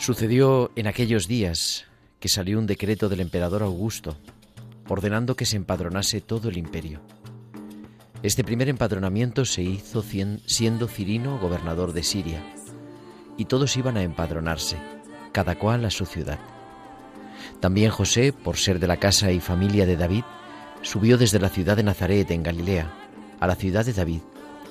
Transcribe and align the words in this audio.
Sucedió 0.00 0.72
en 0.76 0.86
aquellos 0.86 1.28
días 1.28 1.84
que 2.20 2.30
salió 2.30 2.58
un 2.58 2.66
decreto 2.66 3.10
del 3.10 3.20
emperador 3.20 3.62
Augusto 3.62 4.16
ordenando 4.88 5.36
que 5.36 5.44
se 5.44 5.56
empadronase 5.56 6.22
todo 6.22 6.48
el 6.48 6.56
imperio. 6.56 7.02
Este 8.22 8.42
primer 8.42 8.70
empadronamiento 8.70 9.44
se 9.44 9.60
hizo 9.60 10.02
siendo 10.02 10.88
Cirino 10.88 11.38
gobernador 11.38 11.92
de 11.92 12.02
Siria, 12.02 12.42
y 13.36 13.44
todos 13.44 13.76
iban 13.76 13.98
a 13.98 14.02
empadronarse, 14.02 14.78
cada 15.32 15.58
cual 15.58 15.84
a 15.84 15.90
su 15.90 16.06
ciudad. 16.06 16.38
También 17.60 17.90
José, 17.90 18.32
por 18.32 18.56
ser 18.56 18.78
de 18.78 18.86
la 18.86 18.96
casa 18.96 19.30
y 19.32 19.40
familia 19.40 19.84
de 19.84 19.98
David, 19.98 20.24
subió 20.80 21.18
desde 21.18 21.40
la 21.40 21.50
ciudad 21.50 21.76
de 21.76 21.82
Nazaret, 21.82 22.30
en 22.30 22.42
Galilea, 22.42 22.90
a 23.38 23.46
la 23.46 23.54
ciudad 23.54 23.84
de 23.84 23.92
David, 23.92 24.22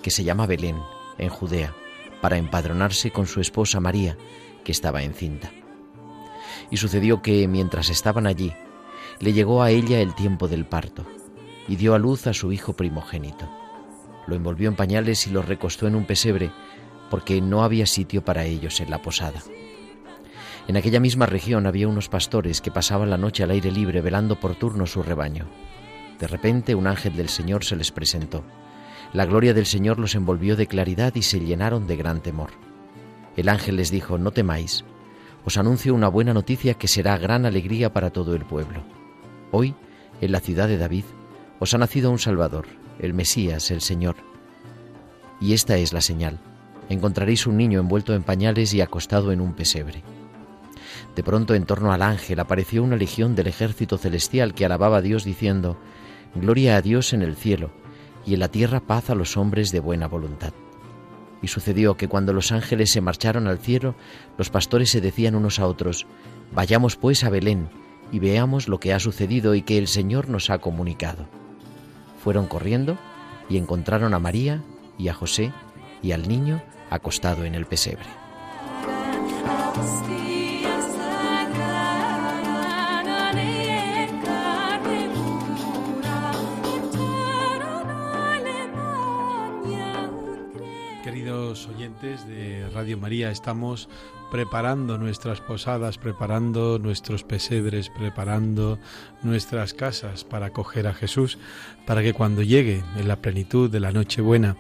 que 0.02 0.10
se 0.10 0.24
llama 0.24 0.48
Belén, 0.48 0.78
en 1.20 1.30
Judea, 1.30 1.76
para 2.20 2.38
empadronarse 2.38 3.12
con 3.12 3.28
su 3.28 3.40
esposa 3.40 3.80
María, 3.80 4.18
estaba 4.72 5.04
encinta. 5.04 5.52
Y 6.72 6.78
sucedió 6.78 7.22
que, 7.22 7.48
mientras 7.48 7.90
estaban 7.90 8.28
allí, 8.28 8.54
le 9.20 9.34
llegó 9.34 9.62
a 9.64 9.72
ella 9.72 10.00
el 10.00 10.16
tiempo 10.16 10.48
del 10.48 10.66
parto, 10.66 11.06
y 11.68 11.76
dio 11.76 11.94
a 11.94 12.00
luz 12.00 12.28
a 12.28 12.34
su 12.34 12.52
hijo 12.52 12.74
primogénito. 12.74 13.50
Lo 14.28 14.36
envolvió 14.36 14.70
en 14.70 14.76
pañales 14.76 15.26
y 15.28 15.32
lo 15.32 15.42
recostó 15.42 15.88
en 15.88 15.96
un 15.96 16.06
pesebre, 16.06 16.52
porque 17.10 17.42
no 17.42 17.64
había 17.64 17.86
sitio 17.86 18.24
para 18.24 18.46
ellos 18.46 18.80
en 18.80 18.90
la 18.90 19.02
posada. 19.02 19.42
En 20.68 20.78
aquella 20.78 21.00
misma 21.00 21.26
región 21.26 21.66
había 21.66 21.88
unos 21.88 22.10
pastores 22.10 22.62
que 22.62 22.70
pasaban 22.70 23.10
la 23.10 23.18
noche 23.18 23.44
al 23.44 23.50
aire 23.52 23.72
libre 23.72 24.02
velando 24.02 24.40
por 24.40 24.56
turno 24.56 24.86
su 24.86 25.02
rebaño. 25.02 25.48
De 26.20 26.28
repente 26.28 26.76
un 26.76 26.86
ángel 26.86 27.16
del 27.16 27.30
Señor 27.30 27.66
se 27.66 27.76
les 27.76 27.92
presentó. 27.92 28.44
La 29.12 29.26
gloria 29.26 29.56
del 29.56 29.66
Señor 29.66 29.98
los 29.98 30.14
envolvió 30.14 30.56
de 30.56 30.68
claridad 30.68 31.16
y 31.16 31.24
se 31.24 31.40
llenaron 31.40 31.88
de 31.88 31.96
gran 31.96 32.22
temor. 32.22 32.52
El 33.40 33.48
ángel 33.48 33.78
les 33.78 33.90
dijo, 33.90 34.18
no 34.18 34.32
temáis, 34.32 34.84
os 35.46 35.58
anuncio 35.58 35.96
una 35.96 36.10
buena 36.10 36.34
noticia 36.34 36.74
que 36.74 36.90
será 36.90 37.18
gran 37.18 37.46
alegría 37.46 37.94
para 37.94 38.10
todo 38.10 38.36
el 38.36 38.44
pueblo. 38.44 38.84
Hoy, 39.52 39.76
en 40.20 40.34
la 40.34 40.42
ciudad 40.42 40.68
de 40.68 40.78
David, 40.78 41.06
os 41.58 41.74
ha 41.74 41.78
nacido 41.78 42.12
un 42.12 42.20
Salvador, 42.20 42.66
el 43.00 43.14
Mesías, 43.14 43.72
el 43.72 43.80
Señor. 43.80 44.18
Y 45.40 45.54
esta 45.54 45.78
es 45.78 45.94
la 45.94 46.02
señal. 46.02 46.42
Encontraréis 46.90 47.48
un 47.48 47.56
niño 47.56 47.80
envuelto 47.80 48.14
en 48.14 48.24
pañales 48.24 48.74
y 48.74 48.82
acostado 48.82 49.32
en 49.32 49.40
un 49.40 49.54
pesebre. 49.54 50.04
De 51.16 51.24
pronto 51.24 51.56
en 51.56 51.64
torno 51.64 51.94
al 51.94 52.02
ángel 52.02 52.42
apareció 52.42 52.84
una 52.84 52.98
legión 52.98 53.36
del 53.36 53.48
ejército 53.48 53.98
celestial 53.98 54.54
que 54.54 54.66
alababa 54.66 54.98
a 54.98 55.02
Dios 55.02 55.24
diciendo, 55.24 55.78
Gloria 56.36 56.76
a 56.76 56.82
Dios 56.82 57.14
en 57.14 57.22
el 57.22 57.38
cielo, 57.38 57.72
y 58.26 58.34
en 58.34 58.42
la 58.42 58.50
tierra 58.50 58.82
paz 58.82 59.10
a 59.10 59.16
los 59.16 59.38
hombres 59.38 59.72
de 59.72 59.80
buena 59.80 60.10
voluntad. 60.10 60.52
Y 61.42 61.48
sucedió 61.48 61.96
que 61.96 62.08
cuando 62.08 62.34
los 62.34 62.52
ángeles 62.52 62.92
se 62.92 63.02
marcharon 63.02 63.48
al 63.48 63.60
cielo, 63.60 63.96
los 64.38 64.50
pastores 64.50 64.90
se 64.90 65.02
decían 65.02 65.36
unos 65.36 65.60
a 65.60 65.68
otros, 65.68 66.06
Vayamos 66.52 66.96
pues 66.96 67.24
a 67.24 67.30
Belén 67.30 67.70
y 68.12 68.20
veamos 68.20 68.68
lo 68.68 68.80
que 68.80 68.94
ha 68.94 69.00
sucedido 69.00 69.54
y 69.54 69.62
que 69.62 69.78
el 69.78 69.88
Señor 69.88 70.30
nos 70.30 70.50
ha 70.50 70.58
comunicado. 70.58 71.28
Fueron 72.24 72.48
corriendo 72.48 72.98
y 73.50 73.58
encontraron 73.58 74.14
a 74.14 74.20
María 74.20 74.64
y 74.98 75.10
a 75.10 75.14
José 75.14 75.54
y 76.02 76.12
al 76.12 76.28
niño 76.28 76.62
acostado 76.90 77.46
en 77.46 77.56
el 77.56 77.66
pesebre. 77.66 78.19
Oyentes 91.50 92.28
de 92.28 92.70
Radio 92.76 92.96
María, 93.00 93.32
estamos 93.32 93.90
preparando 94.30 95.00
nuestras 95.00 95.42
posadas, 95.42 95.98
preparando 95.98 96.78
nuestros 96.78 97.24
pesebres, 97.24 97.90
preparando 97.90 98.78
nuestras 99.24 99.74
casas 99.74 100.24
para 100.24 100.48
acoger 100.48 100.86
a 100.86 100.94
Jesús, 100.94 101.40
para 101.88 102.04
que 102.04 102.14
cuando 102.14 102.44
llegue 102.44 102.84
en 102.98 103.08
la 103.08 103.16
plenitud 103.16 103.68
de 103.68 103.80
la 103.80 103.92
Nochebuena, 103.92 104.58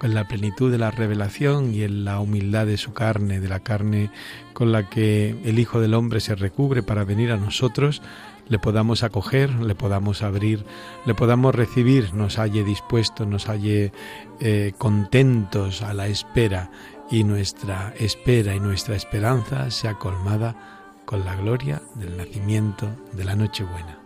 en 0.00 0.14
la 0.14 0.28
plenitud 0.28 0.70
de 0.70 0.78
la 0.78 0.92
revelación 0.92 1.74
y 1.74 1.82
en 1.82 2.04
la 2.04 2.20
humildad 2.20 2.66
de 2.66 2.76
su 2.76 2.92
carne, 2.92 3.40
de 3.40 3.48
la 3.48 3.58
carne 3.58 4.10
con 4.52 4.70
la 4.70 4.88
que 4.88 5.34
el 5.44 5.58
Hijo 5.58 5.80
del 5.80 5.94
Hombre 5.94 6.20
se 6.20 6.36
recubre 6.36 6.84
para 6.84 7.02
venir 7.02 7.32
a 7.32 7.36
nosotros, 7.36 8.00
le 8.48 8.58
podamos 8.58 9.02
acoger, 9.02 9.50
le 9.54 9.74
podamos 9.74 10.22
abrir, 10.22 10.64
le 11.06 11.14
podamos 11.14 11.54
recibir, 11.54 12.14
nos 12.14 12.38
halle 12.38 12.64
dispuestos, 12.64 13.26
nos 13.26 13.48
halle 13.48 13.92
eh, 14.40 14.72
contentos 14.78 15.82
a 15.82 15.94
la 15.94 16.06
espera 16.06 16.70
y 17.10 17.24
nuestra 17.24 17.94
espera 17.98 18.54
y 18.54 18.60
nuestra 18.60 18.96
esperanza 18.96 19.70
sea 19.70 19.94
colmada 19.94 20.56
con 21.04 21.24
la 21.24 21.34
gloria 21.36 21.82
del 21.94 22.16
nacimiento 22.16 22.86
de 23.12 23.24
la 23.24 23.34
Nochebuena. 23.34 23.98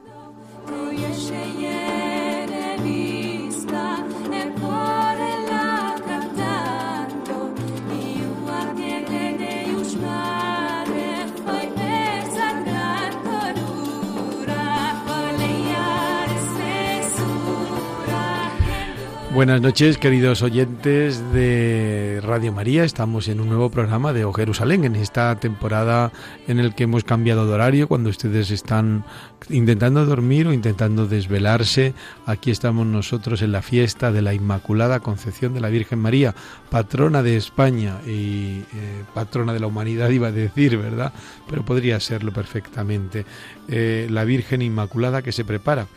Buenas 19.42 19.60
noches, 19.60 19.98
queridos 19.98 20.40
oyentes 20.42 21.20
de 21.32 22.20
Radio 22.22 22.52
María. 22.52 22.84
Estamos 22.84 23.26
en 23.26 23.40
un 23.40 23.48
nuevo 23.48 23.70
programa 23.70 24.12
de 24.12 24.24
O 24.24 24.32
Jerusalén, 24.32 24.84
en 24.84 24.94
esta 24.94 25.34
temporada 25.34 26.12
en 26.46 26.60
el 26.60 26.76
que 26.76 26.84
hemos 26.84 27.02
cambiado 27.02 27.44
de 27.44 27.52
horario, 27.52 27.88
cuando 27.88 28.08
ustedes 28.08 28.52
están 28.52 29.04
intentando 29.50 30.06
dormir 30.06 30.46
o 30.46 30.52
intentando 30.52 31.08
desvelarse. 31.08 31.92
Aquí 32.24 32.52
estamos 32.52 32.86
nosotros 32.86 33.42
en 33.42 33.50
la 33.50 33.62
fiesta 33.62 34.12
de 34.12 34.22
la 34.22 34.32
Inmaculada 34.32 35.00
Concepción 35.00 35.54
de 35.54 35.60
la 35.60 35.70
Virgen 35.70 35.98
María, 35.98 36.36
patrona 36.70 37.24
de 37.24 37.36
España 37.36 37.96
y 38.06 38.60
eh, 38.60 39.02
patrona 39.12 39.52
de 39.52 39.58
la 39.58 39.66
humanidad, 39.66 40.10
iba 40.10 40.28
a 40.28 40.32
decir, 40.32 40.78
¿verdad? 40.78 41.12
Pero 41.50 41.64
podría 41.64 41.98
serlo 41.98 42.32
perfectamente. 42.32 43.26
Eh, 43.66 44.06
la 44.08 44.22
Virgen 44.22 44.62
Inmaculada 44.62 45.20
que 45.22 45.32
se 45.32 45.44
prepara. 45.44 45.88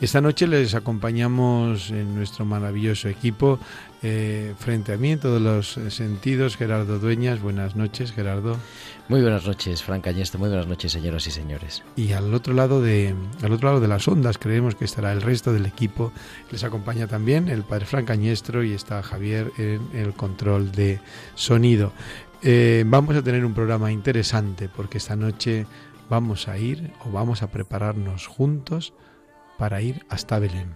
Esta 0.00 0.22
noche 0.22 0.46
les 0.46 0.74
acompañamos 0.74 1.90
en 1.90 2.14
nuestro 2.14 2.46
maravilloso 2.46 3.10
equipo, 3.10 3.58
eh, 4.02 4.54
frente 4.58 4.94
a 4.94 4.96
mí 4.96 5.12
en 5.12 5.18
todos 5.18 5.42
los 5.42 5.78
sentidos, 5.94 6.56
Gerardo 6.56 6.98
Dueñas. 6.98 7.42
Buenas 7.42 7.76
noches, 7.76 8.10
Gerardo. 8.10 8.56
Muy 9.10 9.20
buenas 9.20 9.46
noches, 9.46 9.82
Frank. 9.82 10.06
Muy 10.06 10.48
buenas 10.48 10.66
noches, 10.66 10.92
señoras 10.92 11.26
y 11.26 11.30
señores. 11.30 11.82
Y 11.96 12.12
al 12.12 12.32
otro 12.32 12.54
lado 12.54 12.80
de, 12.80 13.14
al 13.42 13.52
otro 13.52 13.68
lado 13.68 13.80
de 13.80 13.88
las 13.88 14.08
ondas 14.08 14.38
creemos 14.38 14.74
que 14.74 14.86
estará 14.86 15.12
el 15.12 15.20
resto 15.20 15.52
del 15.52 15.66
equipo. 15.66 16.12
Les 16.50 16.64
acompaña 16.64 17.06
también 17.06 17.50
el 17.50 17.62
padre 17.62 17.84
Frank 17.84 18.06
Cañestro 18.06 18.64
y 18.64 18.72
está 18.72 19.02
Javier 19.02 19.52
en 19.58 19.86
el 19.92 20.14
control 20.14 20.72
de 20.72 20.98
sonido. 21.34 21.92
Eh, 22.40 22.84
vamos 22.86 23.16
a 23.16 23.22
tener 23.22 23.44
un 23.44 23.52
programa 23.52 23.92
interesante 23.92 24.70
porque 24.74 24.96
esta 24.96 25.14
noche 25.14 25.66
vamos 26.08 26.48
a 26.48 26.56
ir 26.56 26.90
o 27.04 27.10
vamos 27.10 27.42
a 27.42 27.48
prepararnos 27.50 28.26
juntos 28.26 28.94
para 29.60 29.82
ir 29.82 30.06
hasta 30.08 30.38
Belén. 30.38 30.74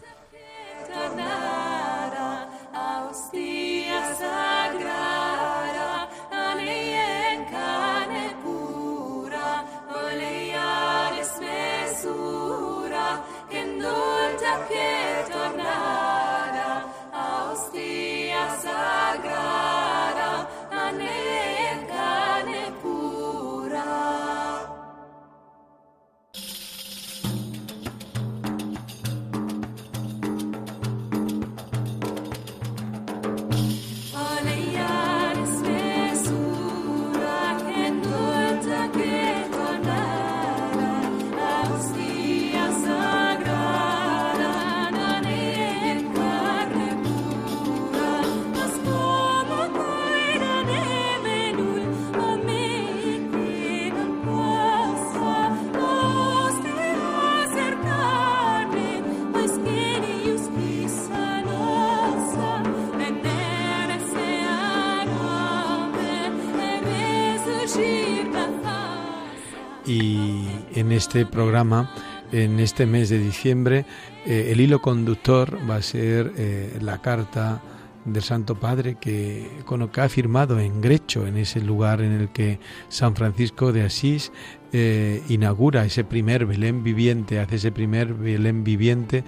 Este 71.14 71.26
programa, 71.26 71.93
en 72.32 72.58
este 72.58 72.87
mes 72.87 73.08
de 73.08 73.20
diciembre, 73.20 73.87
eh, 74.26 74.49
el 74.50 74.61
hilo 74.61 74.82
conductor 74.82 75.61
va 75.70 75.76
a 75.76 75.82
ser 75.82 76.32
eh, 76.37 76.76
la 76.81 76.99
carta 77.02 77.62
del 78.04 78.22
Santo 78.22 78.54
Padre 78.54 78.96
que, 79.00 79.50
con 79.64 79.82
ha 79.82 80.08
firmado 80.08 80.58
en 80.58 80.80
Grecho, 80.80 81.26
en 81.26 81.36
ese 81.36 81.60
lugar 81.60 82.00
en 82.00 82.12
el 82.12 82.28
que 82.30 82.58
San 82.88 83.14
Francisco 83.14 83.72
de 83.72 83.82
Asís 83.82 84.32
eh, 84.72 85.22
inaugura 85.28 85.84
ese 85.84 86.02
primer 86.02 86.46
Belén 86.46 86.82
viviente, 86.82 87.38
hace 87.38 87.56
ese 87.56 87.70
primer 87.70 88.12
Belén 88.12 88.64
viviente, 88.64 89.22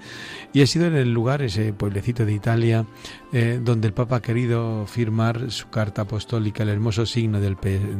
y 0.51 0.61
ha 0.61 0.67
sido 0.67 0.87
en 0.87 0.95
el 0.95 1.13
lugar, 1.13 1.41
ese 1.41 1.71
pueblecito 1.71 2.25
de 2.25 2.33
Italia, 2.33 2.85
eh, 3.31 3.59
donde 3.63 3.87
el 3.87 3.93
Papa 3.93 4.17
ha 4.17 4.21
querido 4.21 4.85
firmar 4.87 5.49
su 5.49 5.69
carta 5.69 6.01
apostólica, 6.01 6.63
el 6.63 6.69
hermoso 6.69 7.05
signo 7.05 7.39
del, 7.39 7.55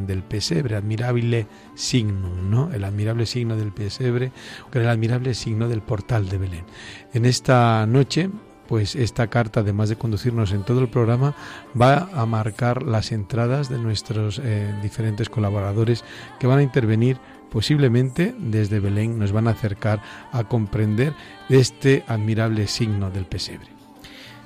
del 0.06 0.24
pesebre, 0.24 0.76
admirable 0.76 1.48
signo, 1.74 2.36
¿no? 2.36 2.70
El 2.74 2.84
admirable 2.84 3.26
signo 3.26 3.56
del 3.56 3.72
pesebre, 3.72 4.34
el 4.74 4.90
admirable 4.90 5.34
signo 5.34 5.70
del 5.70 5.82
portal 5.82 6.28
de 6.28 6.38
Belén. 6.38 6.66
En 7.14 7.26
esta 7.26 7.86
noche 7.88 8.30
pues 8.68 8.96
esta 8.96 9.28
carta, 9.28 9.62
además 9.62 9.90
de 9.90 9.96
conducirnos 9.96 10.52
en 10.52 10.64
todo 10.64 10.80
el 10.80 10.90
programa, 10.90 11.36
va 11.80 12.10
a 12.14 12.26
marcar 12.26 12.84
las 12.84 13.12
entradas 13.12 13.70
de 13.70 13.78
nuestros 13.78 14.40
eh, 14.44 14.74
diferentes 14.82 15.30
colaboradores 15.30 16.04
que 16.40 16.48
van 16.48 16.60
a 16.60 16.64
intervenir 16.64 17.18
posiblemente 17.52 18.36
desde 18.38 18.80
Belén, 18.80 19.18
nos 19.18 19.32
van 19.32 19.48
a 19.48 19.52
acercar 19.52 20.02
a 20.32 20.44
comprender 20.44 21.14
este 21.50 22.04
admirable 22.08 22.68
signo 22.68 23.10
del 23.10 23.26
pesebre. 23.26 23.68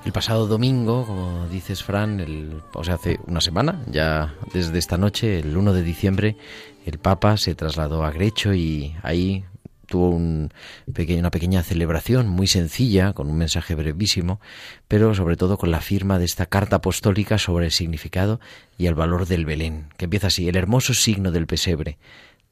El 0.05 0.11
pasado 0.11 0.47
domingo, 0.47 1.05
como 1.05 1.47
dices 1.47 1.83
Fran, 1.83 2.19
el, 2.19 2.61
o 2.73 2.83
sea, 2.83 2.95
hace 2.95 3.19
una 3.27 3.39
semana, 3.39 3.83
ya 3.87 4.33
desde 4.51 4.79
esta 4.79 4.97
noche, 4.97 5.39
el 5.39 5.55
1 5.55 5.73
de 5.73 5.83
diciembre, 5.83 6.37
el 6.85 6.97
Papa 6.97 7.37
se 7.37 7.53
trasladó 7.53 8.03
a 8.03 8.11
Grecho 8.11 8.53
y 8.53 8.95
ahí 9.03 9.45
tuvo 9.91 10.09
un 10.09 10.51
una 10.87 11.31
pequeña 11.31 11.61
celebración 11.61 12.27
muy 12.27 12.47
sencilla, 12.47 13.13
con 13.13 13.29
un 13.29 13.37
mensaje 13.37 13.75
brevísimo, 13.75 14.39
pero 14.87 15.13
sobre 15.13 15.35
todo 15.35 15.57
con 15.57 15.69
la 15.69 15.81
firma 15.81 16.17
de 16.17 16.25
esta 16.25 16.47
carta 16.47 16.77
apostólica 16.77 17.37
sobre 17.37 17.65
el 17.65 17.71
significado 17.71 18.39
y 18.77 18.87
el 18.87 18.95
valor 18.95 19.27
del 19.27 19.45
Belén, 19.45 19.89
que 19.97 20.05
empieza 20.05 20.27
así, 20.27 20.47
el 20.47 20.55
hermoso 20.55 20.93
signo 20.93 21.31
del 21.31 21.45
pesebre, 21.45 21.97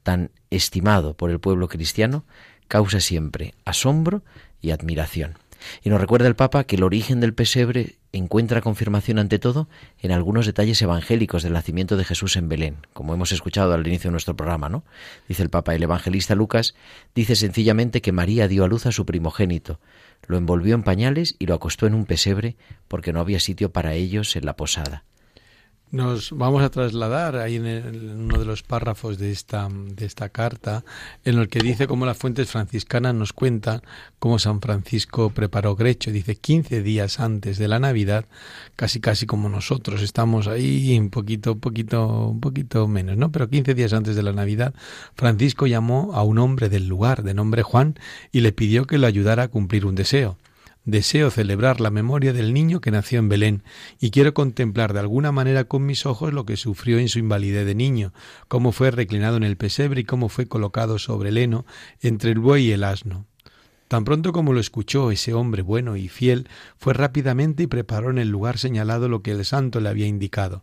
tan 0.02 0.30
estimado 0.50 1.14
por 1.14 1.30
el 1.30 1.40
pueblo 1.40 1.68
cristiano, 1.68 2.24
causa 2.68 3.00
siempre 3.00 3.54
asombro 3.64 4.22
y 4.60 4.70
admiración. 4.70 5.34
Y 5.82 5.90
nos 5.90 6.00
recuerda 6.00 6.28
el 6.28 6.36
Papa 6.36 6.64
que 6.64 6.76
el 6.76 6.82
origen 6.82 7.20
del 7.20 7.34
pesebre 7.34 7.96
encuentra 8.12 8.60
confirmación 8.60 9.18
ante 9.18 9.38
todo 9.38 9.68
en 10.00 10.12
algunos 10.12 10.46
detalles 10.46 10.80
evangélicos 10.82 11.42
del 11.42 11.52
nacimiento 11.52 11.96
de 11.96 12.04
Jesús 12.04 12.36
en 12.36 12.48
Belén, 12.48 12.76
como 12.92 13.14
hemos 13.14 13.32
escuchado 13.32 13.72
al 13.72 13.86
inicio 13.86 14.08
de 14.08 14.12
nuestro 14.12 14.36
programa, 14.36 14.68
¿no? 14.68 14.84
Dice 15.28 15.42
el 15.42 15.50
Papa, 15.50 15.74
el 15.74 15.82
evangelista 15.82 16.34
Lucas 16.34 16.74
dice 17.14 17.36
sencillamente 17.36 18.00
que 18.00 18.12
María 18.12 18.48
dio 18.48 18.64
a 18.64 18.68
luz 18.68 18.86
a 18.86 18.92
su 18.92 19.06
primogénito, 19.06 19.80
lo 20.26 20.36
envolvió 20.36 20.74
en 20.74 20.82
pañales 20.82 21.36
y 21.38 21.46
lo 21.46 21.54
acostó 21.54 21.86
en 21.86 21.94
un 21.94 22.06
pesebre 22.06 22.56
porque 22.88 23.12
no 23.12 23.20
había 23.20 23.40
sitio 23.40 23.72
para 23.72 23.94
ellos 23.94 24.36
en 24.36 24.46
la 24.46 24.56
posada. 24.56 25.04
Nos 25.92 26.30
vamos 26.30 26.62
a 26.62 26.70
trasladar 26.70 27.34
ahí 27.34 27.56
en, 27.56 28.20
uno 28.20 28.38
de 28.38 28.44
los 28.44 28.62
párrafos 28.62 29.18
de 29.18 29.32
esta, 29.32 29.68
de 29.68 30.06
esta 30.06 30.28
carta, 30.28 30.84
en 31.24 31.36
el 31.36 31.48
que 31.48 31.58
dice 31.58 31.88
cómo 31.88 32.06
las 32.06 32.16
fuentes 32.16 32.48
franciscanas 32.48 33.12
nos 33.12 33.32
cuentan 33.32 33.82
cómo 34.20 34.38
San 34.38 34.60
Francisco 34.60 35.30
preparó 35.30 35.74
Grecho. 35.74 36.12
Dice 36.12 36.36
15 36.36 36.82
días 36.82 37.18
antes 37.18 37.58
de 37.58 37.66
la 37.66 37.80
Navidad, 37.80 38.26
casi 38.76 39.00
casi 39.00 39.26
como 39.26 39.48
nosotros 39.48 40.00
estamos 40.00 40.46
ahí 40.46 40.96
un 40.96 41.10
poquito, 41.10 41.56
poquito, 41.56 42.28
un 42.28 42.40
poquito 42.40 42.86
menos, 42.86 43.16
¿no? 43.16 43.32
Pero 43.32 43.50
15 43.50 43.74
días 43.74 43.92
antes 43.92 44.14
de 44.14 44.22
la 44.22 44.32
Navidad, 44.32 44.74
Francisco 45.16 45.66
llamó 45.66 46.12
a 46.14 46.22
un 46.22 46.38
hombre 46.38 46.68
del 46.68 46.86
lugar, 46.86 47.24
de 47.24 47.34
nombre 47.34 47.64
Juan, 47.64 47.98
y 48.30 48.42
le 48.42 48.52
pidió 48.52 48.86
que 48.86 48.96
le 48.96 49.08
ayudara 49.08 49.42
a 49.42 49.48
cumplir 49.48 49.86
un 49.86 49.96
deseo. 49.96 50.36
Deseo 50.86 51.30
celebrar 51.30 51.78
la 51.80 51.90
memoria 51.90 52.32
del 52.32 52.54
niño 52.54 52.80
que 52.80 52.90
nació 52.90 53.18
en 53.18 53.28
Belén 53.28 53.62
y 54.00 54.10
quiero 54.10 54.32
contemplar 54.32 54.94
de 54.94 55.00
alguna 55.00 55.30
manera 55.30 55.64
con 55.64 55.84
mis 55.84 56.06
ojos 56.06 56.32
lo 56.32 56.46
que 56.46 56.56
sufrió 56.56 56.98
en 56.98 57.08
su 57.08 57.18
invalidez 57.18 57.66
de 57.66 57.74
niño, 57.74 58.14
cómo 58.48 58.72
fue 58.72 58.90
reclinado 58.90 59.36
en 59.36 59.42
el 59.42 59.58
pesebre 59.58 60.00
y 60.00 60.04
cómo 60.04 60.30
fue 60.30 60.46
colocado 60.46 60.98
sobre 60.98 61.28
el 61.28 61.36
heno 61.36 61.66
entre 62.00 62.30
el 62.30 62.38
buey 62.38 62.68
y 62.68 62.72
el 62.72 62.84
asno. 62.84 63.26
Tan 63.88 64.04
pronto 64.04 64.32
como 64.32 64.52
lo 64.52 64.60
escuchó 64.60 65.10
ese 65.10 65.34
hombre 65.34 65.62
bueno 65.62 65.96
y 65.96 66.08
fiel, 66.08 66.48
fue 66.78 66.94
rápidamente 66.94 67.64
y 67.64 67.66
preparó 67.66 68.10
en 68.10 68.18
el 68.18 68.28
lugar 68.28 68.56
señalado 68.56 69.08
lo 69.08 69.20
que 69.20 69.32
el 69.32 69.44
santo 69.44 69.80
le 69.80 69.88
había 69.88 70.06
indicado. 70.06 70.62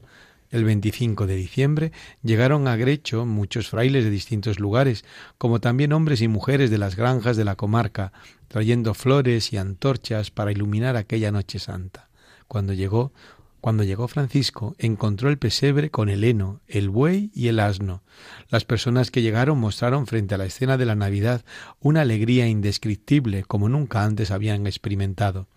El 0.49 0.63
25 0.63 1.27
de 1.27 1.35
diciembre 1.35 1.91
llegaron 2.23 2.69
a 2.69 2.77
Grecho 2.77 3.25
muchos 3.25 3.69
frailes 3.69 4.05
de 4.05 4.09
distintos 4.09 4.59
lugares, 4.59 5.03
como 5.38 5.59
también 5.59 5.91
hombres 5.91 6.21
y 6.21 6.29
mujeres 6.29 6.69
de 6.69 6.77
las 6.77 6.95
granjas 6.95 7.35
de 7.35 7.44
la 7.44 7.55
comarca, 7.55 8.13
trayendo 8.47 8.94
flores 8.94 9.51
y 9.51 9.57
antorchas 9.57 10.31
para 10.31 10.53
iluminar 10.53 10.95
aquella 10.95 11.31
noche 11.31 11.59
santa. 11.59 12.07
Cuando 12.47 12.71
llegó, 12.71 13.11
cuando 13.59 13.83
llegó 13.83 14.07
Francisco, 14.07 14.75
encontró 14.77 15.30
el 15.30 15.37
pesebre 15.37 15.89
con 15.89 16.07
el 16.07 16.23
heno, 16.23 16.61
el 16.68 16.89
buey 16.89 17.30
y 17.33 17.49
el 17.49 17.59
asno. 17.59 18.01
Las 18.49 18.63
personas 18.63 19.11
que 19.11 19.21
llegaron 19.21 19.59
mostraron 19.59 20.07
frente 20.07 20.35
a 20.35 20.37
la 20.37 20.45
escena 20.45 20.77
de 20.77 20.85
la 20.85 20.95
Navidad 20.95 21.44
una 21.81 22.01
alegría 22.01 22.47
indescriptible 22.47 23.44
como 23.44 23.68
nunca 23.68 24.06
antes 24.06 24.31
habían 24.31 24.66
experimentado. 24.66 25.47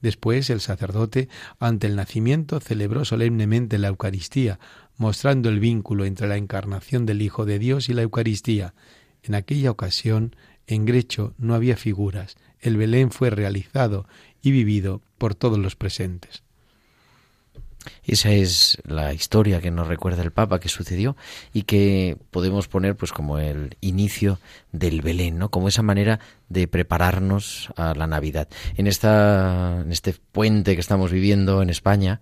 Después 0.00 0.50
el 0.50 0.60
sacerdote, 0.60 1.28
ante 1.58 1.86
el 1.86 1.96
nacimiento, 1.96 2.60
celebró 2.60 3.04
solemnemente 3.04 3.78
la 3.78 3.88
Eucaristía, 3.88 4.58
mostrando 4.96 5.48
el 5.48 5.60
vínculo 5.60 6.04
entre 6.04 6.28
la 6.28 6.36
encarnación 6.36 7.06
del 7.06 7.22
Hijo 7.22 7.44
de 7.44 7.58
Dios 7.58 7.88
y 7.88 7.94
la 7.94 8.02
Eucaristía. 8.02 8.74
En 9.22 9.34
aquella 9.34 9.70
ocasión, 9.70 10.34
en 10.66 10.84
Grecho 10.84 11.34
no 11.38 11.54
había 11.54 11.76
figuras, 11.76 12.36
el 12.60 12.76
Belén 12.76 13.10
fue 13.10 13.30
realizado 13.30 14.06
y 14.42 14.50
vivido 14.50 15.02
por 15.18 15.34
todos 15.34 15.58
los 15.58 15.76
presentes. 15.76 16.42
Esa 18.04 18.30
es 18.30 18.78
la 18.84 19.12
historia 19.12 19.60
que 19.60 19.70
nos 19.70 19.88
recuerda 19.88 20.22
el 20.22 20.32
Papa 20.32 20.60
que 20.60 20.68
sucedió 20.68 21.16
y 21.52 21.62
que 21.62 22.16
podemos 22.30 22.68
poner 22.68 22.96
pues 22.96 23.12
como 23.12 23.38
el 23.38 23.76
inicio 23.80 24.38
del 24.72 25.02
Belén, 25.02 25.38
¿no? 25.38 25.50
Como 25.50 25.68
esa 25.68 25.82
manera 25.82 26.20
de 26.48 26.68
prepararnos 26.68 27.70
a 27.76 27.94
la 27.94 28.06
Navidad. 28.06 28.48
En 28.76 28.86
esta 28.86 29.80
en 29.82 29.92
este 29.92 30.14
puente 30.32 30.74
que 30.74 30.80
estamos 30.80 31.10
viviendo 31.10 31.62
en 31.62 31.70
España, 31.70 32.20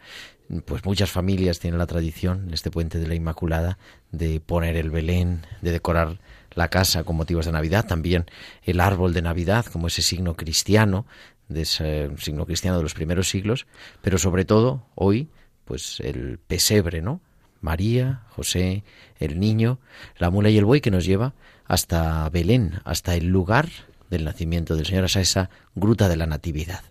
pues 0.65 0.85
muchas 0.85 1.11
familias 1.11 1.59
tienen 1.59 1.79
la 1.79 1.87
tradición, 1.87 2.45
en 2.49 2.55
este 2.55 2.71
puente 2.71 2.99
de 2.99 3.07
la 3.07 3.15
Inmaculada, 3.15 3.79
de 4.13 4.41
poner 4.41 4.77
el 4.77 4.91
Belén, 4.91 5.47
de 5.61 5.73
decorar 5.73 6.21
la 6.55 6.69
casa 6.69 7.05
con 7.05 7.17
motivos 7.17 7.47
de 7.47 7.53
Navidad, 7.53 7.87
también 7.87 8.27
el 8.63 8.81
árbol 8.81 9.13
de 9.13 9.23
Navidad 9.23 9.67
como 9.67 9.89
ese 9.89 10.03
signo 10.03 10.35
cristiano, 10.35 11.07
de 11.49 11.63
ese 11.63 12.11
signo 12.19 12.47
cristiano 12.47 12.77
de 12.77 12.83
los 12.83 12.95
primeros 12.95 13.29
siglos, 13.29 13.67
pero 14.03 14.19
sobre 14.19 14.45
todo 14.45 14.87
hoy 14.95 15.29
pues 15.69 16.01
el 16.01 16.39
pesebre, 16.39 17.03
¿no? 17.03 17.21
María, 17.61 18.23
José, 18.31 18.85
el 19.21 19.39
niño, 19.39 19.79
la 20.17 20.31
mula 20.31 20.49
y 20.49 20.57
el 20.57 20.65
buey 20.65 20.81
que 20.81 20.91
nos 20.91 21.05
lleva 21.05 21.35
hasta 21.67 22.29
Belén, 22.31 22.81
hasta 22.85 23.15
el 23.15 23.27
lugar 23.27 23.69
del 24.09 24.25
nacimiento 24.25 24.77
del 24.77 24.87
Señor, 24.87 25.05
hasta 25.05 25.21
esa 25.21 25.51
gruta 25.75 26.09
de 26.09 26.17
la 26.17 26.27
Natividad. 26.27 26.83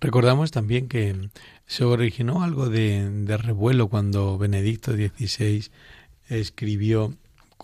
Recordamos 0.00 0.52
también 0.52 0.86
que 0.86 1.28
se 1.66 1.84
originó 1.84 2.44
algo 2.44 2.68
de, 2.68 3.10
de 3.10 3.36
revuelo 3.36 3.88
cuando 3.88 4.38
Benedicto 4.38 4.92
XVI 4.92 5.70
escribió 6.28 7.14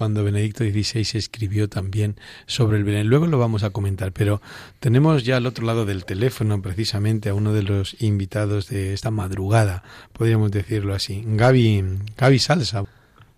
cuando 0.00 0.24
Benedicto 0.24 0.64
XVI 0.64 1.18
escribió 1.18 1.68
también 1.68 2.16
sobre 2.46 2.78
el 2.78 2.84
Belén. 2.84 3.08
Luego 3.08 3.26
lo 3.26 3.38
vamos 3.38 3.64
a 3.64 3.68
comentar, 3.68 4.12
pero 4.12 4.40
tenemos 4.78 5.24
ya 5.24 5.36
al 5.36 5.44
otro 5.44 5.66
lado 5.66 5.84
del 5.84 6.06
teléfono 6.06 6.62
precisamente 6.62 7.28
a 7.28 7.34
uno 7.34 7.52
de 7.52 7.64
los 7.64 8.00
invitados 8.00 8.70
de 8.70 8.94
esta 8.94 9.10
madrugada, 9.10 9.82
podríamos 10.14 10.52
decirlo 10.52 10.94
así, 10.94 11.22
Gaby, 11.26 11.84
Gaby 12.16 12.38
Salsa. 12.38 12.84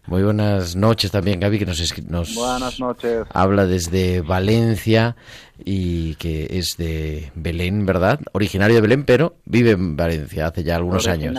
Muy 0.07 0.23
buenas 0.23 0.77
noches 0.77 1.11
también, 1.11 1.41
Gaby, 1.41 1.59
que 1.59 1.67
nos, 1.67 2.09
nos 2.09 2.35
buenas 2.37 2.79
noches. 2.79 3.27
habla 3.35 3.67
desde 3.67 4.21
Valencia 4.21 5.17
y 5.65 6.15
que 6.15 6.47
es 6.49 6.77
de 6.77 7.33
Belén, 7.35 7.87
¿verdad? 7.87 8.21
Originario 8.35 8.77
de 8.77 8.83
Belén, 8.83 9.03
pero 9.03 9.35
vive 9.47 9.73
en 9.73 9.97
Valencia 9.97 10.47
hace 10.47 10.63
ya 10.63 10.77
algunos 10.77 11.09
años 11.09 11.35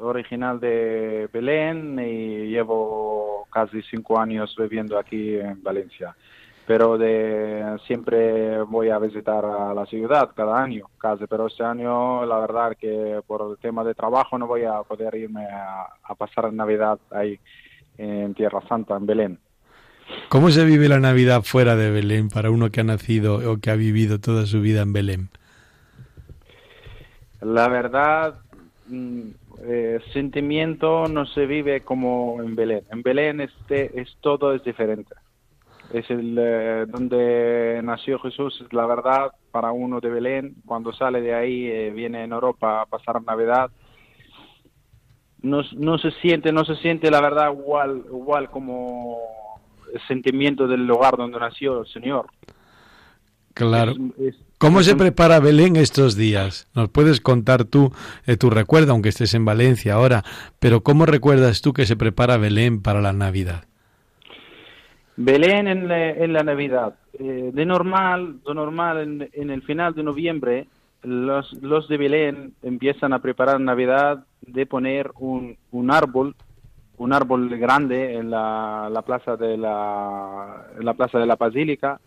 original 0.00 0.60
de 0.60 1.28
Belén 1.32 1.98
y 1.98 2.48
llevo 2.48 3.46
casi 3.52 3.82
cinco 3.82 4.18
años 4.18 4.54
viviendo 4.58 4.98
aquí 4.98 5.36
en 5.36 5.62
Valencia. 5.62 6.14
Pero 6.66 6.98
de 6.98 7.78
siempre 7.86 8.60
voy 8.62 8.90
a 8.90 8.98
visitar 8.98 9.44
a 9.44 9.72
la 9.72 9.86
ciudad 9.86 10.30
cada 10.34 10.60
año, 10.60 10.86
casi. 10.98 11.26
Pero 11.26 11.46
este 11.46 11.62
año, 11.62 12.26
la 12.26 12.38
verdad 12.38 12.76
que 12.78 13.20
por 13.26 13.50
el 13.50 13.58
tema 13.58 13.84
de 13.84 13.94
trabajo 13.94 14.36
no 14.36 14.46
voy 14.48 14.64
a 14.64 14.82
poder 14.82 15.14
irme 15.14 15.46
a, 15.46 15.86
a 16.02 16.14
pasar 16.16 16.52
Navidad 16.52 16.98
ahí 17.10 17.38
en 17.98 18.34
Tierra 18.34 18.60
Santa, 18.68 18.96
en 18.96 19.06
Belén. 19.06 19.38
¿Cómo 20.28 20.50
se 20.50 20.64
vive 20.64 20.88
la 20.88 21.00
Navidad 21.00 21.42
fuera 21.42 21.76
de 21.76 21.90
Belén 21.90 22.28
para 22.28 22.50
uno 22.50 22.70
que 22.70 22.80
ha 22.80 22.84
nacido 22.84 23.52
o 23.52 23.58
que 23.58 23.70
ha 23.70 23.76
vivido 23.76 24.20
toda 24.20 24.46
su 24.46 24.60
vida 24.60 24.82
en 24.82 24.92
Belén? 24.92 25.28
La 27.40 27.68
verdad, 27.68 28.40
mm, 28.88 29.30
eh, 29.62 30.00
sentimiento 30.12 31.06
no 31.08 31.26
se 31.26 31.46
vive 31.46 31.82
como 31.82 32.42
en 32.42 32.54
Belén. 32.54 32.84
En 32.90 33.02
Belén 33.02 33.40
este 33.40 34.00
es 34.00 34.16
todo 34.20 34.54
es 34.54 34.62
diferente. 34.64 35.14
es 35.92 36.08
el 36.10 36.36
eh, 36.38 36.84
donde 36.88 37.80
nació 37.82 38.18
Jesús, 38.18 38.60
es 38.60 38.72
la 38.72 38.86
verdad 38.86 39.32
para 39.50 39.72
uno 39.72 40.00
de 40.00 40.10
Belén. 40.10 40.56
Cuando 40.66 40.92
sale 40.92 41.20
de 41.20 41.34
ahí 41.34 41.66
eh, 41.66 41.90
viene 41.90 42.24
en 42.24 42.32
Europa 42.32 42.82
a 42.82 42.86
pasar 42.86 43.22
Navidad. 43.22 43.70
No, 45.42 45.62
no 45.76 45.98
se 45.98 46.10
siente, 46.12 46.52
no 46.52 46.64
se 46.64 46.76
siente 46.76 47.10
la 47.10 47.20
verdad 47.20 47.52
igual, 47.52 48.04
igual 48.06 48.50
como 48.50 49.18
el 49.92 50.00
sentimiento 50.08 50.66
del 50.66 50.86
lugar 50.86 51.16
donde 51.16 51.38
nació 51.38 51.80
el 51.80 51.86
Señor. 51.86 52.26
Claro. 53.56 53.94
¿Cómo 54.58 54.82
se 54.82 54.96
prepara 54.96 55.40
Belén 55.40 55.76
estos 55.76 56.14
días? 56.14 56.68
Nos 56.74 56.90
puedes 56.90 57.22
contar 57.22 57.64
tú 57.64 57.90
eh, 58.26 58.36
tu 58.36 58.50
recuerdo, 58.50 58.92
aunque 58.92 59.08
estés 59.08 59.32
en 59.32 59.46
Valencia 59.46 59.94
ahora, 59.94 60.24
pero 60.58 60.82
¿cómo 60.82 61.06
recuerdas 61.06 61.62
tú 61.62 61.72
que 61.72 61.86
se 61.86 61.96
prepara 61.96 62.36
Belén 62.36 62.82
para 62.82 63.00
la 63.00 63.14
Navidad? 63.14 63.64
Belén 65.16 65.68
en 65.68 65.88
la, 65.88 66.10
en 66.10 66.34
la 66.34 66.42
Navidad. 66.42 66.96
Eh, 67.18 67.50
de 67.54 67.64
normal, 67.64 68.40
de 68.46 68.54
normal 68.54 69.28
en, 69.32 69.50
el 69.50 69.62
final 69.62 69.94
de 69.94 70.02
noviembre, 70.02 70.66
los, 71.02 71.50
los 71.62 71.88
de 71.88 71.96
Belén 71.96 72.52
empiezan 72.62 73.14
a 73.14 73.20
preparar 73.20 73.58
Navidad 73.58 74.26
de 74.42 74.66
poner 74.66 75.12
un, 75.18 75.56
un 75.70 75.90
árbol, 75.90 76.36
un 76.98 77.14
árbol 77.14 77.48
grande 77.58 78.16
en 78.16 78.30
la, 78.30 78.90
la 78.92 79.00
plaza 79.00 79.34
de 79.36 79.56
la, 79.56 80.66
en 80.78 80.84
la 80.84 80.92
plaza 80.92 81.18
de 81.18 81.26
la 81.26 81.36
Basílica 81.36 81.98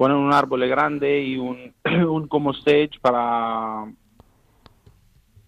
ponen 0.00 0.16
un 0.16 0.32
árbol 0.32 0.66
grande 0.66 1.22
y 1.22 1.36
un, 1.36 1.74
un 2.08 2.26
como 2.26 2.52
stage 2.52 2.92
para 3.02 3.84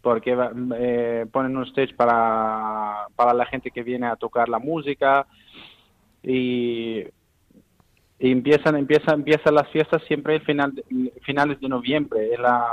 porque 0.02 0.36
eh, 0.76 1.24
ponen 1.32 1.56
un 1.56 1.64
stage 1.68 1.94
para, 1.94 3.06
para 3.16 3.32
la 3.32 3.46
gente 3.46 3.70
que 3.70 3.82
viene 3.82 4.08
a 4.08 4.16
tocar 4.16 4.50
la 4.50 4.58
música 4.58 5.26
y, 6.22 6.98
y 8.18 8.30
empiezan 8.30 8.76
empiezan 8.76 9.20
empiezan 9.20 9.54
las 9.54 9.70
fiestas 9.70 10.02
siempre 10.06 10.36
el 10.36 10.42
final 10.42 10.84
finales 11.22 11.58
de 11.58 11.68
noviembre. 11.70 12.34
Es 12.34 12.38
la 12.38 12.66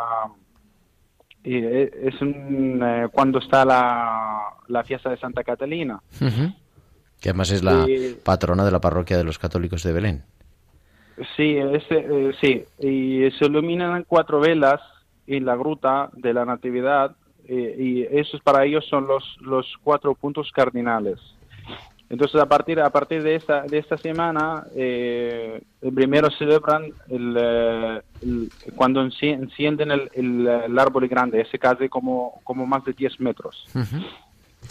es 1.45 2.15
eh, 2.19 3.07
cuando 3.09 3.39
está 3.39 3.63
la, 3.63 4.49
la 4.67 4.83
fiesta 4.83 5.11
de 5.11 5.17
Santa 5.17 5.45
Catalina. 5.45 6.01
Que 7.21 7.29
además 7.29 7.51
es 7.51 7.63
la 7.63 7.87
patrona 8.25 8.65
de 8.65 8.71
la 8.71 8.81
parroquia 8.81 9.17
de 9.17 9.23
los 9.23 9.39
católicos 9.39 9.81
de 9.83 9.93
Belén 9.93 10.23
Sí, 11.35 11.57
ese, 11.57 11.97
eh, 11.97 12.31
sí, 12.39 12.63
y 12.79 13.29
se 13.31 13.45
iluminan 13.45 14.05
cuatro 14.07 14.39
velas 14.39 14.81
en 15.27 15.45
la 15.45 15.55
gruta 15.55 16.09
de 16.13 16.33
la 16.33 16.45
Natividad 16.45 17.15
eh, 17.47 17.75
y 17.77 18.01
esos 18.03 18.41
para 18.41 18.65
ellos 18.65 18.85
son 18.89 19.07
los, 19.07 19.23
los 19.41 19.65
cuatro 19.83 20.15
puntos 20.15 20.51
cardinales. 20.51 21.19
Entonces 22.09 22.41
a 22.41 22.47
partir 22.47 22.79
a 22.79 22.89
partir 22.89 23.21
de 23.21 23.35
esta 23.35 23.61
de 23.63 23.77
esta 23.77 23.95
semana 23.95 24.65
eh, 24.75 25.61
primero 25.93 26.31
celebran 26.31 26.91
el, 27.07 28.01
cuando 28.75 29.01
encienden 29.01 29.91
el, 29.91 30.09
el, 30.13 30.79
árbol 30.79 31.07
grande, 31.07 31.41
ese 31.41 31.59
casi 31.59 31.87
como 31.87 32.39
como 32.43 32.65
más 32.65 32.83
de 32.83 32.93
10 32.93 33.19
metros 33.19 33.63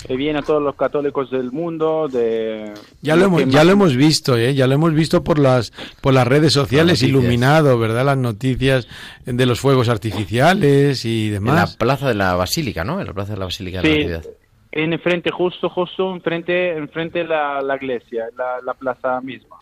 que 0.07 0.17
vienen 0.17 0.43
todos 0.45 0.63
los 0.63 0.77
católicos 0.77 1.31
del 1.31 1.51
mundo 1.51 2.09
de 2.09 2.73
ya 3.03 3.17
lo 3.17 3.27
hemos 3.27 3.47
ya 3.47 3.65
lo 3.65 3.73
hemos 3.73 3.97
visto 3.97 4.37
¿eh? 4.37 4.55
ya 4.55 4.67
lo 4.67 4.75
hemos 4.75 4.95
visto 4.95 5.25
por 5.25 5.39
las 5.39 5.73
por 6.01 6.15
las 6.15 6.27
redes 6.27 6.53
sociales 6.53 7.03
iluminado 7.03 7.79
verdad 7.79 8.05
las 8.05 8.19
noticias 8.19 8.89
de 9.25 9.47
los 9.47 9.61
fuegos 9.61 9.89
artificiales 9.89 11.05
y 11.05 11.31
demás 11.31 11.51
en 11.51 11.71
la 11.73 11.79
plaza 11.79 12.09
de 12.09 12.15
la 12.15 12.35
basílica 12.35 12.85
no 12.85 13.01
en 13.01 13.07
la 13.07 13.13
plaza 13.13 13.33
de 13.33 13.39
la 13.39 13.47
basílica 13.47 13.83
de 13.83 13.89
la 13.89 13.95
Natividad 13.95 14.25
en 14.71 14.93
enfrente 14.93 15.31
justo 15.31 15.69
justo 15.69 16.15
enfrente 16.15 16.77
enfrente 16.77 17.25
la, 17.25 17.61
la 17.61 17.77
iglesia 17.77 18.27
la, 18.37 18.61
la 18.65 18.75
plaza 18.75 19.21
misma 19.21 19.57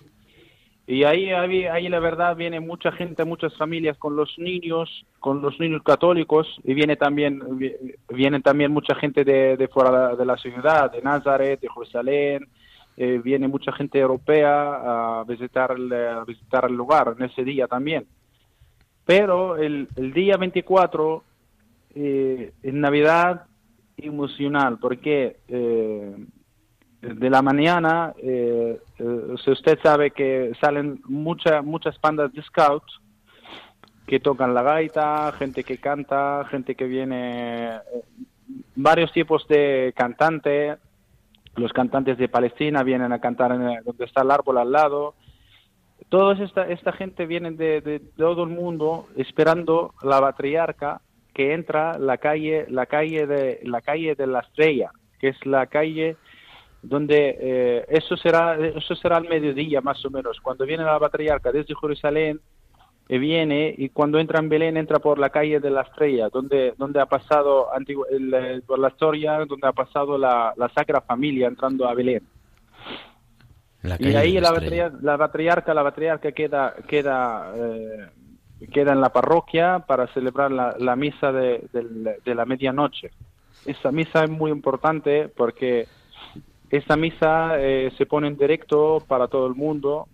y 0.87 1.03
ahí, 1.03 1.31
ahí, 1.31 1.89
la 1.89 1.99
verdad 1.99 2.37
viene 2.37 2.61
mucha 2.61 2.93
gente, 2.93 3.25
muchas 3.25 3.57
familias 3.57 3.99
con 3.99 4.15
los 4.15 4.39
niños, 4.39 5.05
con 5.19 5.43
los 5.43 5.59
niños 5.59 5.83
católicos 5.83 6.47
y 6.63 6.75
viene 6.75 6.97
también, 6.97 7.43
viene 8.09 8.41
también 8.41 8.73
mucha 8.73 8.95
gente 8.95 9.25
de, 9.25 9.57
de 9.57 9.69
fuera 9.69 10.15
de 10.15 10.25
la 10.25 10.37
ciudad, 10.37 10.93
de 10.93 11.03
Nazaret, 11.03 11.61
de 11.61 11.69
Jerusalén, 11.69 12.49
eh, 12.97 13.21
viene 13.23 13.49
mucha 13.49 13.73
gente 13.73 13.99
europea 13.99 15.21
a 15.21 15.25
visitar 15.25 15.73
el, 15.73 15.93
visitar 16.27 16.65
el 16.65 16.75
lugar 16.75 17.15
en 17.19 17.25
ese 17.25 17.43
día 17.45 17.67
también. 17.67 18.07
Pero 19.05 19.57
el, 19.57 19.89
el 19.97 20.13
día 20.13 20.37
24, 20.37 21.23
eh, 21.95 22.53
en 22.63 22.81
Navidad, 22.81 23.47
emocional, 23.97 24.79
porque 24.81 25.37
eh, 25.49 26.17
de 27.15 27.31
la 27.31 27.43
mañana, 27.43 28.15
eh, 28.19 28.81
eh, 28.99 29.35
si 29.45 29.51
usted 29.51 29.79
sabe 29.83 30.11
que 30.11 30.53
salen 30.61 31.01
muchas 31.05 31.65
muchas 31.65 32.01
bandas 32.01 32.33
de 32.33 32.43
scouts 32.43 33.01
que 34.07 34.21
tocan 34.21 34.55
la 34.55 34.63
gaita, 34.63 35.33
gente 35.33 35.65
que 35.65 35.79
canta, 35.79 36.45
gente 36.51 36.75
que 36.75 36.85
viene, 36.85 37.77
eh, 37.77 37.81
varios 38.75 39.13
tipos 39.13 39.47
de 39.49 39.93
cantantes, 39.97 40.79
los 41.57 41.73
cantantes 41.73 42.19
de 42.19 42.29
Palestina 42.29 42.83
vienen 42.83 43.13
a 43.13 43.21
cantar 43.21 43.53
en 43.53 43.85
donde 43.85 44.05
está 44.05 44.23
el 44.23 44.31
árbol 44.31 44.59
al 44.59 44.73
lado. 44.73 45.15
Toda 46.09 46.35
esta, 46.45 46.69
esta 46.69 46.93
gente 46.93 47.27
viene 47.27 47.53
de, 47.53 47.81
de, 47.81 48.01
todo 48.01 48.45
el 48.45 48.51
mundo 48.51 49.09
esperando 49.17 49.95
la 50.03 50.21
patriarca 50.21 51.01
que 51.35 51.55
entra 51.55 51.99
la 51.99 52.19
calle, 52.19 52.67
la 52.69 52.87
calle 52.87 53.27
de 53.27 53.61
la 53.65 53.81
calle 53.81 54.15
de 54.15 54.27
la 54.27 54.41
estrella, 54.41 54.91
que 55.19 55.29
es 55.29 55.47
la 55.47 55.67
calle 55.67 56.17
donde 56.89 57.37
eh, 57.41 57.85
eso 57.89 58.17
será 58.17 58.57
eso 58.57 58.95
será 58.95 59.17
al 59.17 59.29
mediodía 59.29 59.81
más 59.81 60.05
o 60.05 60.11
menos. 60.11 60.41
Cuando 60.41 60.65
viene 60.65 60.85
la 60.85 60.99
patriarca 61.01 61.51
desde 61.51 61.75
Jerusalén 61.81 62.41
eh, 63.09 63.19
viene 63.19 63.75
y 63.77 63.89
cuando 63.89 64.19
entra 64.19 64.39
en 64.39 64.49
Belén 64.49 64.77
entra 64.77 65.01
por 65.01 65.19
la 65.19 65.31
calle 65.31 65.59
de 65.59 65.71
la 65.71 65.83
Estrella 65.83 66.29
donde 66.29 66.75
donde 66.79 67.01
ha 67.01 67.07
pasado 67.07 67.69
el, 68.09 68.63
por 68.63 68.79
la 68.79 68.89
historia 68.89 69.45
donde 69.47 69.67
ha 69.67 69.73
pasado 69.73 70.17
la, 70.17 70.55
la 70.57 70.69
Sacra 70.69 71.01
Familia 71.01 71.49
entrando 71.49 71.89
a 71.89 71.95
Belén. 71.95 72.23
Y 73.99 74.15
ahí 74.15 74.41
la, 74.41 74.53
la, 75.01 75.19
patriarca 75.19 75.75
la 75.75 75.83
patriarca 75.83 76.33
queda 76.33 76.75
queda 76.87 77.53
eh, 77.57 78.07
queda 78.73 78.93
en 78.93 79.01
la 79.01 79.13
parroquia 79.13 79.81
para 79.81 80.07
celebrar 80.15 80.53
la, 80.53 80.77
la 80.79 80.95
misa 80.95 81.33
de, 81.33 81.65
de, 81.73 82.17
de 82.25 82.35
la 82.35 82.45
medianoche. 82.45 83.11
Esa 83.65 83.91
misa 83.91 84.25
es 84.25 84.31
muy 84.31 84.51
importante 84.51 85.29
porque 85.29 85.87
esta 86.71 86.97
misa 86.97 87.59
eh, 87.59 87.93
se 87.97 88.07
pone 88.07 88.29
en 88.29 88.37
directo 88.37 89.03
para 89.07 89.29
todo 89.29 89.47
el 89.47 89.55
mundo, 89.55 90.09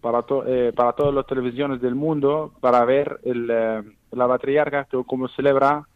para, 0.00 0.24
eh, 0.46 0.72
para 0.74 0.92
todas 0.92 1.14
las 1.14 1.26
televisiones 1.26 1.80
del 1.80 1.94
mundo, 1.94 2.52
para 2.60 2.84
ver 2.84 3.20
el, 3.24 3.48
eh, 3.50 3.82
la 4.12 4.28
patriarca 4.28 4.86
como 5.06 5.28
celebra 5.28 5.86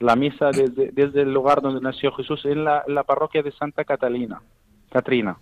la 0.00 0.16
misa 0.16 0.50
desde, 0.50 0.90
desde, 0.92 1.22
el 1.22 1.32
lugar 1.32 1.60
donde 1.60 1.80
nació 1.80 2.12
Jesús 2.12 2.44
en 2.46 2.64
la, 2.64 2.84
en 2.86 2.94
la 2.94 3.04
parroquia 3.04 3.42
de 3.42 3.52
Santa 3.52 3.84
Catalina, 3.84 4.40
Catrina. 4.90 5.36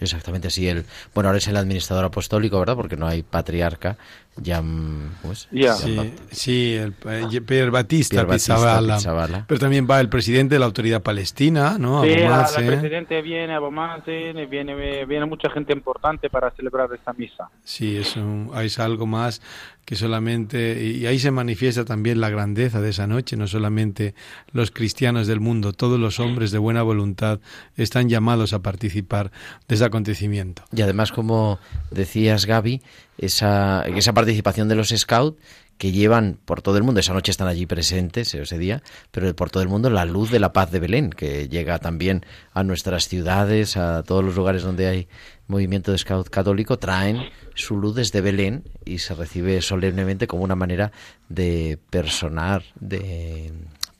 Exactamente, 0.00 0.50
sí. 0.50 0.66
El, 0.66 0.84
bueno, 1.14 1.28
ahora 1.28 1.38
es 1.38 1.46
el 1.46 1.56
administrador 1.56 2.04
apostólico, 2.04 2.58
¿verdad? 2.58 2.74
Porque 2.74 2.96
no 2.96 3.06
hay 3.06 3.22
patriarca. 3.22 3.96
Ya 4.36 4.58
¿cómo 4.58 5.32
es? 5.32 5.48
Sí, 5.50 6.10
sí, 6.30 6.74
el, 6.74 6.94
eh, 7.04 7.40
Pierre 7.42 7.70
Batista, 7.70 8.26
Pizzabala, 8.26 9.44
Pero 9.46 9.60
también 9.60 9.86
va 9.90 10.00
el 10.00 10.08
presidente 10.08 10.54
de 10.54 10.58
la 10.58 10.66
autoridad 10.66 11.02
palestina, 11.02 11.76
¿no? 11.78 12.02
Sí, 12.02 12.10
el 12.10 12.66
presidente 12.66 13.20
viene, 13.20 13.54
Abomance, 13.54 14.32
viene, 14.46 15.04
viene 15.04 15.26
mucha 15.26 15.50
gente 15.50 15.72
importante 15.72 16.30
para 16.30 16.50
celebrar 16.52 16.88
esta 16.94 17.12
misa. 17.12 17.50
Sí, 17.62 17.98
es, 17.98 18.16
es 18.62 18.78
algo 18.78 19.06
más 19.06 19.42
que 19.84 19.96
solamente, 19.96 20.82
y 20.82 21.06
ahí 21.06 21.18
se 21.18 21.32
manifiesta 21.32 21.84
también 21.84 22.20
la 22.20 22.30
grandeza 22.30 22.80
de 22.80 22.90
esa 22.90 23.06
noche, 23.08 23.36
no 23.36 23.48
solamente 23.48 24.14
los 24.52 24.70
cristianos 24.70 25.26
del 25.26 25.40
mundo, 25.40 25.72
todos 25.72 25.98
los 25.98 26.20
hombres 26.20 26.52
de 26.52 26.58
buena 26.58 26.82
voluntad 26.82 27.40
están 27.76 28.08
llamados 28.08 28.52
a 28.52 28.62
participar 28.62 29.32
de 29.66 29.74
ese 29.74 29.84
acontecimiento. 29.84 30.62
Y 30.72 30.82
además, 30.82 31.10
como 31.10 31.58
decías, 31.90 32.46
Gaby, 32.46 32.80
esa, 33.18 33.82
esa 33.82 34.12
participación 34.12 34.68
de 34.68 34.74
los 34.74 34.88
scouts 34.88 35.38
que 35.78 35.90
llevan 35.90 36.38
por 36.44 36.62
todo 36.62 36.76
el 36.76 36.84
mundo, 36.84 37.00
esa 37.00 37.12
noche 37.12 37.32
están 37.32 37.48
allí 37.48 37.66
presentes, 37.66 38.32
ese 38.34 38.58
día, 38.58 38.82
pero 39.10 39.34
por 39.34 39.50
todo 39.50 39.62
el 39.62 39.68
mundo 39.68 39.90
la 39.90 40.04
luz 40.04 40.30
de 40.30 40.38
la 40.38 40.52
paz 40.52 40.70
de 40.70 40.78
Belén, 40.78 41.10
que 41.10 41.48
llega 41.48 41.78
también 41.80 42.24
a 42.52 42.62
nuestras 42.62 43.08
ciudades, 43.08 43.76
a 43.76 44.04
todos 44.04 44.24
los 44.24 44.36
lugares 44.36 44.62
donde 44.62 44.86
hay 44.86 45.08
movimiento 45.48 45.90
de 45.90 45.98
scout 45.98 46.28
católico, 46.28 46.78
traen 46.78 47.30
su 47.54 47.76
luz 47.76 47.96
desde 47.96 48.20
Belén 48.20 48.62
y 48.84 48.98
se 48.98 49.14
recibe 49.14 49.60
solemnemente 49.60 50.28
como 50.28 50.44
una 50.44 50.54
manera 50.54 50.92
de 51.28 51.78
personar, 51.90 52.62
de 52.78 53.52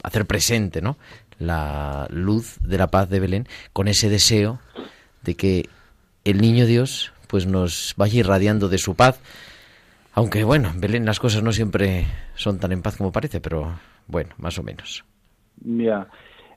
hacer 0.05 0.27
presente, 0.27 0.83
¿no? 0.83 0.99
La 1.39 2.07
luz 2.11 2.59
de 2.61 2.79
la 2.79 2.89
paz 2.89 3.09
de 3.09 3.19
Belén 3.19 3.49
con 3.73 3.89
ese 3.89 4.09
deseo 4.09 4.61
de 5.23 5.35
que 5.35 5.69
el 6.25 6.41
niño 6.41 6.67
Dios 6.67 7.13
pues 7.33 7.47
nos 7.47 7.95
vaya 7.97 8.21
irradiando 8.21 8.69
de 8.69 8.79
su 8.79 8.95
paz 8.95 9.21
aunque 10.15 10.45
bueno, 10.45 10.69
en 10.69 10.81
Belén 10.81 11.07
las 11.07 11.19
cosas 11.19 11.43
no 11.43 11.53
siempre 11.53 12.05
son 12.35 12.59
tan 12.59 12.73
en 12.73 12.83
paz 12.83 12.97
como 12.97 13.13
parece, 13.13 13.41
pero 13.41 13.73
bueno, 14.07 14.31
más 14.39 14.59
o 14.59 14.63
menos. 14.63 15.05
Ya. 15.57 16.07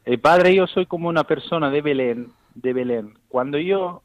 el 0.03 0.20
padre, 0.20 0.53
yo 0.55 0.67
soy 0.67 0.86
como 0.86 1.08
una 1.08 1.24
persona 1.24 1.70
de 1.70 1.82
Belén, 1.82 2.32
de 2.53 2.74
Belén. 2.74 3.13
Cuando 3.29 3.58
yo, 3.58 4.01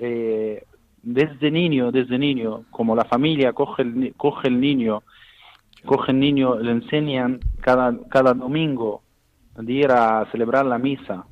eh, 0.00 0.64
desde 1.02 1.50
niño, 1.50 1.92
desde 1.92 2.18
niño, 2.18 2.64
como 2.70 2.96
la 2.96 3.04
familia 3.04 3.52
coge 3.52 3.82
el, 3.82 4.14
coge 4.16 4.48
el 4.48 4.58
niño, 4.58 5.02
coge 5.84 6.12
el 6.12 6.20
niño, 6.20 6.58
le 6.58 6.70
enseñan 6.70 7.40
cada, 7.60 7.94
cada 8.08 8.32
domingo 8.32 9.02
de 9.56 9.72
ir 9.72 9.90
a 9.90 10.26
celebrar 10.32 10.64
la 10.64 10.78
misa. 10.78 11.26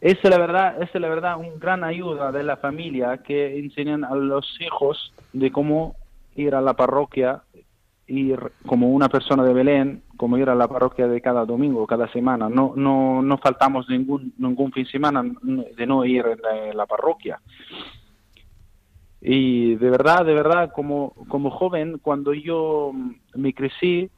Es 0.00 0.16
la 0.24 0.38
verdad, 0.38 0.82
es 0.82 0.94
la 0.94 1.08
verdad 1.08 1.38
una 1.38 1.50
gran 1.58 1.84
ayuda 1.84 2.32
de 2.32 2.42
la 2.42 2.56
familia 2.56 3.18
que 3.18 3.58
enseñan 3.58 4.02
a 4.02 4.14
los 4.14 4.46
hijos 4.60 5.12
de 5.34 5.52
cómo 5.52 5.94
ir 6.36 6.54
a 6.54 6.62
la 6.62 6.72
parroquia, 6.72 7.42
ir 8.06 8.40
como 8.64 8.88
una 8.90 9.10
persona 9.10 9.44
de 9.44 9.52
Belén, 9.52 10.02
como 10.16 10.38
ir 10.38 10.48
a 10.48 10.54
la 10.54 10.68
parroquia 10.68 11.06
de 11.06 11.20
cada 11.20 11.44
domingo, 11.44 11.86
cada 11.86 12.10
semana. 12.12 12.48
No, 12.48 12.72
no, 12.76 13.20
no 13.20 13.38
faltamos 13.38 13.90
ningún, 13.90 14.32
ningún 14.38 14.72
fin 14.72 14.84
de 14.84 14.90
semana 14.90 15.22
de 15.22 15.86
no 15.86 16.04
ir 16.06 16.24
en 16.26 16.76
la, 16.76 16.86
parroquia. 16.86 17.38
Y 19.20 19.74
de 19.74 19.90
verdad, 19.90 20.24
de 20.24 20.32
verdad, 20.32 20.72
como, 20.72 21.12
como 21.28 21.50
joven, 21.50 21.98
cuando 21.98 22.32
yo 22.32 22.92
me 23.34 23.52
crecí, 23.52 24.10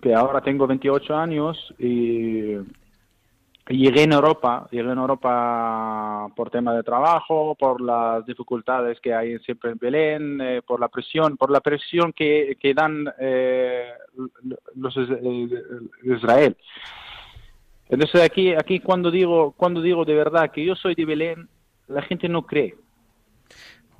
que 0.00 0.14
ahora 0.14 0.40
tengo 0.42 0.68
28 0.68 1.16
años, 1.16 1.74
y 1.78 2.54
llegué 3.68 4.02
en 4.02 4.12
Europa, 4.12 4.66
llegué 4.70 4.90
en 4.90 4.98
Europa 4.98 6.28
por 6.34 6.50
tema 6.50 6.74
de 6.74 6.82
trabajo, 6.82 7.54
por 7.54 7.80
las 7.80 8.26
dificultades 8.26 9.00
que 9.00 9.14
hay 9.14 9.38
siempre 9.40 9.70
en 9.70 9.78
Belén, 9.78 10.40
eh, 10.40 10.62
por 10.66 10.80
la 10.80 10.88
presión, 10.88 11.36
por 11.36 11.50
la 11.50 11.60
presión 11.60 12.12
que, 12.12 12.56
que 12.60 12.74
dan 12.74 13.06
eh, 13.18 13.92
los 14.74 14.96
eh, 14.96 15.48
Israel. 16.04 16.56
Entonces 17.88 18.22
aquí, 18.22 18.54
aquí 18.54 18.80
cuando 18.80 19.10
digo, 19.10 19.52
cuando 19.52 19.80
digo 19.80 20.04
de 20.04 20.14
verdad 20.14 20.50
que 20.50 20.64
yo 20.64 20.74
soy 20.74 20.94
de 20.94 21.04
Belén, 21.04 21.48
la 21.88 22.02
gente 22.02 22.28
no 22.28 22.42
cree. 22.42 22.74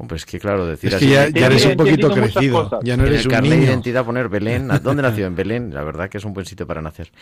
Pues 0.08 0.26
que 0.26 0.40
claro, 0.40 0.66
decir 0.66 0.92
es 0.92 0.98
que 0.98 1.06
Ya, 1.06 1.26
eres 1.26 1.64
un 1.64 1.76
poquito 1.76 2.10
crecido, 2.10 2.80
ya 2.82 2.96
no 2.96 3.06
eres 3.06 3.24
en 3.24 3.32
el 3.32 3.50
de 3.50 3.56
identidad 3.56 4.04
poner 4.04 4.28
Belén, 4.28 4.68
¿dónde 4.82 5.02
nació? 5.02 5.26
En 5.26 5.36
Belén, 5.36 5.72
la 5.72 5.84
verdad 5.84 6.08
que 6.08 6.18
es 6.18 6.24
un 6.24 6.34
buen 6.34 6.44
sitio 6.44 6.66
para 6.66 6.82
nacer. 6.82 7.12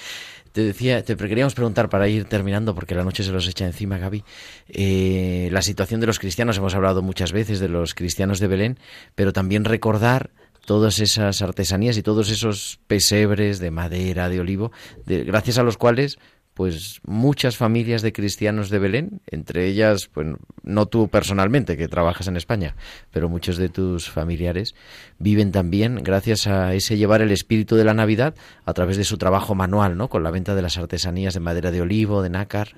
Te 0.52 0.62
decía, 0.62 1.04
te 1.04 1.14
queríamos 1.16 1.54
preguntar 1.54 1.90
para 1.90 2.08
ir 2.08 2.24
terminando, 2.24 2.74
porque 2.74 2.94
la 2.94 3.04
noche 3.04 3.22
se 3.22 3.32
los 3.32 3.46
echa 3.46 3.66
encima, 3.66 3.98
Gaby, 3.98 4.24
eh, 4.68 5.48
la 5.52 5.62
situación 5.62 6.00
de 6.00 6.06
los 6.06 6.18
cristianos, 6.18 6.56
hemos 6.56 6.74
hablado 6.74 7.02
muchas 7.02 7.32
veces 7.32 7.60
de 7.60 7.68
los 7.68 7.94
cristianos 7.94 8.40
de 8.40 8.46
Belén, 8.46 8.78
pero 9.14 9.32
también 9.32 9.64
recordar 9.64 10.30
todas 10.64 11.00
esas 11.00 11.42
artesanías 11.42 11.96
y 11.98 12.02
todos 12.02 12.30
esos 12.30 12.80
pesebres 12.86 13.58
de 13.58 13.70
madera, 13.70 14.28
de 14.28 14.40
olivo, 14.40 14.72
de, 15.04 15.24
gracias 15.24 15.58
a 15.58 15.62
los 15.62 15.76
cuales 15.76 16.18
pues 16.60 17.00
muchas 17.06 17.56
familias 17.56 18.02
de 18.02 18.12
cristianos 18.12 18.68
de 18.68 18.78
Belén, 18.78 19.22
entre 19.30 19.66
ellas, 19.66 20.10
pues 20.12 20.26
no 20.62 20.84
tú 20.84 21.08
personalmente 21.08 21.78
que 21.78 21.88
trabajas 21.88 22.28
en 22.28 22.36
España, 22.36 22.74
pero 23.10 23.30
muchos 23.30 23.56
de 23.56 23.70
tus 23.70 24.10
familiares 24.10 24.74
viven 25.18 25.52
también 25.52 26.02
gracias 26.02 26.46
a 26.46 26.74
ese 26.74 26.98
llevar 26.98 27.22
el 27.22 27.30
espíritu 27.30 27.76
de 27.76 27.84
la 27.84 27.94
Navidad 27.94 28.34
a 28.66 28.74
través 28.74 28.98
de 28.98 29.04
su 29.04 29.16
trabajo 29.16 29.54
manual, 29.54 29.96
¿no? 29.96 30.08
Con 30.08 30.22
la 30.22 30.30
venta 30.30 30.54
de 30.54 30.60
las 30.60 30.76
artesanías 30.76 31.32
de 31.32 31.40
madera 31.40 31.70
de 31.70 31.80
olivo, 31.80 32.20
de 32.20 32.28
nácar. 32.28 32.68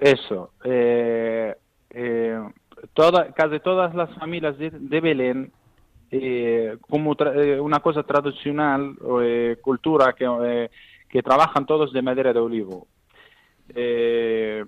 Eso. 0.00 0.50
Eh, 0.64 1.54
eh, 1.90 2.40
toda, 2.94 3.32
casi 3.32 3.60
todas 3.60 3.94
las 3.94 4.12
familias 4.18 4.58
de, 4.58 4.70
de 4.70 5.00
Belén 5.00 5.52
eh, 6.10 6.78
como 6.80 7.14
eh, 7.32 7.60
una 7.60 7.78
cosa 7.78 8.02
tradicional, 8.02 8.96
cultura 9.62 10.14
que 10.14 10.68
que 11.08 11.22
trabajan 11.22 11.66
todos 11.66 11.92
de 11.92 12.02
madera 12.02 12.32
de 12.32 12.40
olivo. 12.40 12.86
Eh, 13.74 14.64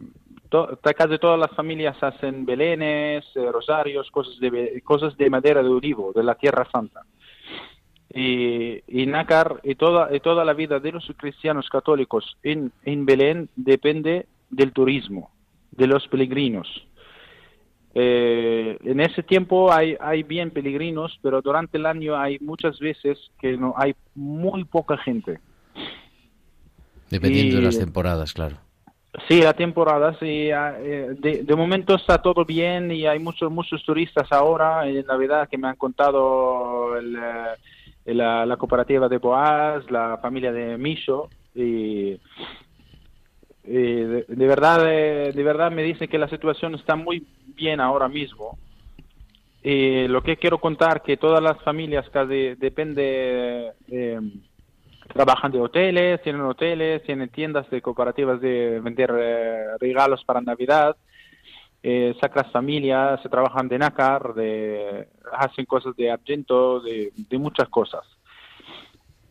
casi 0.97 1.19
todas 1.19 1.39
las 1.39 1.51
familias 1.55 1.97
hacen 2.03 2.45
belenes, 2.45 3.25
eh, 3.35 3.53
rosarios, 3.53 4.11
cosas 4.11 4.39
de, 4.41 4.81
cosas 4.83 5.17
de 5.17 5.31
madera 5.31 5.63
de 5.63 5.69
olivo, 5.69 6.13
de 6.13 6.23
la 6.23 6.35
Tierra 6.35 6.67
Santa. 6.71 7.03
Y, 8.13 8.83
y 8.89 9.07
Nácar 9.07 9.61
y 9.63 9.75
toda, 9.75 10.15
y 10.15 10.21
toda 10.21 10.45
la 10.45 10.55
vida 10.55 10.81
de 10.81 10.93
los 10.93 11.13
cristianos 11.19 11.69
católicos 11.69 12.37
en, 12.43 12.73
en 12.85 13.05
Belén 13.05 13.51
depende 13.55 14.27
del 14.49 14.73
turismo, 14.73 15.31
de 15.73 15.87
los 15.87 16.09
peregrinos. 16.09 16.67
Eh, 17.95 18.79
en 18.85 19.01
ese 19.01 19.23
tiempo 19.23 19.73
hay, 19.73 19.97
hay 20.01 20.23
bien 20.23 20.51
peregrinos, 20.51 21.19
pero 21.23 21.43
durante 21.43 21.79
el 21.79 21.87
año 21.87 22.17
hay 22.17 22.39
muchas 22.39 22.79
veces 22.79 23.19
que 23.41 23.57
no 23.57 23.75
hay 23.77 23.95
muy 24.15 24.65
poca 24.65 24.97
gente. 24.99 25.41
Dependiendo 27.11 27.57
y, 27.57 27.59
de 27.61 27.63
las 27.65 27.79
temporadas, 27.79 28.33
claro. 28.33 28.57
Sí, 29.27 29.41
la 29.41 29.55
temporada, 29.55 30.17
sí. 30.21 30.51
Eh, 30.51 31.17
de, 31.19 31.43
de, 31.43 31.57
momento 31.57 31.95
está 31.95 32.19
todo 32.19 32.45
bien 32.45 32.91
y 32.93 33.07
hay 33.07 33.19
muchos 33.19 33.51
muchos 33.51 33.83
turistas 33.83 34.31
ahora 34.31 34.87
en 34.87 35.05
Navidad 35.07 35.49
que 35.49 35.59
me 35.59 35.69
han 35.69 35.77
contado 35.77 36.97
el, 36.97 37.15
la, 38.05 38.47
la, 38.47 38.57
cooperativa 38.57 39.09
de 39.09 39.19
Boaz, 39.19 39.91
la 39.91 40.19
familia 40.19 40.53
de 40.53 40.77
Micho 40.79 41.29
y, 41.55 42.13
y 43.65 43.83
de, 44.05 44.25
de, 44.29 44.47
verdad 44.47 44.85
de, 44.85 45.33
de, 45.33 45.43
verdad 45.43 45.73
me 45.73 45.83
dicen 45.83 46.09
que 46.09 46.19
la 46.19 46.29
situación 46.29 46.75
está 46.75 46.95
muy 46.95 47.27
bien 47.57 47.81
ahora 47.81 48.09
mismo. 48.09 48.59
Y 49.63 50.07
lo 50.07 50.23
que 50.23 50.37
quiero 50.37 50.59
contar 50.59 51.03
que 51.03 51.17
todas 51.17 51.43
las 51.43 51.61
familias 51.63 52.09
casi 52.11 52.55
depende 52.55 53.73
eh, 53.89 54.21
trabajan 55.13 55.51
de 55.51 55.61
hoteles, 55.61 56.23
tienen 56.23 56.43
hoteles, 56.43 57.03
tienen 57.03 57.29
tiendas 57.31 57.69
de 57.71 57.83
cooperativas 57.83 58.41
de 58.41 58.81
vender 58.81 59.13
eh, 59.19 59.79
regalos 59.81 60.25
para 60.25 60.41
Navidad, 60.41 60.97
eh, 61.83 62.15
sacras 62.21 62.51
familias, 62.53 63.21
se 63.23 63.29
trabajan 63.29 63.69
de 63.69 63.79
nácar, 63.79 64.35
de, 64.35 65.09
hacen 65.33 65.65
cosas 65.65 65.97
de 65.97 66.11
argento, 66.11 66.81
de, 66.81 67.13
muchas 67.39 67.69
cosas. 67.69 68.05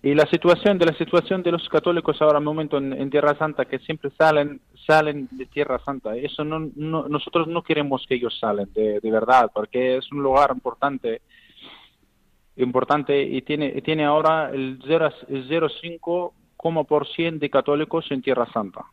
Y 0.01 0.13
la 0.13 0.25
situación 0.27 0.77
de 0.77 0.85
la 0.85 0.93
situación 0.93 1.43
de 1.43 1.51
los 1.51 1.67
católicos 1.69 2.21
ahora 2.21 2.39
momento 2.39 2.77
en, 2.77 3.09
Tierra 3.09 3.35
Santa 3.35 3.65
que 3.65 3.79
siempre 3.79 4.11
salen 4.17 4.61
salen 4.85 5.27
de 5.31 5.45
Tierra 5.47 5.79
Santa. 5.83 6.15
Eso 6.15 6.45
no, 6.45 6.69
no 6.75 7.09
nosotros 7.09 7.47
no 7.47 7.61
queremos 7.61 8.05
que 8.07 8.15
ellos 8.15 8.37
salen 8.39 8.71
de 8.73 9.01
verdad, 9.03 9.51
porque 9.53 9.97
es 9.97 10.09
un 10.13 10.23
lugar 10.23 10.51
importante 10.53 11.21
importante 12.57 13.21
y 13.21 13.41
tiene, 13.41 13.81
tiene 13.81 14.05
ahora 14.05 14.51
el 14.51 14.79
0,5% 14.79 17.39
de 17.39 17.49
católicos 17.49 18.05
en 18.11 18.21
Tierra 18.21 18.47
Santa. 18.51 18.85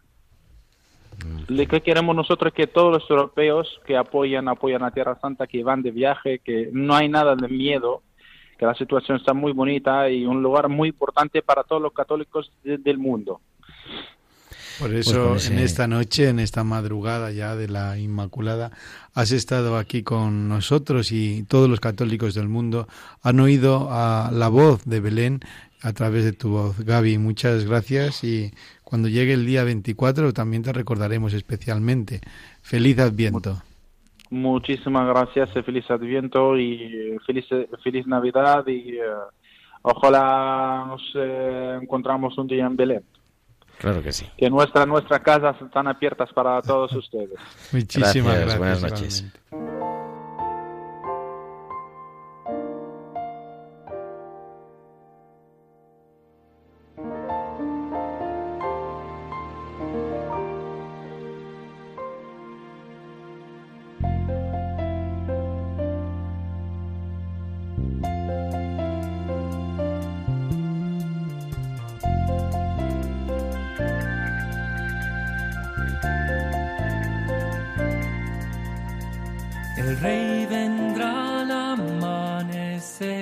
Lo 1.48 1.66
que 1.66 1.80
queremos 1.80 2.16
nosotros 2.16 2.52
es 2.52 2.54
que 2.54 2.66
todos 2.66 2.92
los 2.92 3.08
europeos 3.08 3.80
que 3.86 3.96
apoyan, 3.96 4.48
apoyan 4.48 4.82
a 4.82 4.90
Tierra 4.90 5.18
Santa, 5.20 5.46
que 5.46 5.62
van 5.62 5.82
de 5.82 5.90
viaje, 5.90 6.40
que 6.40 6.68
no 6.72 6.94
hay 6.94 7.08
nada 7.08 7.36
de 7.36 7.48
miedo, 7.48 8.02
que 8.58 8.66
la 8.66 8.74
situación 8.74 9.18
está 9.18 9.32
muy 9.32 9.52
bonita 9.52 10.10
y 10.10 10.26
un 10.26 10.42
lugar 10.42 10.68
muy 10.68 10.88
importante 10.88 11.40
para 11.42 11.62
todos 11.62 11.80
los 11.80 11.92
católicos 11.92 12.50
de, 12.62 12.78
del 12.78 12.98
mundo. 12.98 13.40
Por 14.78 14.92
eso 14.92 15.30
pues 15.30 15.50
en 15.50 15.58
esta 15.58 15.86
noche, 15.86 16.28
en 16.28 16.40
esta 16.40 16.64
madrugada 16.64 17.30
ya 17.30 17.54
de 17.56 17.68
la 17.68 17.98
Inmaculada, 17.98 18.72
has 19.14 19.30
estado 19.30 19.76
aquí 19.76 20.02
con 20.02 20.48
nosotros 20.48 21.12
y 21.12 21.44
todos 21.44 21.70
los 21.70 21.80
católicos 21.80 22.34
del 22.34 22.48
mundo 22.48 22.88
han 23.22 23.40
oído 23.40 23.88
a 23.90 24.30
la 24.32 24.48
voz 24.48 24.84
de 24.84 25.00
Belén 25.00 25.40
a 25.82 25.92
través 25.92 26.24
de 26.24 26.32
tu 26.32 26.50
voz. 26.50 26.80
Gaby, 26.80 27.18
muchas 27.18 27.64
gracias 27.66 28.24
y 28.24 28.52
cuando 28.82 29.08
llegue 29.08 29.34
el 29.34 29.46
día 29.46 29.64
24 29.64 30.32
también 30.32 30.62
te 30.62 30.72
recordaremos 30.72 31.34
especialmente. 31.34 32.20
Feliz 32.62 32.98
Adviento. 32.98 33.62
Muchísimas 34.30 35.06
gracias, 35.06 35.52
feliz 35.64 35.88
Adviento 35.90 36.58
y 36.58 37.16
feliz, 37.26 37.44
feliz 37.82 38.06
Navidad 38.06 38.66
y 38.66 38.98
uh, 38.98 39.28
ojalá 39.82 40.86
nos 40.88 41.02
eh, 41.14 41.78
encontramos 41.80 42.36
un 42.38 42.48
día 42.48 42.66
en 42.66 42.76
Belén. 42.76 43.02
Claro 43.78 44.02
que 44.02 44.12
sí. 44.12 44.26
Que 44.36 44.48
nuestra, 44.50 44.86
nuestras 44.86 45.20
casas 45.20 45.56
están 45.60 45.86
abiertas 45.88 46.32
para 46.32 46.60
todos 46.62 46.92
ustedes. 46.92 47.38
Muchísimas 47.72 48.14
gracias. 48.14 48.40
gracias. 48.40 48.58
Buenas 48.58 48.82
noches. 48.82 49.24
Realmente. 49.50 49.73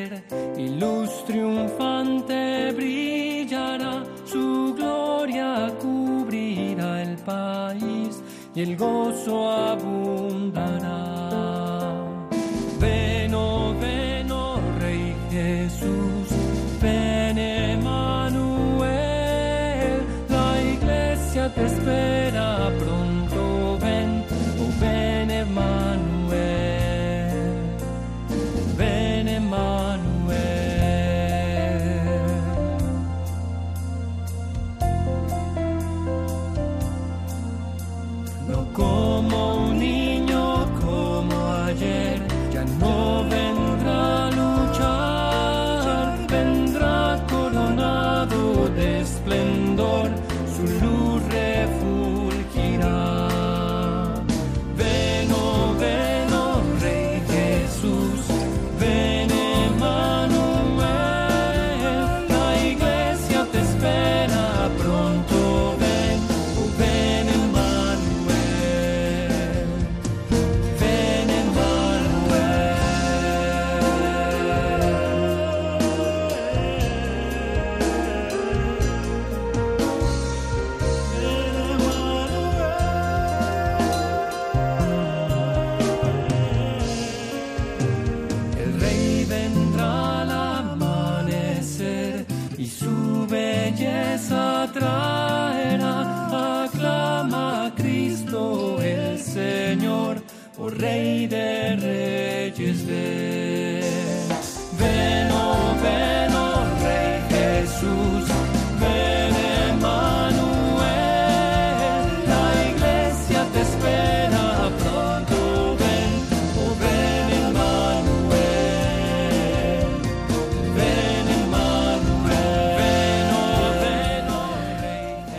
Amanecer 0.02 0.22
y 0.56 0.68
triunfante 1.26 2.72
brillará, 2.72 4.04
su 4.24 4.74
gloria 4.74 5.72
cubrirá 5.80 7.02
el 7.02 7.16
país 7.18 8.22
y 8.54 8.60
el 8.62 8.76
gozo 8.76 9.50
abundará. 9.50 11.11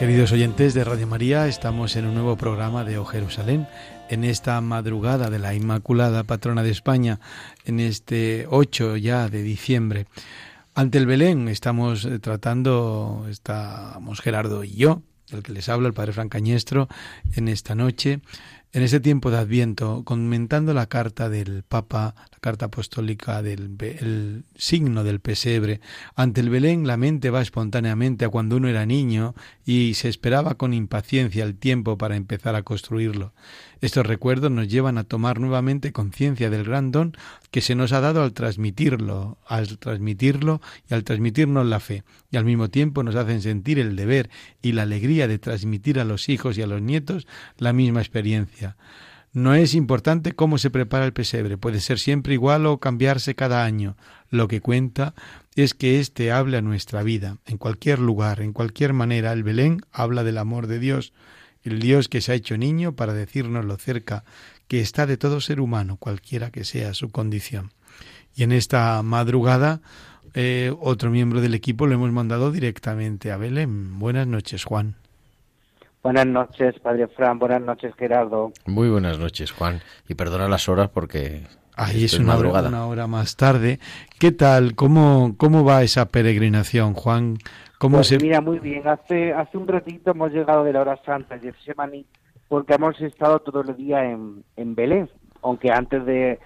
Queridos 0.04 0.34
oyentes 0.34 0.74
de 0.74 0.84
Radio 0.84 1.08
María, 1.08 1.48
estamos 1.48 1.96
en 1.96 2.06
un 2.06 2.14
nuevo 2.14 2.36
programa 2.36 2.84
de 2.84 2.98
O 2.98 3.06
Jerusalén, 3.06 3.70
en 4.10 4.26
esta 4.26 4.60
madrugada 4.60 5.30
de 5.30 5.40
la 5.40 5.54
Inmaculada 5.54 6.26
Patrona 6.26 6.62
de 6.62 6.72
España, 6.72 7.22
en 7.64 7.80
este 7.80 8.46
8 8.50 8.98
ya 8.98 9.30
de 9.30 9.42
diciembre. 9.44 10.08
Ante 10.76 10.98
el 10.98 11.06
Belén 11.06 11.48
estamos 11.48 12.04
eh, 12.04 12.20
tratando, 12.20 13.28
estamos 13.30 14.20
Gerardo 14.20 14.66
y 14.66 14.74
yo, 14.74 15.04
el 15.32 15.42
que 15.42 15.54
les 15.54 15.70
habla, 15.70 15.88
el 15.88 15.94
Padre 15.94 16.12
Francañestro, 16.12 16.90
en 17.38 17.48
esta 17.48 17.74
noche, 17.74 18.20
en 18.74 18.82
este 18.82 19.00
tiempo 19.00 19.30
de 19.30 19.38
Adviento, 19.38 20.02
comentando 20.04 20.74
la 20.74 20.88
carta 20.88 21.30
del 21.30 21.62
Papa, 21.62 22.16
la 22.32 22.40
carta 22.40 22.66
apostólica 22.66 23.44
del 23.44 23.76
el 23.80 24.46
signo 24.56 25.04
del 25.04 25.20
pesebre. 25.20 25.80
Ante 26.16 26.42
el 26.42 26.50
Belén 26.50 26.88
la 26.88 26.98
mente 26.98 27.30
va 27.30 27.44
espontáneamente 27.44 28.26
a 28.26 28.30
cuando 28.30 28.58
uno 28.58 28.68
era 28.68 28.88
niño 28.88 29.36
y 29.64 29.94
se 29.94 30.10
esperaba 30.10 30.56
con 30.56 30.74
impaciencia 30.74 31.44
el 31.44 31.56
tiempo 31.56 32.00
para 32.00 32.16
empezar 32.16 32.56
a 32.56 32.64
construirlo. 32.64 33.34
Estos 33.84 34.06
recuerdos 34.08 34.50
nos 34.50 34.70
llevan 34.70 34.98
a 34.98 35.04
tomar 35.04 35.42
nuevamente 35.42 35.92
conciencia 35.92 36.50
del 36.50 36.64
gran 36.64 36.94
don 36.94 37.18
que 37.52 37.60
se 37.60 37.76
nos 37.76 37.92
ha 37.92 38.00
dado 38.00 38.24
al 38.24 38.32
transmitirlo, 38.32 39.38
al 39.46 39.78
transmitirlo 39.78 40.62
y 40.90 40.94
al 40.94 41.04
transmitirnos 41.04 41.66
la 41.66 41.82
fe, 41.82 42.06
y 42.32 42.38
al 42.38 42.46
mismo 42.46 42.70
tiempo 42.70 43.04
nos 43.04 43.16
hacen 43.16 43.42
sentir 43.42 43.80
el 43.80 43.98
deber 43.98 44.30
y 44.62 44.72
la 44.72 44.84
alegría 44.84 45.28
de 45.28 45.38
transmitir 45.38 46.00
a 46.00 46.06
los 46.06 46.30
hijos 46.30 46.58
y 46.58 46.62
a 46.62 46.68
los 46.68 46.82
nietos 46.82 47.28
la 47.58 47.74
misma 47.74 48.00
experiencia. 48.00 48.78
No 49.34 49.54
es 49.54 49.76
importante 49.76 50.32
cómo 50.32 50.58
se 50.60 50.70
prepara 50.70 51.04
el 51.04 51.12
pesebre, 51.12 51.58
puede 51.58 51.82
ser 51.82 52.00
siempre 52.00 52.36
igual 52.36 52.66
o 52.68 52.78
cambiarse 52.78 53.36
cada 53.36 53.66
año. 53.66 53.98
Lo 54.30 54.48
que 54.48 54.62
cuenta 54.62 55.14
es 55.58 55.74
que 55.74 56.00
éste 56.00 56.32
hable 56.32 56.56
a 56.56 56.62
nuestra 56.62 57.04
vida, 57.04 57.36
en 57.46 57.58
cualquier 57.58 58.00
lugar, 58.00 58.40
en 58.40 58.54
cualquier 58.54 58.94
manera. 58.94 59.34
El 59.34 59.44
Belén 59.44 59.82
habla 59.92 60.24
del 60.24 60.38
amor 60.38 60.68
de 60.68 60.80
Dios, 60.80 61.12
el 61.64 61.80
Dios 61.80 62.08
que 62.08 62.22
se 62.22 62.32
ha 62.32 62.36
hecho 62.36 62.58
niño 62.58 62.94
para 62.94 63.14
decirnos 63.14 63.66
lo 63.66 63.78
cerca 63.78 64.24
que 64.68 64.80
está 64.80 65.06
de 65.06 65.18
todo 65.18 65.42
ser 65.42 65.60
humano, 65.60 65.98
cualquiera 65.98 66.52
que 66.52 66.64
sea 66.64 66.94
su 66.94 67.12
condición. 67.12 67.72
Y 68.36 68.44
en 68.44 68.52
esta 68.52 69.02
madrugada, 69.04 69.82
eh, 70.34 70.74
otro 70.80 71.10
miembro 71.10 71.42
del 71.42 71.54
equipo 71.54 71.86
lo 71.86 71.94
hemos 71.94 72.12
mandado 72.12 72.52
directamente 72.52 73.32
a 73.32 73.38
Belén. 73.38 74.00
Buenas 74.00 74.28
noches, 74.28 74.64
Juan. 74.66 74.96
Buenas 76.02 76.26
noches, 76.26 76.76
Padre 76.80 77.08
Fran. 77.08 77.40
Buenas 77.40 77.62
noches, 77.62 77.94
Gerardo. 77.98 78.52
Muy 78.66 78.90
buenas 78.90 79.20
noches, 79.20 79.52
Juan. 79.52 79.82
Y 80.10 80.16
perdona 80.16 80.50
las 80.50 80.68
horas 80.68 80.90
porque 80.90 81.44
Ahí 81.76 82.04
es 82.04 82.20
una 82.20 82.36
hora, 82.36 82.68
una 82.68 82.86
hora, 82.86 83.08
más 83.08 83.36
tarde. 83.36 83.80
¿Qué 84.20 84.32
tal? 84.32 84.76
¿Cómo, 84.76 85.36
cómo 85.38 85.64
va 85.64 85.82
esa 85.82 86.10
peregrinación, 86.10 86.94
Juan? 86.94 87.38
Pues 87.90 88.22
mira, 88.22 88.40
muy 88.40 88.60
bien. 88.60 88.88
Hace, 88.88 89.34
hace 89.34 89.58
un 89.58 89.68
ratito 89.68 90.12
hemos 90.12 90.32
llegado 90.32 90.64
de 90.64 90.72
la 90.72 90.82
hora 90.82 90.98
santa 91.04 91.38
de 91.38 91.54
Semaní 91.66 92.06
porque 92.48 92.76
hemos 92.76 93.00
estado 93.02 93.40
todo 93.40 93.62
el 93.62 93.76
día 93.76 94.06
en, 94.06 94.46
en 94.56 94.74
Belén, 94.74 95.10
aunque 95.42 95.70
antes 95.70 96.06
de 96.06 96.40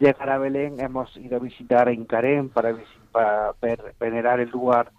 llegar 0.00 0.30
a 0.30 0.38
Belén 0.38 0.80
hemos 0.80 1.16
ido 1.16 1.36
a 1.36 1.40
visitar 1.40 1.86
a 1.86 1.92
Incarén 1.92 2.48
para, 2.48 2.74
para 3.12 3.54
venerar 4.00 4.40
el 4.40 4.50
lugar 4.50 4.90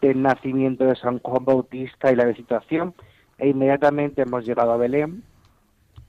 del 0.00 0.22
nacimiento 0.22 0.84
de 0.84 0.94
San 0.94 1.18
Juan 1.18 1.44
Bautista 1.44 2.12
y 2.12 2.16
la 2.16 2.26
visitación 2.26 2.94
e 3.38 3.48
inmediatamente 3.48 4.22
hemos 4.22 4.46
llegado 4.46 4.70
a 4.70 4.76
Belén. 4.76 5.24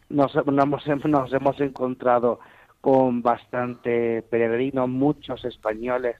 Nos, 0.09 0.35
nos, 0.45 1.05
nos 1.05 1.33
hemos 1.33 1.59
encontrado 1.59 2.39
con 2.81 3.23
bastante 3.23 4.21
peregrinos, 4.29 4.89
muchos 4.89 5.43
españoles 5.43 6.17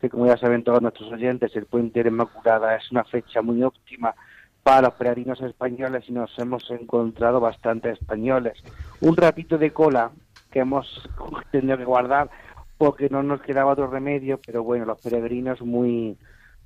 que 0.00 0.08
como 0.08 0.26
ya 0.26 0.36
saben 0.36 0.64
todos 0.64 0.82
nuestros 0.82 1.12
oyentes, 1.12 1.54
el 1.56 1.66
Puente 1.66 2.02
de 2.02 2.08
Inmaculada 2.08 2.76
es 2.76 2.90
una 2.90 3.04
fecha 3.04 3.42
muy 3.42 3.62
óptima 3.62 4.14
para 4.62 4.82
los 4.82 4.94
peregrinos 4.94 5.40
españoles 5.40 6.04
y 6.08 6.12
nos 6.12 6.36
hemos 6.38 6.70
encontrado 6.70 7.40
bastantes 7.40 8.00
españoles. 8.00 8.62
Un 9.00 9.16
ratito 9.16 9.58
de 9.58 9.72
cola 9.72 10.10
que 10.50 10.60
hemos 10.60 11.08
tenido 11.50 11.76
que 11.76 11.84
guardar 11.84 12.30
porque 12.78 13.08
no 13.10 13.22
nos 13.22 13.42
quedaba 13.42 13.72
otro 13.72 13.88
remedio, 13.88 14.40
pero 14.44 14.62
bueno, 14.62 14.86
los 14.86 15.00
peregrinos 15.00 15.60
muy 15.60 16.16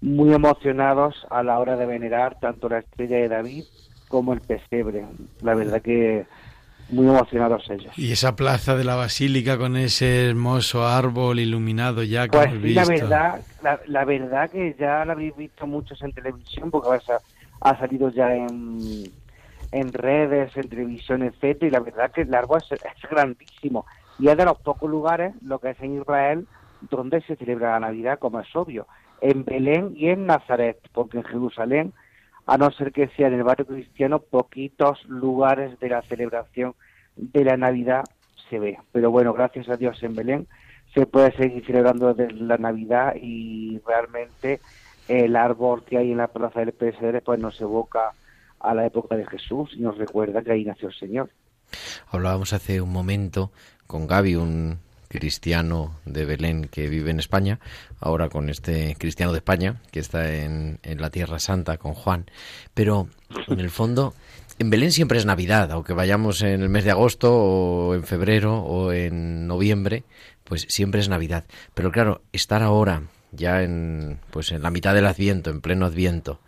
muy 0.01 0.35
emocionados 0.35 1.27
a 1.31 1.43
la 1.43 1.59
hora 1.59 1.77
de 1.77 1.87
venerar 1.87 2.39
tanto 2.39 2.69
la 2.69 2.81
estrella 2.81 3.17
de 3.17 3.29
David 3.29 3.65
como 4.09 4.35
el 4.35 4.41
pesebre. 4.41 5.07
La 5.41 5.55
verdad 5.55 5.81
que 5.81 6.27
muy 6.91 7.07
emocionados 7.07 7.69
ellos. 7.71 7.97
Y 7.99 8.13
esa 8.13 8.37
plaza 8.37 8.77
de 8.77 8.85
la 8.85 8.95
Basílica 8.95 9.59
con 9.59 9.77
ese 9.77 10.29
hermoso 10.29 10.87
árbol 10.87 11.41
iluminado 11.41 12.03
ya 12.03 12.29
que 12.29 12.37
pues 12.37 12.51
hemos 12.51 12.63
visto. 12.63 12.81
La 13.09 13.41
verdad, 13.63 13.81
la, 13.87 14.05
verdad 14.05 14.51
que 14.51 14.77
ya 14.79 15.05
la 15.05 15.13
habéis 15.13 15.37
visto 15.37 15.67
muchos 15.67 16.01
en 16.03 16.13
televisión 16.13 16.71
porque 16.71 16.89
ha, 17.13 17.21
ha 17.61 17.79
salido 17.79 18.11
ya 18.11 18.35
en, 18.35 19.11
en 19.75 19.93
redes, 19.93 20.57
en 20.57 20.69
televisión, 20.69 21.23
etcétera, 21.23 21.67
y 21.67 21.71
la 21.71 21.81
verdad 21.81 22.13
que 22.13 22.23
el 22.23 22.35
árbol 22.35 22.63
es, 22.71 23.11
grandísimo. 23.11 23.87
Y 24.21 24.29
es 24.29 24.37
de 24.37 24.45
los 24.45 24.59
pocos 24.61 24.89
lugares, 24.89 25.35
lo 25.43 25.59
que 25.59 25.71
es 25.71 25.81
en 25.81 26.01
Israel, 26.01 26.47
donde 26.91 27.21
se 27.23 27.35
celebra 27.35 27.73
la 27.73 27.81
Navidad, 27.81 28.21
como 28.21 28.39
es 28.39 28.55
obvio. 28.55 28.87
En 29.21 29.45
Belén 29.45 29.95
y 29.97 30.11
en 30.11 30.27
Nazaret, 30.27 30.79
porque 30.93 31.19
en 31.19 31.25
Jerusalén 31.25 31.93
a 32.47 32.59
no 32.59 32.71
ser 32.71 32.93
que 32.93 33.09
sea 33.09 33.29
en 33.29 33.35
el 33.35 33.43
barrio 33.43 33.67
cristiano, 33.67 34.19
poquitos 34.19 35.05
lugares 35.07 35.79
de 35.81 35.89
la 35.89 36.03
celebración 36.03 36.75
de 37.17 37.45
la 37.45 37.57
Navidad 37.57 38.05
se 38.51 38.59
ve. 38.59 38.79
Pero 38.93 39.11
bueno, 39.11 39.33
gracias 39.33 39.69
a 39.69 39.77
Dios 39.77 40.03
en 40.03 40.15
Belén 40.15 40.49
se 40.95 41.07
puede 41.07 41.33
seguir 41.37 41.65
celebrando 41.67 42.15
la 42.15 42.57
Navidad 42.57 43.15
y 43.21 43.81
realmente 43.87 44.61
el 45.09 45.37
árbol 45.37 45.85
que 45.85 45.99
hay 45.99 46.13
en 46.13 46.19
la 46.19 46.29
plaza 46.29 46.61
del 46.61 46.73
PSR 46.73 47.21
pues 47.23 47.41
nos 47.41 47.61
evoca 47.61 48.13
a 48.61 48.75
la 48.75 48.87
época 48.87 49.17
de 49.17 49.27
Jesús 49.27 49.71
y 49.75 49.81
nos 49.81 49.99
recuerda 49.99 50.43
que 50.43 50.53
ahí 50.53 50.65
nació 50.65 50.89
el 50.89 50.95
Señor. 50.95 51.31
Hablábamos 52.11 52.53
hace 52.53 52.81
un 52.81 52.93
momento 52.93 53.51
con 53.87 54.07
Gaby, 54.07 54.37
un 54.37 54.79
cristiano 55.15 55.95
de 56.05 56.25
Belén 56.25 56.67
que 56.67 56.89
vive 56.89 57.13
en 57.13 57.21
España, 57.21 57.61
ahora 58.01 58.29
con 58.29 58.51
este 58.51 58.97
cristiano 58.99 59.31
de 59.31 59.39
España 59.39 59.81
que 59.93 60.01
está 60.01 60.35
en, 60.35 60.81
la 60.83 61.11
Tierra 61.11 61.39
Santa 61.39 61.79
con 61.79 61.95
Juan. 61.95 62.27
Pero 62.75 63.09
en 63.47 63.61
el 63.61 63.71
fondo, 63.71 64.13
en 64.59 64.71
Belén 64.71 64.91
siempre 64.91 65.19
es 65.19 65.25
Navidad, 65.25 65.71
aunque 65.71 65.93
vayamos 65.93 66.43
en 66.43 66.63
el 66.63 66.69
mes 66.69 66.83
de 66.83 66.91
agosto 66.91 67.33
o 67.33 67.95
en 67.95 68.03
febrero 68.03 68.59
o 68.59 68.91
en 68.91 69.47
noviembre, 69.47 70.03
pues 70.43 70.67
siempre 70.69 71.01
es 71.01 71.09
Navidad. 71.09 71.45
Pero 71.75 71.93
claro, 71.93 72.23
estar 72.33 72.65
ahora 72.65 73.05
ya 73.31 73.63
en 73.63 74.19
pues 74.33 74.51
en 74.51 74.63
la 74.63 74.73
mitad 74.73 74.95
del 74.95 75.07
Adviento, 75.07 75.51
en 75.51 75.61
pleno 75.61 75.87
Adviento, 75.87 76.41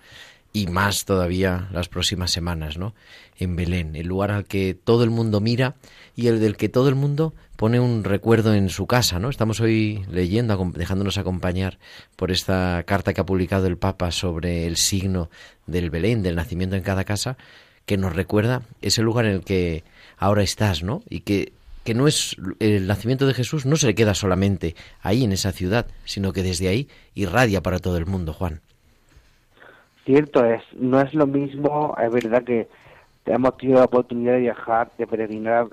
y 0.56 0.68
más 0.68 1.04
todavía 1.04 1.68
las 1.70 1.90
próximas 1.90 2.30
semanas, 2.30 2.78
¿no? 2.78 2.94
En 3.38 3.56
Belén, 3.56 3.94
el 3.94 4.06
lugar 4.06 4.30
al 4.30 4.46
que 4.46 4.72
todo 4.72 5.04
el 5.04 5.10
mundo 5.10 5.38
mira 5.42 5.74
y 6.14 6.28
el 6.28 6.40
del 6.40 6.56
que 6.56 6.70
todo 6.70 6.88
el 6.88 6.94
mundo 6.94 7.34
pone 7.56 7.78
un 7.78 8.04
recuerdo 8.04 8.54
en 8.54 8.70
su 8.70 8.86
casa, 8.86 9.18
¿no? 9.18 9.28
Estamos 9.28 9.60
hoy 9.60 10.06
leyendo, 10.10 10.72
dejándonos 10.74 11.18
acompañar 11.18 11.78
por 12.16 12.30
esta 12.30 12.82
carta 12.86 13.12
que 13.12 13.20
ha 13.20 13.26
publicado 13.26 13.66
el 13.66 13.76
Papa 13.76 14.10
sobre 14.12 14.66
el 14.66 14.78
signo 14.78 15.28
del 15.66 15.90
Belén, 15.90 16.22
del 16.22 16.36
nacimiento 16.36 16.74
en 16.74 16.82
cada 16.82 17.04
casa, 17.04 17.36
que 17.84 17.98
nos 17.98 18.16
recuerda 18.16 18.62
ese 18.80 19.02
lugar 19.02 19.26
en 19.26 19.32
el 19.32 19.44
que 19.44 19.84
ahora 20.16 20.42
estás, 20.42 20.82
¿no? 20.82 21.02
Y 21.10 21.20
que 21.20 21.52
que 21.84 21.94
no 21.94 22.08
es 22.08 22.34
el 22.58 22.86
nacimiento 22.88 23.28
de 23.28 23.34
Jesús 23.34 23.64
no 23.64 23.76
se 23.76 23.86
le 23.86 23.94
queda 23.94 24.14
solamente 24.14 24.74
ahí 25.02 25.22
en 25.22 25.32
esa 25.32 25.52
ciudad, 25.52 25.86
sino 26.04 26.32
que 26.32 26.42
desde 26.42 26.66
ahí 26.66 26.88
irradia 27.14 27.62
para 27.62 27.78
todo 27.78 27.96
el 27.96 28.06
mundo, 28.06 28.32
Juan. 28.32 28.62
Cierto 30.06 30.44
es, 30.44 30.62
no 30.72 31.00
es 31.00 31.12
lo 31.14 31.26
mismo, 31.26 31.96
es 32.00 32.12
verdad 32.12 32.44
que 32.44 32.68
hemos 33.24 33.56
tenido 33.56 33.80
la 33.80 33.86
oportunidad 33.86 34.34
de 34.34 34.40
viajar, 34.40 34.92
de 34.96 35.04
peregrinar 35.04 35.66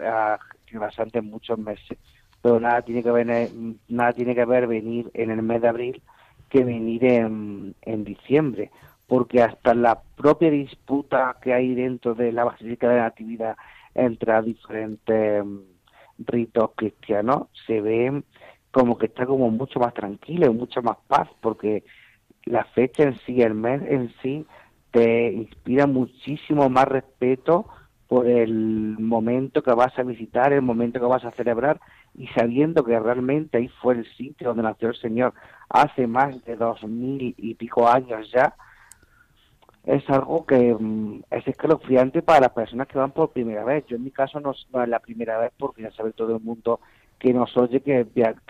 en 1.14 1.26
muchos 1.26 1.60
meses, 1.60 2.00
pero 2.42 2.60
nada 2.60 2.82
tiene 2.82 3.04
que 3.04 3.12
ver, 3.12 3.52
nada 3.88 4.12
tiene 4.14 4.34
que 4.34 4.46
ver 4.46 4.66
venir 4.66 5.12
en 5.14 5.30
el 5.30 5.44
mes 5.44 5.62
de 5.62 5.68
abril 5.68 6.02
que 6.50 6.64
venir 6.64 7.06
en, 7.06 7.76
en 7.84 8.04
diciembre, 8.04 8.72
porque 9.06 9.44
hasta 9.44 9.76
la 9.76 10.02
propia 10.16 10.50
disputa 10.50 11.38
que 11.40 11.54
hay 11.54 11.76
dentro 11.76 12.16
de 12.16 12.32
la 12.32 12.44
Basílica 12.44 12.90
de 12.90 12.96
la 12.96 13.04
Natividad 13.04 13.56
entre 13.94 14.42
diferentes 14.42 15.46
mm, 15.46 15.60
ritos 16.26 16.72
cristianos 16.76 17.50
se 17.68 17.82
ve 17.82 18.24
como 18.72 18.98
que 18.98 19.06
está 19.06 19.28
como 19.28 19.52
mucho 19.52 19.80
más 19.80 19.94
tranquilo 19.94 20.48
y 20.48 20.56
mucho 20.56 20.82
más 20.82 20.98
paz, 21.08 21.30
porque 21.40 21.84
la 22.46 22.64
fecha 22.66 23.04
en 23.04 23.18
sí, 23.26 23.42
el 23.42 23.54
mes 23.54 23.82
en 23.88 24.14
sí, 24.22 24.46
te 24.92 25.32
inspira 25.32 25.88
muchísimo 25.88 26.70
más 26.70 26.88
respeto 26.88 27.68
por 28.08 28.28
el 28.28 28.98
momento 29.00 29.64
que 29.64 29.74
vas 29.74 29.98
a 29.98 30.04
visitar, 30.04 30.54
el 30.54 30.62
momento 30.62 31.00
que 31.00 31.06
vas 31.06 31.26
a 31.26 31.32
celebrar 31.32 31.80
y 32.16 32.28
sabiendo 32.28 32.84
que 32.84 33.00
realmente 33.00 33.58
ahí 33.58 33.70
fue 33.82 33.96
el 33.96 34.06
sitio 34.16 34.50
donde 34.50 34.64
nació 34.64 34.90
el 34.90 34.96
Señor 34.96 35.34
hace 35.70 36.06
más 36.06 36.44
de 36.46 36.56
dos 36.56 36.84
mil 36.84 37.34
y 37.38 37.56
pico 37.56 37.88
años 37.88 38.30
ya, 38.32 38.56
es 39.86 40.10
algo 40.10 40.46
que 40.46 40.76
mm, 40.78 41.24
es 41.30 41.48
escalofriante 41.48 42.22
para 42.22 42.42
las 42.42 42.52
personas 42.52 42.88
que 42.88 42.98
van 42.98 43.12
por 43.12 43.32
primera 43.32 43.64
vez. 43.64 43.86
Yo 43.88 43.98
en 43.98 44.04
mi 44.04 44.12
caso 44.12 44.40
no, 44.40 44.52
es 44.52 44.68
la 44.88 45.00
primera 45.00 45.38
vez 45.38 45.52
porque 45.58 45.82
ya 45.82 45.92
sabe 45.92 46.14
todo 46.14 46.36
el 46.36 46.42
mundo 46.42 46.80
que 47.20 47.34
nos 47.34 47.56
oye 47.58 47.82
que, 47.82 48.06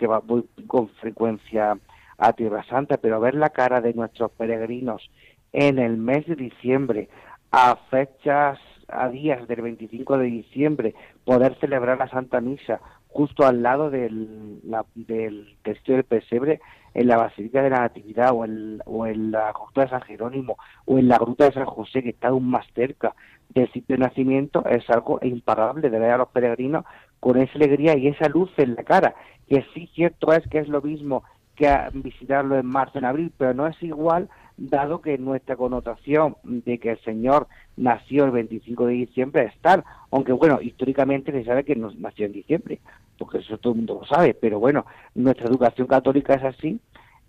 va 0.08 0.20
voy 0.20 0.46
con 0.68 0.90
frecuencia 0.90 1.78
a 2.18 2.34
Tierra 2.34 2.64
Santa, 2.64 2.98
pero 2.98 3.20
ver 3.20 3.36
la 3.36 3.50
cara 3.50 3.82
de 3.82 3.94
nuestros 3.94 4.32
peregrinos 4.32 5.10
en 5.52 5.80
el 5.80 5.98
mes 5.98 6.26
de 6.26 6.36
diciembre, 6.36 7.10
a 7.52 7.76
fechas, 7.90 8.60
a 8.88 9.10
días 9.10 9.48
del 9.48 9.62
25 9.62 10.18
de 10.18 10.26
diciembre, 10.26 10.96
poder 11.24 11.58
celebrar 11.60 11.98
la 11.98 12.10
Santa 12.10 12.42
Misa 12.42 12.82
justo 13.08 13.46
al 13.46 13.62
lado 13.62 13.92
del, 13.92 14.60
la, 14.64 14.86
del 14.96 15.56
Cristo 15.62 15.94
del 15.94 16.04
Pesebre, 16.04 16.60
en 16.96 17.08
la 17.08 17.18
Basílica 17.18 17.62
de 17.62 17.70
la 17.70 17.82
Natividad 17.82 18.32
o 18.34 18.46
en, 18.46 18.82
o 18.86 19.06
en 19.06 19.32
la 19.32 19.52
Gruta 19.52 19.82
de 19.82 19.90
San 19.90 20.02
Jerónimo 20.02 20.58
o 20.86 20.98
en 20.98 21.08
la 21.08 21.18
Gruta 21.18 21.46
de 21.46 21.54
San 21.54 21.66
José, 21.66 22.04
que 22.04 22.10
está 22.10 22.30
aún 22.30 22.50
más 22.50 22.66
cerca 22.74 23.16
del 23.50 23.72
sitio 23.72 23.96
de 23.96 24.04
nacimiento, 24.04 24.66
es 24.66 24.88
algo 24.90 25.20
impagable 25.22 25.90
de 25.90 26.00
ver 26.00 26.12
a 26.12 26.18
los 26.18 26.30
peregrinos 26.30 26.86
con 27.20 27.38
esa 27.38 27.54
alegría 27.56 27.96
y 27.98 28.08
esa 28.08 28.28
luz 28.30 28.52
en 28.58 28.76
la 28.76 28.84
cara, 28.84 29.16
que 29.48 29.66
sí 29.74 29.90
cierto 29.94 30.34
es 30.34 30.48
que 30.50 30.60
es 30.60 30.68
lo 30.68 30.82
mismo 30.82 31.24
que 31.56 31.70
visitarlo 31.94 32.58
en 32.58 32.66
marzo, 32.66 32.98
en 32.98 33.06
abril, 33.06 33.32
pero 33.38 33.54
no 33.54 33.68
es 33.68 33.82
igual 33.84 34.30
dado 34.58 35.02
que 35.02 35.18
nuestra 35.18 35.56
connotación 35.56 36.36
de 36.44 36.78
que 36.78 36.92
el 36.92 37.00
Señor 37.02 37.48
nació 37.76 38.26
el 38.26 38.32
25 38.32 38.86
de 38.86 38.94
diciembre 38.94 39.46
es 39.46 39.54
tal, 39.62 39.84
aunque 40.12 40.32
bueno, 40.32 40.60
históricamente 40.62 41.32
se 41.32 41.44
sabe 41.44 41.64
que 41.64 41.76
nació 41.76 42.26
en 42.26 42.34
diciembre, 42.34 42.80
porque 43.18 43.40
eso 43.40 43.58
todo 43.58 43.74
el 43.74 43.78
mundo 43.78 44.00
lo 44.02 44.08
sabe, 44.08 44.34
pero 44.34 44.60
bueno, 44.60 44.86
nuestra 45.16 45.48
educación 45.48 45.88
católica 45.88 46.36
es 46.36 46.44
así 46.44 46.80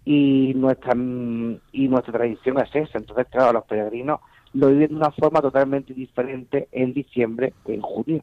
y 0.04 0.52
nuestra 0.54 0.92
y 0.94 1.88
nuestra 1.88 2.12
tradición 2.12 2.58
es 2.58 2.74
esa, 2.74 2.98
entonces 2.98 3.26
claro, 3.30 3.54
los 3.54 3.64
peregrinos 3.64 4.20
lo 4.52 4.68
viven 4.68 4.90
de 4.90 4.96
una 4.96 5.10
forma 5.10 5.40
totalmente 5.40 5.94
diferente 5.94 6.68
en 6.72 6.92
diciembre 6.92 7.52
que 7.66 7.74
en 7.74 7.80
junio. 7.80 8.22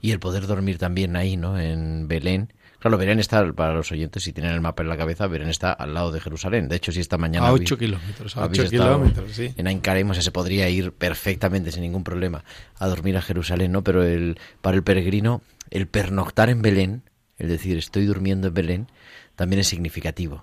Y 0.00 0.10
el 0.10 0.18
poder 0.18 0.46
dormir 0.46 0.78
también 0.78 1.14
ahí, 1.14 1.36
¿no? 1.36 1.58
En 1.58 2.08
Belén, 2.08 2.52
Claro, 2.82 2.98
Belén 2.98 3.20
está, 3.20 3.52
para 3.52 3.74
los 3.74 3.92
oyentes, 3.92 4.24
si 4.24 4.32
tienen 4.32 4.54
el 4.54 4.60
mapa 4.60 4.82
en 4.82 4.88
la 4.88 4.96
cabeza, 4.96 5.28
Belén 5.28 5.48
está 5.48 5.72
al 5.72 5.94
lado 5.94 6.10
de 6.10 6.18
Jerusalén. 6.18 6.68
De 6.68 6.74
hecho, 6.74 6.90
si 6.90 6.98
esta 6.98 7.16
mañana... 7.16 7.46
A 7.46 7.52
8 7.52 7.78
kilómetros, 7.78 8.36
a 8.36 8.46
8 8.46 8.64
kilómetros, 8.68 9.30
sí. 9.30 9.54
En 9.56 9.68
Ain 9.68 9.80
se 10.14 10.32
podría 10.32 10.68
ir 10.68 10.90
perfectamente, 10.90 11.70
sin 11.70 11.82
ningún 11.82 12.02
problema, 12.02 12.42
a 12.80 12.88
dormir 12.88 13.16
a 13.16 13.22
Jerusalén, 13.22 13.70
¿no? 13.70 13.82
Pero 13.82 14.02
el, 14.02 14.36
para 14.62 14.76
el 14.76 14.82
peregrino, 14.82 15.42
el 15.70 15.86
pernoctar 15.86 16.50
en 16.50 16.60
Belén, 16.60 17.02
es 17.38 17.48
decir, 17.48 17.78
estoy 17.78 18.04
durmiendo 18.04 18.48
en 18.48 18.54
Belén, 18.54 18.86
también 19.36 19.60
es 19.60 19.68
significativo. 19.68 20.42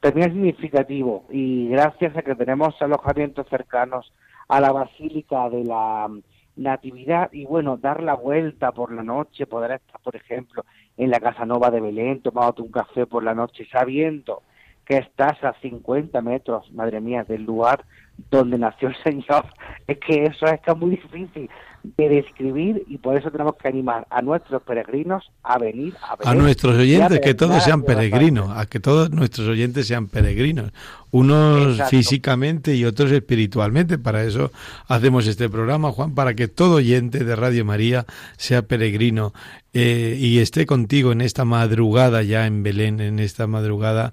También 0.00 0.28
es 0.30 0.32
significativo 0.32 1.26
y 1.30 1.68
gracias 1.68 2.16
a 2.16 2.22
que 2.22 2.34
tenemos 2.36 2.74
alojamientos 2.80 3.46
cercanos 3.50 4.10
a 4.48 4.62
la 4.62 4.72
Basílica 4.72 5.50
de 5.50 5.62
la 5.62 6.08
Natividad 6.56 7.30
y 7.32 7.44
bueno, 7.44 7.76
dar 7.76 8.02
la 8.02 8.14
vuelta 8.14 8.72
por 8.72 8.92
la 8.92 9.02
noche, 9.02 9.46
poder 9.46 9.72
estar, 9.72 10.00
por 10.00 10.16
ejemplo, 10.16 10.64
en 10.96 11.10
la 11.10 11.20
Casa 11.20 11.46
Nova 11.46 11.70
de 11.70 11.80
Belén, 11.80 12.20
tomándote 12.20 12.62
un 12.62 12.70
café 12.70 13.06
por 13.06 13.22
la 13.24 13.34
noche, 13.34 13.66
sabiendo 13.70 14.42
que 14.84 14.98
estás 14.98 15.42
a 15.44 15.54
50 15.60 16.20
metros, 16.22 16.70
madre 16.72 17.00
mía, 17.00 17.24
del 17.24 17.44
lugar 17.44 17.84
donde 18.30 18.58
nació 18.58 18.88
el 18.88 18.96
Señor, 19.04 19.46
es 19.86 19.98
que 19.98 20.24
eso 20.24 20.46
es 20.46 20.76
muy 20.76 20.90
difícil 20.90 21.48
de 21.82 22.08
describir 22.08 22.84
y 22.86 22.98
por 22.98 23.16
eso 23.16 23.30
tenemos 23.30 23.56
que 23.56 23.66
animar 23.66 24.06
a 24.08 24.22
nuestros 24.22 24.62
peregrinos 24.62 25.30
a 25.42 25.58
venir 25.58 25.94
a 26.00 26.30
A 26.30 26.34
nuestros 26.34 26.78
oyentes, 26.78 27.18
que 27.20 27.34
todos 27.34 27.62
sean 27.64 27.82
peregrinos, 27.82 28.50
a 28.56 28.66
que 28.66 28.78
todos 28.78 29.10
nuestros 29.10 29.48
oyentes 29.48 29.88
sean 29.88 30.06
peregrinos, 30.06 30.70
unos 31.10 31.82
físicamente 31.90 32.76
y 32.76 32.84
otros 32.84 33.10
espiritualmente. 33.10 33.98
Para 33.98 34.22
eso 34.22 34.52
hacemos 34.86 35.26
este 35.26 35.48
programa, 35.48 35.90
Juan, 35.90 36.14
para 36.14 36.34
que 36.34 36.46
todo 36.46 36.76
oyente 36.76 37.24
de 37.24 37.34
Radio 37.34 37.64
María 37.64 38.06
sea 38.36 38.62
peregrino 38.62 39.32
eh, 39.72 40.16
y 40.18 40.38
esté 40.38 40.66
contigo 40.66 41.10
en 41.10 41.20
esta 41.20 41.44
madrugada 41.44 42.22
ya 42.22 42.46
en 42.46 42.62
Belén, 42.62 43.00
en 43.00 43.18
esta 43.18 43.48
madrugada 43.48 44.12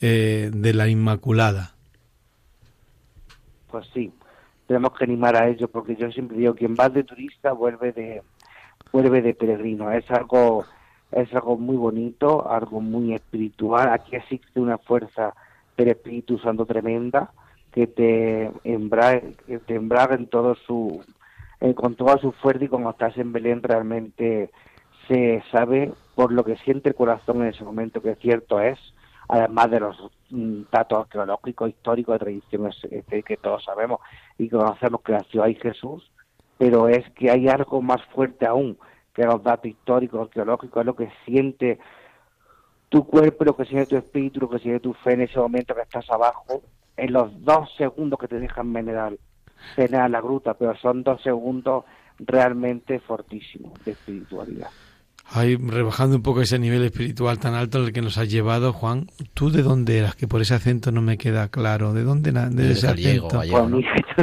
eh, 0.00 0.50
de 0.52 0.72
la 0.72 0.88
Inmaculada. 0.88 1.77
Pues 3.70 3.86
sí, 3.92 4.12
tenemos 4.66 4.92
que 4.96 5.04
animar 5.04 5.36
a 5.36 5.48
ello 5.48 5.68
porque 5.68 5.96
yo 5.96 6.10
siempre 6.10 6.36
digo 6.36 6.54
quien 6.54 6.74
va 6.74 6.88
de 6.88 7.04
turista 7.04 7.52
vuelve 7.52 7.92
de 7.92 8.22
vuelve 8.92 9.22
de 9.22 9.34
peregrino. 9.34 9.90
Es 9.90 10.10
algo 10.10 10.64
es 11.10 11.32
algo 11.34 11.56
muy 11.56 11.76
bonito 11.76 12.48
algo 12.48 12.80
muy 12.80 13.14
espiritual. 13.14 13.90
Aquí 13.90 14.16
existe 14.16 14.60
una 14.60 14.78
fuerza 14.78 15.34
del 15.76 15.88
Espíritu 15.88 16.38
Santo 16.38 16.66
tremenda 16.66 17.30
que 17.72 17.86
te 17.86 18.50
embraga, 18.64 19.22
que 19.46 19.58
te 19.58 19.74
embraga 19.74 20.14
en 20.14 20.26
todo 20.26 20.54
su 20.54 21.02
eh, 21.60 21.74
con 21.74 21.94
toda 21.94 22.18
su 22.18 22.32
fuerza 22.32 22.64
y 22.64 22.68
cuando 22.68 22.90
estás 22.90 23.16
en 23.18 23.32
Belén 23.32 23.62
realmente 23.62 24.50
se 25.08 25.42
sabe 25.50 25.92
por 26.14 26.32
lo 26.32 26.44
que 26.44 26.56
siente 26.56 26.90
el 26.90 26.94
corazón 26.94 27.42
en 27.42 27.48
ese 27.48 27.64
momento 27.64 28.02
que 28.02 28.14
cierto 28.16 28.60
es 28.60 28.78
además 29.28 29.70
de 29.70 29.80
los 29.80 29.96
mm, 30.30 30.62
datos 30.72 31.00
arqueológicos, 31.00 31.68
históricos, 31.70 32.14
de 32.14 32.18
tradiciones 32.18 32.76
este, 32.90 33.22
que 33.22 33.36
todos 33.36 33.64
sabemos 33.64 34.00
y 34.38 34.48
conocemos 34.48 35.02
que 35.02 35.12
nació 35.12 35.42
ahí 35.42 35.54
Jesús, 35.54 36.10
pero 36.56 36.88
es 36.88 37.08
que 37.10 37.30
hay 37.30 37.48
algo 37.48 37.80
más 37.82 38.02
fuerte 38.06 38.46
aún 38.46 38.78
que 39.14 39.24
los 39.24 39.42
datos 39.42 39.66
históricos, 39.66 40.22
arqueológicos, 40.22 40.80
es 40.80 40.86
lo 40.86 40.96
que 40.96 41.10
siente 41.24 41.78
tu 42.88 43.06
cuerpo, 43.06 43.44
lo 43.44 43.56
que 43.56 43.66
siente 43.66 43.86
tu 43.86 43.96
espíritu, 43.96 44.40
lo 44.40 44.48
que 44.48 44.58
siente 44.60 44.80
tu 44.80 44.94
fe 44.94 45.12
en 45.12 45.22
ese 45.22 45.38
momento 45.38 45.74
que 45.74 45.82
estás 45.82 46.08
abajo, 46.10 46.62
en 46.96 47.12
los 47.12 47.44
dos 47.44 47.70
segundos 47.76 48.18
que 48.18 48.28
te 48.28 48.40
dejan 48.40 48.72
venerar, 48.72 49.14
venerar 49.76 50.10
la 50.10 50.20
gruta, 50.20 50.54
pero 50.54 50.74
son 50.76 51.02
dos 51.02 51.22
segundos 51.22 51.84
realmente 52.18 52.98
fortísimos 53.00 53.72
de 53.84 53.92
espiritualidad. 53.92 54.70
Ay, 55.30 55.56
rebajando 55.56 56.16
un 56.16 56.22
poco 56.22 56.40
ese 56.40 56.58
nivel 56.58 56.82
espiritual 56.84 57.38
tan 57.38 57.54
alto 57.54 57.78
al 57.78 57.92
que 57.92 58.00
nos 58.00 58.16
has 58.16 58.30
llevado, 58.30 58.72
Juan, 58.72 59.08
¿tú 59.34 59.50
de 59.50 59.62
dónde 59.62 59.98
eras? 59.98 60.14
Que 60.14 60.26
por 60.26 60.40
ese 60.40 60.54
acento 60.54 60.90
no 60.90 61.02
me 61.02 61.18
queda 61.18 61.48
claro. 61.48 61.92
¿De 61.92 62.02
dónde 62.02 62.32
de 62.32 62.72
ese 62.72 62.88
acento? 62.88 63.42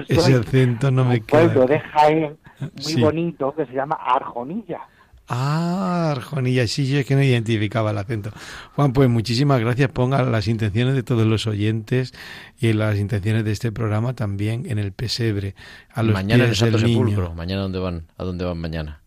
Ese 0.08 0.36
acento 0.36 0.90
no 0.90 1.06
me 1.06 1.22
queda. 1.22 1.42
pueblo 1.44 1.68
de 1.68 1.80
Jaén 1.80 2.38
muy 2.60 3.02
bonito 3.02 3.54
que 3.56 3.66
se 3.66 3.74
llama 3.74 3.96
Arjonilla. 3.96 4.80
Ah, 5.28 6.16
Juanilla, 6.24 6.68
sí, 6.68 6.88
yo 6.88 7.00
es 7.00 7.06
que 7.06 7.16
no 7.16 7.24
identificaba 7.24 7.90
el 7.90 7.98
acento. 7.98 8.30
Juan, 8.76 8.94
pues 8.94 9.10
muchísimas 9.10 9.60
gracias. 9.60 9.90
Ponga 9.90 10.22
las 10.22 10.48
intenciones 10.48 10.94
de 10.94 11.02
todos 11.02 11.26
los 11.26 11.48
oyentes 11.48 12.14
y 12.60 12.74
las 12.74 12.98
intenciones 12.98 13.44
de 13.44 13.52
este 13.52 13.72
programa 13.72 14.14
también 14.14 14.70
en 14.70 14.78
el 14.78 14.92
pesebre. 14.92 15.56
A 15.92 16.04
los 16.04 16.14
mañana 16.14 16.44
en 16.44 16.50
el 16.52 16.56
Santo 16.56 16.78
del 16.78 16.86
niño. 16.86 17.08
Sepulcro. 17.08 17.34
Mañana 17.34 17.64
dónde 17.64 17.80
van, 17.80 18.04
a 18.18 18.24
dónde 18.24 18.46
van 18.46 18.60
mañana. 18.60 19.02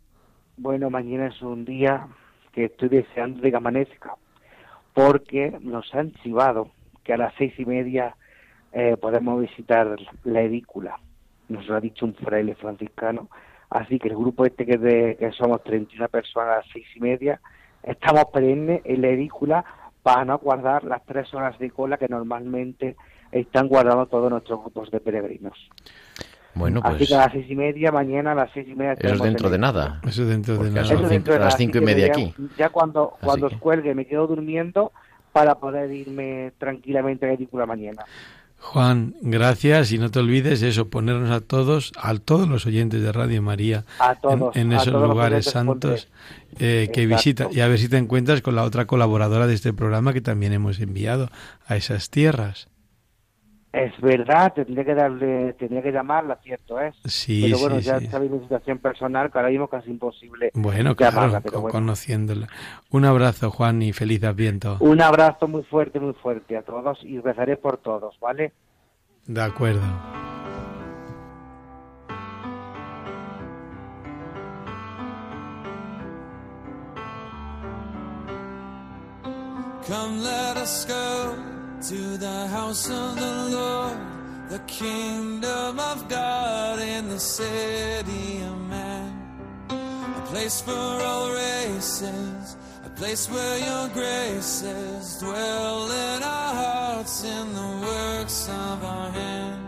Bueno, 0.60 0.90
mañana 0.90 1.28
es 1.28 1.40
un 1.40 1.64
día 1.64 2.08
que 2.52 2.64
estoy 2.64 2.88
deseando 2.88 3.40
de 3.40 3.52
que 3.52 3.56
amanezca, 3.56 4.16
porque 4.92 5.56
nos 5.60 5.94
han 5.94 6.12
chivado 6.14 6.72
que 7.04 7.12
a 7.12 7.16
las 7.16 7.32
seis 7.38 7.54
y 7.58 7.64
media 7.64 8.16
eh, 8.72 8.96
podemos 9.00 9.40
visitar 9.40 9.96
la 10.24 10.42
edícula. 10.42 10.98
Nos 11.48 11.68
lo 11.68 11.76
ha 11.76 11.80
dicho 11.80 12.04
un 12.04 12.14
fraile 12.16 12.56
franciscano. 12.56 13.28
Así 13.70 14.00
que 14.00 14.08
el 14.08 14.16
grupo 14.16 14.44
este 14.44 14.66
que, 14.66 14.78
de, 14.78 15.16
que 15.16 15.30
somos 15.30 15.62
31 15.62 16.08
personas 16.08 16.48
a 16.48 16.56
las 16.56 16.66
seis 16.72 16.88
y 16.96 16.98
media, 16.98 17.40
estamos 17.84 18.24
perennes 18.32 18.80
en 18.84 19.02
la 19.02 19.10
edícula 19.10 19.64
para 20.02 20.24
no 20.24 20.38
guardar 20.38 20.82
las 20.82 21.04
tres 21.06 21.32
horas 21.34 21.56
de 21.60 21.70
cola 21.70 21.98
que 21.98 22.08
normalmente 22.08 22.96
están 23.30 23.68
guardando 23.68 24.06
todos 24.06 24.28
nuestros 24.28 24.58
grupos 24.60 24.90
de 24.90 24.98
peregrinos. 24.98 25.56
Bueno, 26.58 26.80
Así 26.82 26.96
pues 26.98 27.08
que 27.08 27.14
a 27.14 27.18
las 27.18 27.32
seis 27.32 27.46
y 27.48 27.54
media, 27.54 27.92
mañana 27.92 28.32
a 28.32 28.34
las 28.34 28.50
seis 28.52 28.66
y 28.68 28.74
media... 28.74 28.92
eso 28.94 29.14
es 29.14 29.22
dentro 29.22 29.46
en 29.46 29.52
de 29.52 29.58
nada. 29.58 30.00
Eso 30.06 30.24
dentro 30.26 30.56
de 30.58 30.70
nada. 30.70 30.80
a 30.80 30.82
las 30.82 30.90
Eso 30.90 30.96
cinco- 30.98 31.08
dentro 31.08 31.32
de 31.32 31.36
a 31.38 31.40
las 31.44 31.48
nada, 31.54 31.58
cinco 31.58 31.78
y 31.78 31.80
media 31.80 32.06
ya- 32.06 32.12
aquí. 32.12 32.34
Ya 32.58 32.68
cuando, 32.70 33.12
Así 33.16 33.24
cuando 33.26 33.48
que- 33.48 33.54
os 33.54 33.60
cuelgue 33.60 33.94
me 33.94 34.06
quedo 34.06 34.26
durmiendo 34.26 34.92
para 35.32 35.54
poder 35.56 35.92
irme 35.92 36.52
tranquilamente 36.58 37.26
a 37.26 37.30
la 37.30 37.36
película 37.36 37.64
mañana. 37.66 38.04
Juan, 38.60 39.14
gracias 39.20 39.92
y 39.92 39.98
no 39.98 40.10
te 40.10 40.18
olvides 40.18 40.62
eso, 40.62 40.88
ponernos 40.88 41.30
a 41.30 41.40
todos, 41.40 41.92
a 41.96 42.12
todos 42.18 42.48
los 42.48 42.66
oyentes 42.66 43.00
de 43.02 43.12
Radio 43.12 43.40
María, 43.40 43.84
A 44.00 44.16
todos, 44.16 44.56
en, 44.56 44.72
en 44.72 44.72
a 44.72 44.82
esos 44.82 45.00
lugares 45.00 45.44
santos 45.44 46.08
eh, 46.58 46.90
que 46.92 47.04
Exacto. 47.04 47.16
visita 47.16 47.48
y 47.52 47.60
a 47.60 47.68
ver 47.68 47.78
si 47.78 47.88
te 47.88 47.98
encuentras 47.98 48.42
con 48.42 48.56
la 48.56 48.64
otra 48.64 48.86
colaboradora 48.86 49.46
de 49.46 49.54
este 49.54 49.72
programa 49.72 50.12
que 50.12 50.20
también 50.20 50.52
hemos 50.52 50.80
enviado 50.80 51.28
a 51.68 51.76
esas 51.76 52.10
tierras. 52.10 52.66
Es 53.84 54.00
verdad, 54.00 54.52
tendría 54.54 54.84
que 54.84 54.94
darle, 54.94 55.52
tendría 55.52 55.82
que 55.82 55.92
llamarla, 55.92 56.36
cierto 56.42 56.80
es. 56.80 56.94
Sí, 57.04 57.42
pero 57.44 57.58
bueno, 57.58 57.76
sí, 57.76 57.82
ya 57.86 58.00
sí. 58.00 58.06
sabéis 58.06 58.30
mi 58.32 58.40
situación 58.40 58.78
personal, 58.78 59.30
que 59.30 59.38
ahora 59.38 59.50
mismo 59.50 59.68
casi 59.68 59.90
imposible 59.90 60.50
Bueno, 60.54 60.96
llamarla, 60.96 61.28
claro, 61.28 61.40
pero 61.42 61.54
co- 61.56 61.60
bueno. 61.62 61.78
conociéndola. 61.78 62.48
Un 62.90 63.04
abrazo, 63.04 63.50
Juan, 63.50 63.80
y 63.82 63.92
feliz 63.92 64.24
Adviento. 64.24 64.76
Un 64.80 65.00
abrazo 65.00 65.46
muy 65.46 65.62
fuerte, 65.62 66.00
muy 66.00 66.14
fuerte 66.14 66.56
a 66.56 66.62
todos 66.62 66.98
y 67.04 67.20
rezaré 67.20 67.56
por 67.56 67.78
todos, 67.78 68.18
¿vale? 68.20 68.52
De 69.26 69.42
acuerdo. 69.42 69.82
Come, 79.86 80.20
let 80.22 80.56
us 80.58 80.84
go 80.84 81.57
to 81.82 82.16
the 82.16 82.46
house 82.48 82.90
of 82.90 83.14
the 83.14 83.56
Lord, 83.56 83.96
the 84.48 84.58
kingdom 84.66 85.78
of 85.78 86.08
God 86.08 86.80
in 86.80 87.08
the 87.08 87.20
city 87.20 88.42
of 88.42 88.58
man. 88.68 89.14
A 89.70 90.26
place 90.26 90.60
for 90.60 90.72
all 90.72 91.30
races, 91.32 92.56
a 92.84 92.90
place 92.90 93.30
where 93.30 93.58
your 93.58 93.88
graces 93.90 95.18
dwell 95.20 95.90
in 95.90 96.22
our 96.22 96.54
hearts, 96.54 97.22
in 97.22 97.54
the 97.54 97.86
works 97.86 98.48
of 98.48 98.84
our 98.84 99.10
hands. 99.10 99.67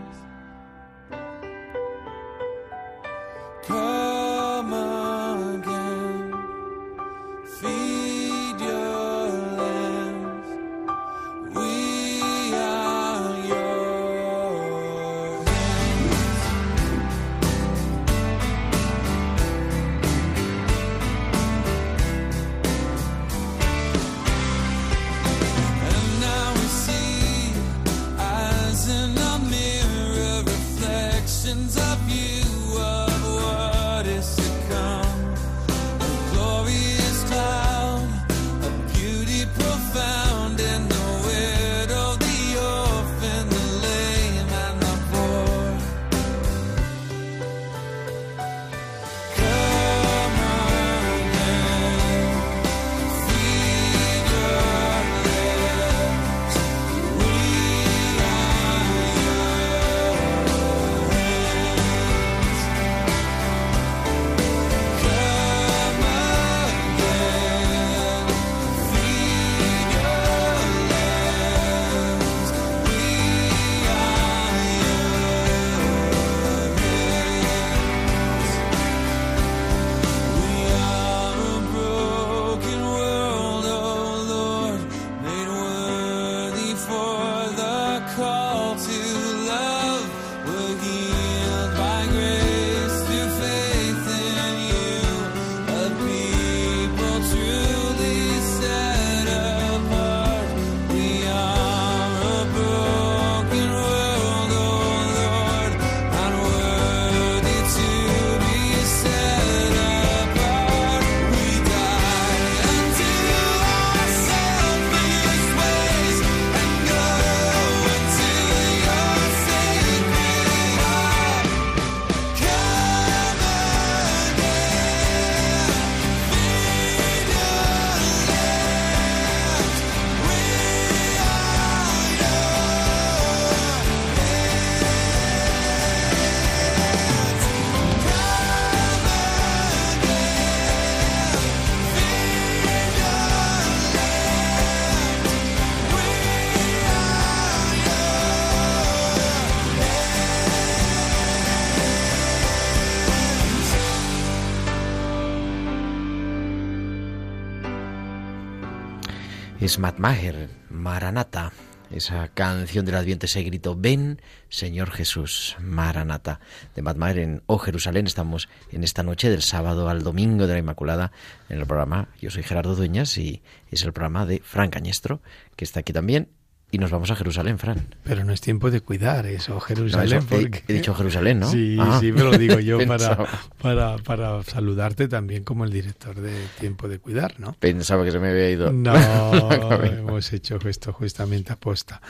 Es 159.71 159.79
Matt 159.79 159.99
Maher, 159.99 160.49
Maranata. 160.69 161.53
Esa 161.89 162.27
canción 162.27 162.85
del 162.85 162.95
Adviento, 162.95 163.25
ese 163.25 163.41
grito, 163.41 163.73
ven 163.73 164.21
Señor 164.49 164.91
Jesús, 164.91 165.55
Maranata, 165.61 166.41
de 166.75 166.81
Matt 166.81 166.97
Maher 166.97 167.19
en 167.19 167.43
Oh 167.45 167.57
Jerusalén. 167.57 168.05
Estamos 168.05 168.49
en 168.73 168.83
esta 168.83 169.01
noche 169.01 169.29
del 169.29 169.41
sábado 169.41 169.87
al 169.87 170.03
domingo 170.03 170.45
de 170.45 170.55
la 170.55 170.59
Inmaculada 170.59 171.13
en 171.47 171.59
el 171.59 171.65
programa. 171.65 172.09
Yo 172.19 172.29
soy 172.31 172.43
Gerardo 172.43 172.75
Dueñas 172.75 173.17
y 173.17 173.43
es 173.69 173.85
el 173.85 173.93
programa 173.93 174.25
de 174.25 174.41
Fran 174.41 174.71
Cañestro, 174.71 175.21
que 175.55 175.63
está 175.63 175.79
aquí 175.79 175.93
también. 175.93 176.27
Y 176.71 176.77
nos 176.77 176.89
vamos 176.89 177.11
a 177.11 177.15
Jerusalén, 177.15 177.59
Fran. 177.59 177.85
Pero 178.03 178.23
no 178.23 178.31
es 178.31 178.39
tiempo 178.41 178.71
de 178.71 178.79
cuidar 178.81 179.25
eso, 179.25 179.59
Jerusalén. 179.59 180.09
No, 180.09 180.17
eso, 180.17 180.35
he- 180.35 180.41
porque- 180.43 180.63
he, 180.67 180.73
dicho 180.73 180.93
Jerusalén, 180.95 181.39
¿no? 181.39 181.51
Sí, 181.51 181.77
Ah. 181.79 181.97
sí, 181.99 182.11
me 182.13 182.23
lo 182.23 182.37
digo 182.37 182.59
yo 182.59 182.77
para, 182.87 183.17
para, 183.61 183.97
para 183.97 184.41
saludarte 184.43 185.07
también 185.07 185.43
como 185.43 185.65
el 185.65 185.71
director 185.71 186.15
de 186.19 186.31
Tiempo 186.59 186.87
de 186.87 186.99
Cuidar, 186.99 187.39
¿no? 187.39 187.53
Pensaba 187.59 188.03
que 188.05 188.11
se 188.11 188.19
me 188.19 188.29
había 188.29 188.49
ido. 188.49 188.71
No, 188.71 188.93
hemos 189.83 190.31
hecho 190.33 190.57
esto 190.67 190.93
justamente 190.93 191.51
aposta. 191.53 192.01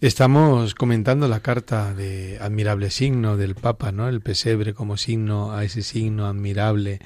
Estamos 0.00 0.74
comentando 0.74 1.26
la 1.28 1.40
carta 1.40 1.92
de 1.94 2.38
admirable 2.40 2.90
signo 2.90 3.36
del 3.36 3.54
Papa, 3.54 3.90
¿no? 3.90 4.08
El 4.08 4.20
pesebre 4.20 4.74
como 4.74 4.96
signo 4.96 5.52
a 5.52 5.64
ese 5.64 5.82
signo 5.82 6.26
admirable, 6.26 7.00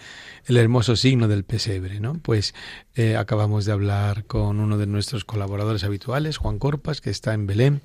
el 0.48 0.56
hermoso 0.56 0.96
signo 0.96 1.28
del 1.28 1.44
pesebre, 1.44 2.00
¿no? 2.00 2.14
Pues 2.14 2.54
eh, 2.94 3.16
acabamos 3.16 3.66
de 3.66 3.72
hablar 3.72 4.24
con 4.24 4.60
uno 4.60 4.78
de 4.78 4.86
nuestros 4.86 5.26
colaboradores 5.26 5.84
habituales, 5.84 6.38
Juan 6.38 6.58
Corpas, 6.58 7.02
que 7.02 7.10
está 7.10 7.34
en 7.34 7.46
Belén, 7.46 7.82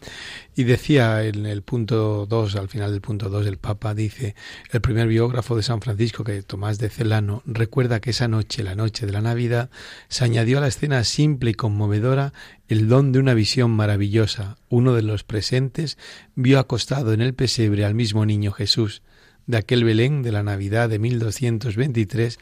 y 0.55 0.63
decía 0.63 1.23
en 1.25 1.45
el 1.45 1.61
punto 1.61 2.25
2, 2.25 2.55
al 2.55 2.69
final 2.69 2.91
del 2.91 3.01
punto 3.01 3.29
2, 3.29 3.47
el 3.47 3.57
Papa 3.57 3.93
dice, 3.93 4.33
el 4.71 4.79
primer 4.79 5.09
biógrafo 5.09 5.57
de 5.57 5.63
San 5.63 5.81
Francisco, 5.81 6.23
que 6.23 6.41
Tomás 6.41 6.79
de 6.79 6.89
Celano, 6.89 7.43
recuerda 7.45 7.99
que 7.99 8.11
esa 8.11 8.29
noche, 8.29 8.63
la 8.63 8.75
noche 8.75 9.05
de 9.05 9.11
la 9.11 9.21
Navidad, 9.21 9.69
se 10.07 10.23
añadió 10.23 10.59
a 10.59 10.61
la 10.61 10.67
escena 10.67 11.03
simple 11.03 11.51
y 11.51 11.55
conmovedora 11.55 12.31
el 12.69 12.87
don 12.87 13.11
de 13.11 13.19
una 13.19 13.33
visión 13.33 13.71
maravillosa. 13.71 14.55
Uno 14.69 14.93
de 14.93 15.01
los 15.01 15.25
presentes 15.25 15.97
vio 16.35 16.59
acostado 16.59 17.11
en 17.11 17.21
el 17.21 17.33
pesebre 17.33 17.83
al 17.83 17.93
mismo 17.93 18.25
niño 18.25 18.53
Jesús. 18.53 19.01
De 19.45 19.57
aquel 19.57 19.83
Belén 19.83 20.23
de 20.23 20.31
la 20.31 20.43
Navidad 20.43 20.89
de 20.89 20.99
1223, 20.99 22.39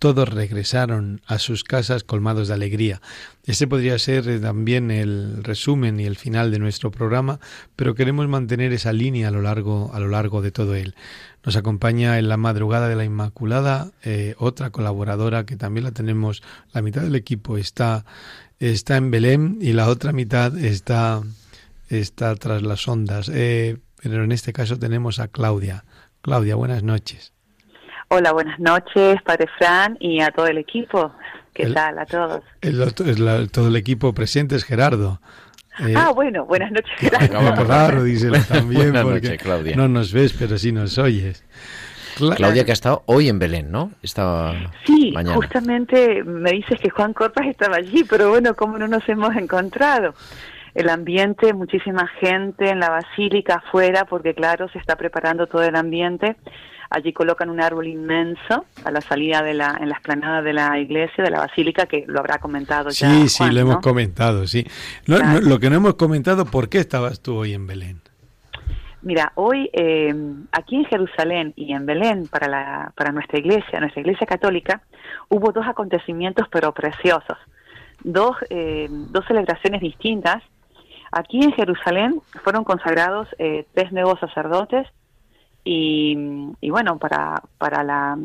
todos 0.00 0.30
regresaron 0.30 1.20
a 1.26 1.38
sus 1.38 1.62
casas 1.62 2.04
colmados 2.04 2.48
de 2.48 2.54
alegría. 2.54 3.02
Este 3.44 3.68
podría 3.68 3.98
ser 3.98 4.26
eh, 4.28 4.40
también 4.40 4.90
el 4.90 5.44
resumen 5.44 6.00
y 6.00 6.06
el 6.06 6.16
final 6.16 6.50
de 6.50 6.58
nuestro 6.58 6.90
programa, 6.90 7.38
pero 7.76 7.94
queremos 7.94 8.26
mantener 8.26 8.72
esa 8.72 8.94
línea 8.94 9.28
a 9.28 9.30
lo 9.30 9.42
largo, 9.42 9.90
a 9.92 10.00
lo 10.00 10.08
largo 10.08 10.40
de 10.40 10.52
todo 10.52 10.74
él. 10.74 10.94
Nos 11.44 11.54
acompaña 11.54 12.18
en 12.18 12.30
la 12.30 12.38
madrugada 12.38 12.88
de 12.88 12.96
la 12.96 13.04
Inmaculada 13.04 13.92
eh, 14.02 14.34
otra 14.38 14.70
colaboradora 14.70 15.44
que 15.44 15.56
también 15.56 15.84
la 15.84 15.92
tenemos, 15.92 16.42
la 16.72 16.80
mitad 16.80 17.02
del 17.02 17.14
equipo 17.14 17.58
está, 17.58 18.06
está 18.58 18.96
en 18.96 19.10
Belén 19.10 19.58
y 19.60 19.74
la 19.74 19.88
otra 19.88 20.12
mitad 20.12 20.56
está, 20.56 21.20
está 21.90 22.34
tras 22.36 22.62
las 22.62 22.88
ondas. 22.88 23.30
Eh, 23.32 23.76
pero 24.02 24.24
en 24.24 24.32
este 24.32 24.54
caso 24.54 24.78
tenemos 24.78 25.18
a 25.18 25.28
Claudia. 25.28 25.84
Claudia, 26.22 26.54
buenas 26.54 26.82
noches. 26.82 27.32
Hola, 28.08 28.32
buenas 28.32 28.58
noches, 28.58 29.22
Padre 29.22 29.46
Fran, 29.58 29.96
y 30.00 30.20
a 30.20 30.30
todo 30.30 30.46
el 30.46 30.58
equipo. 30.58 31.12
¿Qué 31.54 31.64
El- 31.64 31.74
tal 31.74 31.98
a 31.98 32.06
todos? 32.06 32.42
El 32.60 33.50
todo 33.50 33.68
el 33.68 33.76
equipo 33.76 34.12
presente 34.12 34.56
es 34.56 34.64
Gerardo. 34.64 35.20
Eh, 35.78 35.94
ah, 35.96 36.10
bueno, 36.14 36.44
buenas 36.44 36.72
noches. 36.72 36.90
raro, 37.66 38.02
díselo 38.02 38.38
también, 38.42 38.90
Buenas 38.92 39.04
porque 39.04 39.20
noches, 39.28 39.42
Claudia. 39.42 39.76
no 39.76 39.88
nos 39.88 40.12
ves, 40.12 40.34
pero 40.38 40.58
sí 40.58 40.72
nos 40.72 40.98
oyes. 40.98 41.44
Cla- 42.18 42.34
Claudia 42.36 42.64
que 42.64 42.72
ha 42.72 42.74
estado 42.74 43.02
hoy 43.06 43.28
en 43.28 43.38
Belén, 43.38 43.70
¿no? 43.70 43.92
Estaba 44.02 44.72
Sí, 44.84 45.12
mañana. 45.14 45.36
justamente 45.36 46.22
me 46.24 46.50
dices 46.50 46.78
que 46.80 46.90
Juan 46.90 47.14
Corpas 47.14 47.46
estaba 47.46 47.76
allí, 47.76 48.04
pero 48.04 48.28
bueno, 48.30 48.54
¿cómo 48.54 48.76
no 48.78 48.88
nos 48.88 49.08
hemos 49.08 49.34
encontrado? 49.36 50.14
El 50.74 50.88
ambiente, 50.88 51.52
muchísima 51.52 52.06
gente 52.20 52.70
en 52.70 52.80
la 52.80 52.90
basílica 52.90 53.56
afuera, 53.56 54.04
porque 54.04 54.34
claro, 54.34 54.68
se 54.68 54.78
está 54.78 54.96
preparando 54.96 55.46
todo 55.46 55.62
el 55.62 55.76
ambiente. 55.76 56.36
Allí 56.92 57.12
colocan 57.12 57.50
un 57.50 57.60
árbol 57.60 57.86
inmenso 57.86 58.64
a 58.84 58.90
la 58.90 59.00
salida 59.00 59.42
de 59.42 59.54
la, 59.54 59.78
en 59.80 59.88
la 59.88 59.94
explanada 59.94 60.42
de 60.42 60.52
la 60.52 60.76
iglesia, 60.78 61.22
de 61.22 61.30
la 61.30 61.38
basílica, 61.38 61.86
que 61.86 62.04
lo 62.08 62.18
habrá 62.18 62.38
comentado 62.38 62.90
ya. 62.90 63.08
Sí, 63.08 63.28
sí, 63.28 63.50
lo 63.50 63.60
hemos 63.60 63.74
¿no? 63.76 63.80
comentado, 63.80 64.46
sí. 64.46 64.66
No, 65.06 65.18
no, 65.18 65.22
Claro. 65.22 65.40
lo 65.40 65.58
que 65.60 65.70
no 65.70 65.76
hemos 65.76 65.94
comentado, 65.94 66.46
¿por 66.46 66.68
qué 66.68 66.78
estabas 66.78 67.20
tú 67.20 67.36
hoy 67.36 67.54
en 67.54 67.66
Belén? 67.68 68.00
Mira, 69.02 69.32
hoy 69.36 69.70
eh, 69.72 70.12
aquí 70.52 70.76
en 70.76 70.84
Jerusalén 70.84 71.52
y 71.56 71.72
en 71.72 71.86
Belén, 71.86 72.26
para, 72.28 72.48
la, 72.48 72.92
para 72.96 73.12
nuestra 73.12 73.38
iglesia, 73.38 73.80
nuestra 73.80 74.00
iglesia 74.00 74.26
católica, 74.26 74.82
hubo 75.28 75.52
dos 75.52 75.66
acontecimientos 75.66 76.48
pero 76.50 76.72
preciosos, 76.74 77.38
dos, 78.02 78.36
eh, 78.50 78.88
dos 78.90 79.24
celebraciones 79.26 79.80
distintas. 79.80 80.42
Aquí 81.12 81.42
en 81.42 81.52
Jerusalén 81.52 82.20
fueron 82.44 82.64
consagrados 82.64 83.28
eh, 83.38 83.66
tres 83.74 83.92
nuevos 83.92 84.18
sacerdotes 84.20 84.86
y, 85.64 86.16
y 86.60 86.70
bueno, 86.70 86.98
para, 86.98 87.42
para 87.58 87.82
la 87.82 88.16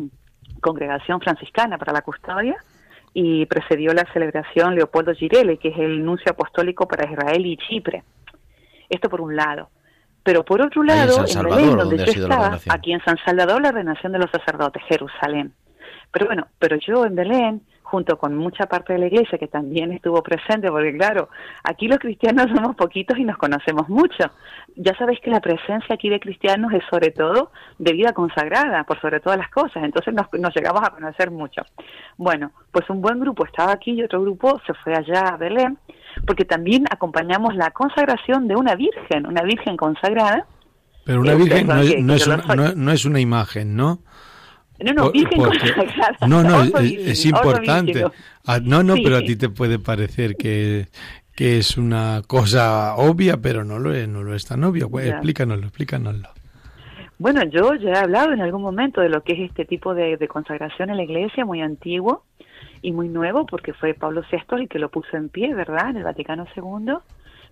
congregación 0.62 1.20
franciscana, 1.20 1.78
para 1.78 1.94
la 1.94 2.02
custodia, 2.02 2.56
y 3.14 3.46
precedió 3.46 3.94
la 3.94 4.06
celebración 4.14 4.76
Leopoldo 4.76 5.14
Girelli, 5.14 5.58
que 5.58 5.70
es 5.70 5.78
el 5.78 6.04
nuncio 6.04 6.32
apostólico 6.32 6.88
para 6.88 7.10
Israel 7.10 7.46
y 7.46 7.58
Chipre. 7.58 8.04
Esto 8.90 9.10
por 9.10 9.22
un 9.22 9.36
lado. 9.36 9.70
Pero 10.22 10.44
por 10.44 10.62
otro 10.62 10.82
en 10.82 10.88
lado, 10.88 11.22
en 11.22 11.28
Salvador, 11.28 11.62
Belén, 11.62 11.78
¿dónde 11.78 11.98
donde 11.98 12.04
ha 12.04 12.14
yo 12.14 12.24
estaba, 12.24 12.60
aquí 12.70 12.92
en 12.92 13.04
San 13.06 13.18
Salvador, 13.24 13.62
la 13.62 13.70
ordenación 13.70 14.12
de 14.12 14.20
los 14.20 14.32
sacerdotes, 14.32 14.84
Jerusalén. 14.88 15.54
Pero 16.12 16.26
bueno, 16.26 16.48
pero 16.60 16.78
yo 16.78 17.06
en 17.06 17.16
Belén, 17.16 17.62
junto 17.86 18.18
con 18.18 18.36
mucha 18.36 18.66
parte 18.66 18.94
de 18.94 19.00
la 19.00 19.06
iglesia 19.08 19.38
que 19.38 19.48
también 19.48 19.92
estuvo 19.92 20.22
presente, 20.24 20.70
porque 20.70 20.98
claro, 20.98 21.30
aquí 21.64 21.88
los 21.88 22.00
cristianos 22.00 22.48
somos 22.56 22.76
poquitos 22.76 23.18
y 23.18 23.24
nos 23.24 23.38
conocemos 23.38 23.88
mucho. 23.88 24.26
Ya 24.76 24.94
sabéis 24.98 25.20
que 25.22 25.30
la 25.30 25.40
presencia 25.40 25.96
aquí 25.96 26.10
de 26.10 26.20
cristianos 26.20 26.74
es 26.74 26.84
sobre 26.90 27.12
todo 27.12 27.52
de 27.78 27.94
vida 27.94 28.12
consagrada, 28.12 28.84
por 28.84 29.00
sobre 29.00 29.20
todas 29.20 29.38
las 29.38 29.50
cosas, 29.50 29.84
entonces 29.84 30.14
nos, 30.14 30.28
nos 30.34 30.54
llegamos 30.56 30.82
a 30.84 30.90
conocer 30.92 31.32
mucho. 31.32 31.62
Bueno, 32.18 32.52
pues 32.72 32.90
un 32.90 33.02
buen 33.02 33.20
grupo 33.20 33.46
estaba 33.46 33.72
aquí 33.72 33.92
y 33.92 34.04
otro 34.04 34.22
grupo 34.22 34.60
se 34.66 34.74
fue 34.74 34.94
allá 34.96 35.30
a 35.30 35.38
Belén, 35.38 35.78
porque 36.26 36.44
también 36.46 36.86
acompañamos 36.90 37.56
la 37.56 37.72
consagración 37.72 38.48
de 38.48 38.56
una 38.56 38.76
virgen, 38.76 39.28
una 39.28 39.44
virgen 39.44 39.78
consagrada. 39.78 40.46
Pero 41.06 41.22
una 41.22 41.34
Eh, 41.34 41.36
virgen 41.36 41.68
no 41.68 41.82
es, 41.82 42.26
no 42.28 42.54
una, 42.54 42.74
no 42.76 42.92
es 42.92 43.06
una 43.06 43.20
imagen, 43.20 43.76
¿no? 43.76 44.00
No, 44.84 44.94
no, 44.94 45.04
Por- 45.04 45.14
virgen 45.14 45.38
porque- 45.38 45.74
consagrada. 45.74 46.18
No, 46.28 46.44
no, 46.44 46.62
es, 46.80 47.26
importante. 47.26 48.06
Ah, 48.46 48.60
no, 48.62 48.84
no, 48.84 48.96
Sí, 48.96 49.02
pero 49.04 49.18
a 49.18 49.22
ti 49.22 49.36
te 49.36 49.50
puede 49.50 49.80
parecer 49.80 50.36
que, 50.36 50.88
que 51.36 51.58
es 51.58 51.78
una 51.78 52.22
cosa 52.28 52.96
obvia, 52.96 53.38
pero 53.38 53.64
no 53.64 53.80
lo 53.80 53.94
es, 53.94 54.08
no 54.08 54.24
lo 54.24 54.36
es 54.36 54.46
tan 54.46 54.64
obvio. 54.64 54.90
Pues, 54.90 55.08
explícanoslo, 55.08 55.68
explícanoslo. 55.68 56.30
Bueno, 57.18 57.44
yo 57.46 57.74
ya 57.76 57.92
he 57.92 57.98
hablado 57.98 58.34
en 58.34 58.42
algún 58.42 58.62
momento 58.62 59.00
de 59.00 59.08
lo 59.08 59.24
que 59.24 59.34
es 59.34 59.40
este 59.50 59.64
tipo 59.64 59.94
de, 59.96 60.18
de 60.18 60.28
consagración 60.28 60.90
en 60.90 60.98
la 60.98 61.04
iglesia, 61.04 61.46
muy 61.46 61.62
antiguo 61.62 62.24
y 62.82 62.92
muy 62.92 63.08
nuevo, 63.08 63.46
porque 63.46 63.74
fue 63.74 63.94
Pablo 63.94 64.22
VI 64.30 64.62
el 64.64 64.68
que 64.68 64.80
lo 64.80 64.90
puso 64.90 65.16
en 65.16 65.30
pie, 65.30 65.54
¿verdad?, 65.56 65.92
en 65.92 65.98
el 65.98 66.04
Vaticano 66.04 66.46
II, 66.56 66.96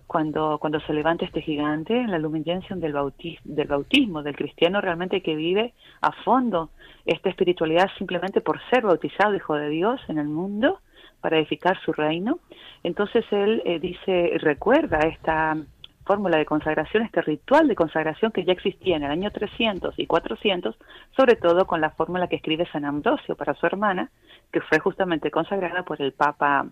cuando, 0.06 0.58
cuando 0.58 0.80
se 0.80 0.92
levanta 0.92 1.24
este 1.24 1.40
gigante 1.42 1.96
en 1.96 2.10
la 2.10 2.18
Lumen 2.18 2.44
del, 2.44 2.94
bautis- 2.94 3.40
del 3.44 3.68
bautismo, 3.68 4.22
del 4.22 4.36
cristiano 4.36 4.80
realmente 4.80 5.22
que 5.22 5.34
vive 5.34 5.74
a 6.00 6.12
fondo 6.24 6.70
esta 7.06 7.30
espiritualidad 7.30 7.90
simplemente 7.98 8.40
por 8.40 8.60
ser 8.70 8.82
bautizado 8.82 9.34
hijo 9.34 9.54
de 9.54 9.68
Dios 9.68 10.00
en 10.08 10.18
el 10.18 10.28
mundo 10.28 10.80
para 11.20 11.38
edificar 11.38 11.78
su 11.84 11.92
reino. 11.92 12.38
Entonces 12.82 13.24
él 13.30 13.62
eh, 13.64 13.78
dice, 13.80 14.32
recuerda 14.40 14.98
esta 14.98 15.56
fórmula 16.04 16.36
de 16.36 16.44
consagración, 16.44 17.02
este 17.02 17.22
ritual 17.22 17.66
de 17.66 17.74
consagración 17.74 18.30
que 18.30 18.44
ya 18.44 18.52
existía 18.52 18.96
en 18.96 19.04
el 19.04 19.10
año 19.10 19.30
300 19.30 19.98
y 19.98 20.06
400, 20.06 20.76
sobre 21.16 21.36
todo 21.36 21.66
con 21.66 21.80
la 21.80 21.90
fórmula 21.90 22.28
que 22.28 22.36
escribe 22.36 22.68
San 22.70 22.84
Ambrosio 22.84 23.36
para 23.36 23.54
su 23.54 23.64
hermana, 23.64 24.10
que 24.52 24.60
fue 24.60 24.78
justamente 24.80 25.30
consagrada 25.30 25.82
por 25.82 26.02
el 26.02 26.12
Papa 26.12 26.66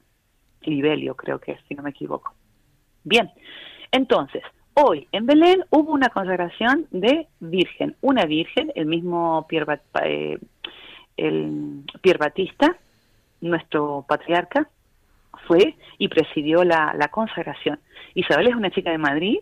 Libelio, 0.62 1.16
creo 1.16 1.38
que 1.38 1.52
es, 1.52 1.60
si 1.66 1.74
no 1.74 1.82
me 1.82 1.90
equivoco. 1.90 2.34
Bien, 3.04 3.30
entonces, 3.90 4.42
hoy 4.74 5.08
en 5.12 5.26
Belén 5.26 5.64
hubo 5.70 5.92
una 5.92 6.08
consagración 6.08 6.86
de 6.90 7.26
virgen, 7.40 7.96
una 8.00 8.24
virgen, 8.26 8.72
el 8.74 8.86
mismo 8.86 9.46
Pier, 9.48 9.66
Bat- 9.66 9.82
eh, 10.04 10.38
el 11.16 11.82
Pier 12.00 12.18
Batista, 12.18 12.76
nuestro 13.40 14.04
patriarca, 14.08 14.68
fue 15.46 15.74
y 15.98 16.08
presidió 16.08 16.62
la, 16.64 16.94
la 16.96 17.08
consagración. 17.08 17.80
Isabel 18.14 18.48
es 18.48 18.54
una 18.54 18.70
chica 18.70 18.90
de 18.90 18.98
Madrid 18.98 19.38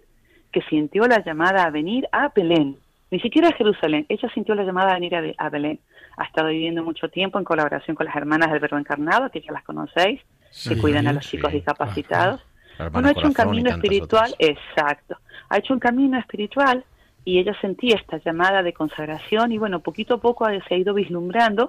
que 0.53 0.63
sintió 0.63 1.07
la 1.07 1.23
llamada 1.23 1.65
a 1.65 1.71
venir 1.71 2.09
a 2.13 2.29
Belén, 2.35 2.77
ni 3.11 3.21
siquiera 3.21 3.49
a 3.49 3.53
Jerusalén, 3.53 4.07
ella 4.09 4.29
sintió 4.33 4.55
la 4.55 4.63
llamada 4.65 4.93
a 4.93 4.95
venir 4.95 5.15
a, 5.17 5.21
Be- 5.21 5.35
a 5.37 5.49
Belén. 5.49 5.81
Ha 6.17 6.25
estado 6.25 6.49
viviendo 6.49 6.83
mucho 6.85 7.09
tiempo 7.09 7.39
en 7.39 7.45
colaboración 7.45 7.95
con 7.97 8.07
las 8.07 8.15
hermanas 8.17 8.51
del 8.51 8.61
Verbo 8.61 8.79
Encarnado, 8.79 9.31
que 9.31 9.41
ya 9.41 9.53
las 9.53 9.65
conocéis, 9.65 10.21
que 10.21 10.51
Sí, 10.51 10.77
cuidan 10.81 11.07
a 11.07 11.13
los 11.13 11.25
sí. 11.25 11.37
chicos 11.37 11.53
discapacitados. 11.53 12.45
Bueno, 12.93 13.09
ha 13.09 13.12
hecho 13.12 13.26
un 13.26 13.33
camino 13.33 13.70
espiritual, 13.70 14.33
otras. 14.33 14.51
exacto. 14.51 15.16
Ha 15.49 15.59
hecho 15.59 15.74
un 15.74 15.81
camino 15.81 16.18
espiritual 16.18 16.85
y 17.24 17.39
ella 17.39 17.55
sentía 17.61 17.97
esta 17.97 18.18
llamada 18.18 18.62
de 18.62 18.72
consagración 18.72 19.53
y 19.53 19.59
bueno, 19.59 19.81
poquito 19.81 20.14
a 20.14 20.20
poco 20.20 20.47
se 20.68 20.74
ha 20.74 20.78
ido 20.78 20.95
vislumbrando 20.95 21.68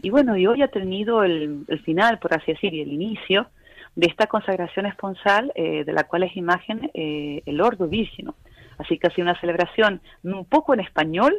y 0.00 0.10
bueno, 0.10 0.36
y 0.36 0.46
hoy 0.46 0.62
ha 0.62 0.68
tenido 0.68 1.24
el, 1.24 1.64
el 1.66 1.80
final, 1.80 2.18
por 2.18 2.34
así 2.34 2.52
decir, 2.52 2.72
y 2.72 2.80
el 2.80 2.92
inicio 2.92 3.48
de 3.96 4.06
esta 4.06 4.28
consagración 4.28 4.86
esponsal 4.86 5.50
eh, 5.56 5.82
de 5.84 5.92
la 5.92 6.04
cual 6.04 6.22
es 6.22 6.36
imagen 6.36 6.88
eh, 6.94 7.42
el 7.46 7.60
Ordo 7.60 7.88
Virgino. 7.88 8.36
Así 8.78 8.96
que 8.96 9.08
ha 9.08 9.10
sido 9.10 9.24
una 9.24 9.40
celebración 9.40 10.00
un 10.22 10.44
poco 10.44 10.72
en 10.72 10.80
español, 10.80 11.34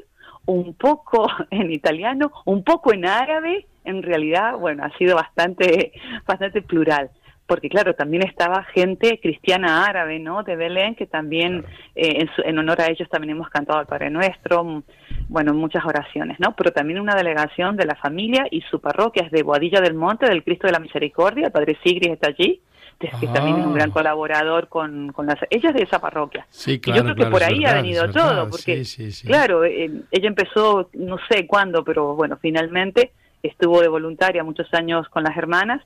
un 0.45 0.73
poco 0.73 1.29
en 1.51 1.71
italiano, 1.71 2.33
un 2.43 2.65
poco 2.65 2.93
en 2.93 3.05
árabe, 3.05 3.65
en 3.85 4.03
realidad, 4.03 4.57
bueno, 4.57 4.83
ha 4.83 4.95
sido 4.97 5.15
bastante, 5.15 5.93
bastante 6.27 6.61
plural. 6.61 7.09
Porque 7.49 7.67
claro, 7.67 7.95
también 7.95 8.23
estaba 8.25 8.63
gente 8.63 9.19
cristiana 9.21 9.85
árabe, 9.85 10.19
¿no? 10.19 10.43
De 10.43 10.55
Belén, 10.55 10.95
que 10.95 11.05
también 11.07 11.65
eh, 11.95 12.21
en, 12.21 12.29
su- 12.35 12.43
en 12.43 12.57
honor 12.59 12.79
a 12.81 12.87
ellos 12.89 13.09
también 13.09 13.31
hemos 13.31 13.49
cantado 13.49 13.79
al 13.79 13.87
Padre 13.87 14.09
Nuestro, 14.09 14.63
mm, 14.63 14.83
bueno, 15.27 15.53
muchas 15.53 15.83
oraciones, 15.83 16.39
¿no? 16.39 16.55
Pero 16.55 16.71
también 16.71 16.99
una 16.99 17.15
delegación 17.15 17.75
de 17.75 17.85
la 17.85 17.95
familia 17.95 18.45
y 18.51 18.61
su 18.61 18.79
parroquia 18.79 19.23
es 19.23 19.31
de 19.31 19.43
Boadilla 19.43 19.81
del 19.81 19.95
Monte, 19.95 20.27
del 20.27 20.43
Cristo 20.43 20.67
de 20.67 20.73
la 20.73 20.79
Misericordia, 20.79 21.47
el 21.47 21.51
Padre 21.51 21.77
Sigris 21.83 22.11
está 22.13 22.29
allí, 22.29 22.61
que 22.99 23.27
también 23.27 23.57
es 23.59 23.65
un 23.65 23.73
gran 23.73 23.89
Ah. 23.91 23.93
colaborador 23.93 24.67
con, 24.67 25.11
con 25.13 25.25
las... 25.25 25.37
Ella 25.49 25.69
es 25.69 25.75
de 25.75 25.83
esa 25.83 25.99
parroquia. 25.99 26.45
Sí, 26.49 26.73
Y 26.73 26.79
claro. 26.79 26.97
yo 27.07 27.13
creo 27.13 27.15
que 27.27 27.31
por 27.31 27.43
ahí 27.43 27.59
verdad, 27.59 27.71
ha 27.73 27.81
venido 27.81 28.11
todo, 28.11 28.49
porque, 28.49 28.83
Sí, 28.83 28.85
sí, 28.85 29.11
sí. 29.13 29.27
claro, 29.27 29.63
eh, 29.63 29.89
ella 30.11 30.27
empezó, 30.27 30.89
no 30.93 31.17
sé 31.29 31.47
cuándo, 31.47 31.83
pero 31.85 32.15
bueno, 32.15 32.37
finalmente 32.41 33.11
estuvo 33.41 33.79
de 33.81 33.87
voluntaria 33.87 34.43
muchos 34.43 34.67
años 34.73 35.07
con 35.09 35.23
las 35.23 35.37
hermanas 35.37 35.81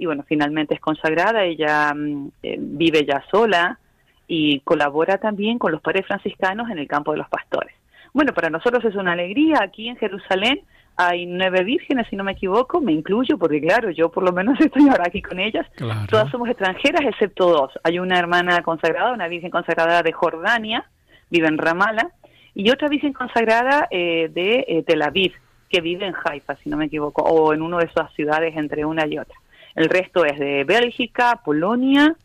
y 0.00 0.06
bueno, 0.06 0.24
finalmente 0.26 0.74
es 0.74 0.80
consagrada, 0.80 1.44
ella 1.44 1.92
mm, 1.94 2.28
eh, 2.42 2.56
vive 2.58 3.04
ya 3.04 3.22
sola 3.30 3.78
y 4.26 4.60
colabora 4.60 5.18
también 5.18 5.58
con 5.58 5.72
los 5.72 5.82
padres 5.82 6.06
franciscanos 6.06 6.70
en 6.70 6.78
el 6.78 6.88
campo 6.88 7.12
de 7.12 7.18
los 7.18 7.28
pastores. 7.28 7.74
Bueno, 8.14 8.32
para 8.32 8.48
nosotros 8.48 8.82
es 8.86 8.94
una 8.94 9.12
alegría, 9.12 9.58
aquí 9.62 9.88
en 9.88 9.96
Jerusalén 9.96 10.62
hay 10.96 11.26
nueve 11.26 11.64
vírgenes, 11.64 12.06
si 12.08 12.16
no 12.16 12.24
me 12.24 12.32
equivoco, 12.32 12.80
me 12.80 12.92
incluyo, 12.92 13.36
porque 13.36 13.60
claro, 13.60 13.90
yo 13.90 14.10
por 14.10 14.24
lo 14.24 14.32
menos 14.32 14.58
estoy 14.60 14.88
ahora 14.88 15.04
aquí 15.06 15.20
con 15.20 15.38
ellas, 15.38 15.66
Claro. 15.76 16.06
Todas 16.08 16.30
somos 16.30 16.48
extranjeras 16.48 17.02
excepto 17.02 17.50
dos. 17.50 17.72
Hay 17.82 17.98
una 17.98 18.18
hermana 18.18 18.62
consagrada, 18.62 19.12
una 19.12 19.28
virgen 19.28 19.50
consagrada 19.50 20.02
de 20.02 20.12
Jordania, 20.12 20.88
vive 21.28 21.46
en 21.46 21.58
Ramala, 21.58 22.10
y 22.54 22.70
otra 22.70 22.88
virgen 22.88 23.12
consagrada 23.12 23.86
eh, 23.90 24.30
de 24.32 24.64
eh, 24.66 24.82
Tel 24.86 25.02
Aviv, 25.02 25.34
que 25.68 25.82
vive 25.82 26.06
en 26.06 26.14
Haifa, 26.24 26.56
si 26.56 26.70
no 26.70 26.78
me 26.78 26.86
equivoco, 26.86 27.22
o 27.22 27.52
en 27.52 27.60
una 27.60 27.78
de 27.78 27.84
esas 27.84 28.10
ciudades 28.14 28.56
entre 28.56 28.84
una 28.86 29.06
y 29.06 29.18
otra. 29.18 29.36
El 29.74 29.88
resto 29.88 30.24
es 30.24 30.38
de 30.38 30.64
Bélgica, 30.64 31.40
Polonia, 31.44 32.16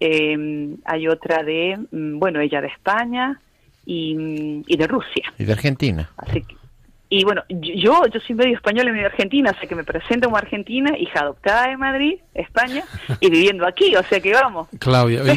eh, 0.00 0.76
hay 0.84 1.08
otra 1.08 1.42
de, 1.42 1.78
mm, 1.90 2.18
bueno, 2.18 2.40
ella 2.40 2.60
de 2.60 2.68
España 2.68 3.40
y, 3.84 4.14
mm, 4.14 4.64
y 4.66 4.76
de 4.76 4.86
Rusia. 4.86 5.32
¿Y 5.38 5.44
de 5.44 5.52
Argentina? 5.52 6.10
Así 6.16 6.42
que, 6.42 6.56
y 7.08 7.24
bueno, 7.24 7.42
yo, 7.48 8.02
yo 8.12 8.20
soy 8.26 8.34
medio 8.34 8.56
española 8.56 8.90
y 8.90 8.92
medio 8.92 9.06
argentina, 9.06 9.52
o 9.52 9.58
sea 9.58 9.68
que 9.68 9.76
me 9.76 9.84
presento 9.84 10.26
como 10.26 10.38
argentina, 10.38 10.98
hija 10.98 11.20
adoptada 11.20 11.68
de 11.68 11.76
Madrid, 11.76 12.14
España, 12.34 12.84
y 13.20 13.30
viviendo 13.30 13.64
aquí, 13.64 13.94
o 13.94 14.02
sea 14.02 14.18
que 14.20 14.32
vamos. 14.32 14.68
Claudia, 14.80 15.22
oye, 15.22 15.34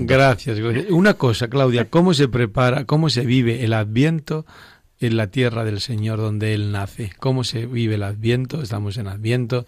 gracias. 0.00 0.58
Una 0.88 1.14
cosa, 1.14 1.48
Claudia, 1.48 1.90
¿cómo 1.90 2.14
se 2.14 2.28
prepara, 2.28 2.86
cómo 2.86 3.10
se 3.10 3.26
vive 3.26 3.62
el 3.62 3.74
Adviento 3.74 4.46
en 5.00 5.16
la 5.16 5.26
tierra 5.28 5.64
del 5.64 5.80
Señor 5.80 6.18
donde 6.18 6.54
Él 6.54 6.72
nace? 6.72 7.10
¿Cómo 7.18 7.44
se 7.44 7.66
vive 7.66 7.96
el 7.96 8.02
Adviento? 8.02 8.62
Estamos 8.62 8.98
en 8.98 9.08
Adviento. 9.08 9.64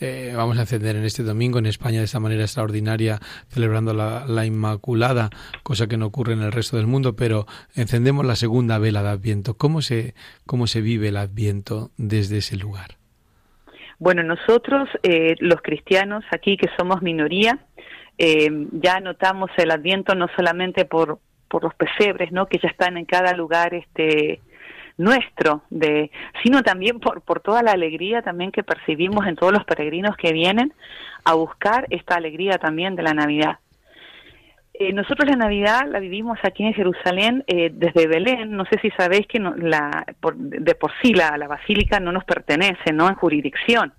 eh, 0.00 0.32
vamos 0.36 0.58
a 0.58 0.62
encender 0.62 0.96
en 0.96 1.04
este 1.04 1.22
domingo 1.22 1.58
en 1.58 1.66
España 1.66 1.98
de 1.98 2.04
esta 2.04 2.20
manera 2.20 2.42
extraordinaria, 2.42 3.20
celebrando 3.48 3.94
la, 3.94 4.26
la 4.26 4.46
Inmaculada, 4.46 5.30
cosa 5.62 5.86
que 5.86 5.96
no 5.96 6.06
ocurre 6.06 6.32
en 6.32 6.42
el 6.42 6.52
resto 6.52 6.76
del 6.76 6.86
mundo, 6.86 7.14
pero 7.16 7.46
encendemos 7.74 8.26
la 8.26 8.36
segunda 8.36 8.78
vela 8.78 9.02
de 9.02 9.10
Adviento. 9.10 9.54
¿Cómo 9.54 9.82
se, 9.82 10.14
cómo 10.46 10.66
se 10.66 10.80
vive 10.80 11.08
el 11.08 11.16
Adviento 11.16 11.90
desde 11.96 12.38
ese 12.38 12.56
lugar? 12.56 12.96
Bueno, 13.98 14.24
nosotros, 14.24 14.88
eh, 15.04 15.36
los 15.38 15.62
cristianos 15.62 16.24
aquí, 16.32 16.56
que 16.56 16.68
somos 16.76 17.02
minoría, 17.02 17.60
eh, 18.18 18.48
ya 18.72 19.00
notamos 19.00 19.50
el 19.56 19.70
adviento 19.70 20.14
no 20.14 20.26
solamente 20.36 20.84
por, 20.84 21.20
por 21.48 21.62
los 21.62 21.74
pesebres, 21.74 22.32
¿no? 22.32 22.46
que 22.46 22.58
ya 22.58 22.68
están 22.68 22.96
en 22.96 23.04
cada 23.04 23.32
lugar 23.34 23.74
este 23.74 24.40
nuestro, 25.02 25.62
de, 25.70 26.10
sino 26.42 26.62
también 26.62 27.00
por, 27.00 27.20
por 27.22 27.40
toda 27.40 27.62
la 27.62 27.72
alegría 27.72 28.22
también 28.22 28.50
que 28.52 28.62
percibimos 28.62 29.26
en 29.26 29.36
todos 29.36 29.52
los 29.52 29.64
peregrinos 29.64 30.16
que 30.16 30.32
vienen 30.32 30.72
a 31.24 31.34
buscar 31.34 31.86
esta 31.90 32.14
alegría 32.16 32.58
también 32.58 32.96
de 32.96 33.02
la 33.02 33.14
Navidad. 33.14 33.58
Eh, 34.74 34.92
nosotros 34.92 35.28
la 35.28 35.36
Navidad 35.36 35.82
la 35.88 36.00
vivimos 36.00 36.38
aquí 36.42 36.64
en 36.64 36.72
Jerusalén 36.72 37.44
eh, 37.46 37.70
desde 37.72 38.06
Belén. 38.06 38.52
No 38.56 38.64
sé 38.64 38.78
si 38.80 38.90
sabéis 38.92 39.26
que 39.26 39.38
no- 39.38 39.54
la, 39.56 40.04
por- 40.20 40.34
de 40.36 40.74
por 40.74 40.90
sí 41.02 41.12
la, 41.12 41.36
la 41.36 41.46
basílica 41.46 42.00
no 42.00 42.10
nos 42.10 42.24
pertenece, 42.24 42.92
no 42.92 43.06
en 43.08 43.14
jurisdicción. 43.14 43.92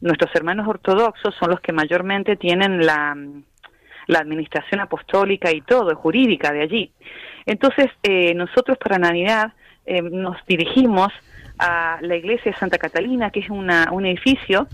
Nuestros 0.00 0.32
hermanos 0.34 0.68
ortodoxos 0.68 1.34
son 1.40 1.50
los 1.50 1.60
que 1.60 1.72
mayormente 1.72 2.36
tienen 2.36 2.84
la, 2.84 3.16
la 4.06 4.18
administración 4.18 4.80
apostólica 4.80 5.50
y 5.50 5.62
todo, 5.62 5.96
jurídica 5.96 6.52
de 6.52 6.62
allí. 6.62 6.92
Entonces, 7.46 7.86
eh, 8.02 8.34
nosotros 8.34 8.76
para 8.78 8.98
Navidad 8.98 9.52
eh, 9.88 10.02
nos 10.02 10.36
dirigimos 10.46 11.08
a 11.58 11.98
la 12.02 12.14
iglesia 12.14 12.52
de 12.52 12.58
Santa 12.58 12.78
Catalina, 12.78 13.30
que 13.30 13.40
es 13.40 13.50
una, 13.50 13.88
un 13.90 14.04
edificio 14.06 14.68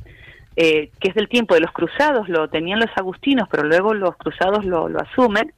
eh, 0.56 0.90
que 1.00 1.08
es 1.08 1.14
del 1.14 1.28
tiempo 1.28 1.54
de 1.54 1.60
los 1.60 1.72
cruzados, 1.72 2.28
lo 2.28 2.48
tenían 2.48 2.80
los 2.80 2.90
agustinos, 2.96 3.48
pero 3.50 3.64
luego 3.64 3.94
los 3.94 4.16
cruzados 4.16 4.64
lo, 4.64 4.88
lo 4.88 5.00
asumen. 5.00 5.52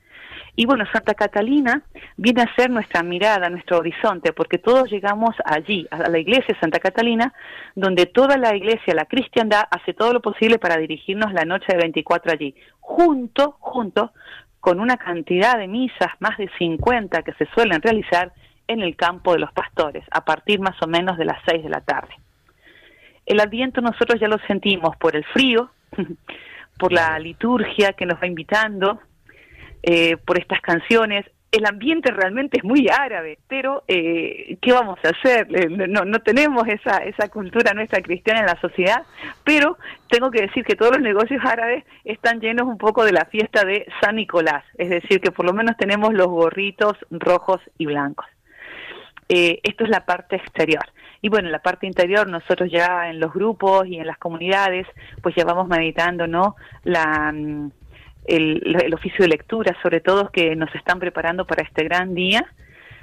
Y 0.58 0.64
bueno, 0.64 0.84
Santa 0.90 1.14
Catalina 1.14 1.82
viene 2.16 2.42
a 2.42 2.54
ser 2.54 2.70
nuestra 2.70 3.02
mirada, 3.02 3.50
nuestro 3.50 3.78
horizonte, 3.78 4.32
porque 4.32 4.58
todos 4.58 4.90
llegamos 4.90 5.34
allí, 5.44 5.86
a 5.90 6.08
la 6.08 6.18
iglesia 6.18 6.54
de 6.54 6.60
Santa 6.60 6.78
Catalina, 6.78 7.34
donde 7.74 8.06
toda 8.06 8.38
la 8.38 8.56
iglesia, 8.56 8.94
la 8.94 9.04
cristiandad, 9.04 9.64
hace 9.70 9.92
todo 9.92 10.14
lo 10.14 10.20
posible 10.20 10.58
para 10.58 10.78
dirigirnos 10.78 11.32
la 11.34 11.44
noche 11.44 11.66
de 11.68 11.78
24 11.78 12.32
allí, 12.32 12.54
junto, 12.80 13.56
junto 13.60 14.12
con 14.60 14.80
una 14.80 14.96
cantidad 14.96 15.58
de 15.58 15.68
misas, 15.68 16.08
más 16.20 16.38
de 16.38 16.48
50 16.58 17.22
que 17.22 17.32
se 17.34 17.46
suelen 17.54 17.82
realizar 17.82 18.32
en 18.68 18.80
el 18.80 18.96
campo 18.96 19.32
de 19.32 19.38
los 19.38 19.52
pastores, 19.52 20.04
a 20.10 20.24
partir 20.24 20.60
más 20.60 20.80
o 20.82 20.86
menos 20.86 21.18
de 21.18 21.24
las 21.24 21.38
6 21.46 21.62
de 21.62 21.70
la 21.70 21.80
tarde. 21.80 22.14
El 23.26 23.40
adviento 23.40 23.80
nosotros 23.80 24.20
ya 24.20 24.28
lo 24.28 24.38
sentimos 24.46 24.96
por 24.96 25.16
el 25.16 25.24
frío, 25.24 25.70
por 26.78 26.92
la 26.92 27.18
liturgia 27.18 27.92
que 27.92 28.06
nos 28.06 28.20
va 28.20 28.26
invitando, 28.26 29.00
eh, 29.82 30.16
por 30.16 30.38
estas 30.38 30.60
canciones. 30.60 31.26
El 31.50 31.64
ambiente 31.64 32.10
realmente 32.10 32.58
es 32.58 32.64
muy 32.64 32.88
árabe, 32.88 33.38
pero 33.48 33.82
eh, 33.88 34.58
¿qué 34.60 34.72
vamos 34.72 34.98
a 35.04 35.08
hacer? 35.08 35.46
Eh, 35.56 35.68
No, 35.68 36.04
no 36.04 36.18
tenemos 36.20 36.66
esa, 36.68 36.98
esa 36.98 37.28
cultura 37.28 37.72
nuestra 37.72 38.02
cristiana 38.02 38.40
en 38.40 38.46
la 38.46 38.60
sociedad, 38.60 39.02
pero 39.42 39.78
tengo 40.08 40.30
que 40.30 40.42
decir 40.42 40.64
que 40.64 40.76
todos 40.76 40.92
los 40.92 41.02
negocios 41.02 41.42
árabes 41.44 41.84
están 42.04 42.40
llenos 42.40 42.66
un 42.66 42.78
poco 42.78 43.04
de 43.04 43.12
la 43.12 43.24
fiesta 43.26 43.64
de 43.64 43.86
San 44.00 44.16
Nicolás, 44.16 44.64
es 44.76 44.90
decir, 44.90 45.20
que 45.20 45.30
por 45.30 45.46
lo 45.46 45.52
menos 45.52 45.76
tenemos 45.76 46.12
los 46.12 46.28
gorritos 46.28 46.96
rojos 47.10 47.60
y 47.78 47.86
blancos. 47.86 48.26
Eh, 49.28 49.60
esto 49.62 49.84
es 49.84 49.90
la 49.90 50.04
parte 50.06 50.36
exterior. 50.36 50.84
Y 51.22 51.28
bueno, 51.28 51.48
en 51.48 51.52
la 51.52 51.62
parte 51.62 51.86
interior, 51.86 52.28
nosotros 52.28 52.70
ya 52.70 53.10
en 53.10 53.18
los 53.18 53.32
grupos 53.32 53.86
y 53.86 53.96
en 53.96 54.06
las 54.06 54.18
comunidades, 54.18 54.86
pues 55.22 55.34
ya 55.34 55.44
vamos 55.44 55.66
meditando, 55.66 56.26
¿no? 56.26 56.56
La, 56.84 57.32
mm, 57.32 57.70
el, 58.26 58.76
el 58.84 58.94
oficio 58.94 59.24
de 59.24 59.28
lectura, 59.28 59.76
sobre 59.82 60.00
todo, 60.00 60.30
que 60.30 60.54
nos 60.54 60.72
están 60.74 60.98
preparando 60.98 61.46
para 61.46 61.62
este 61.62 61.84
gran 61.84 62.14
día, 62.14 62.44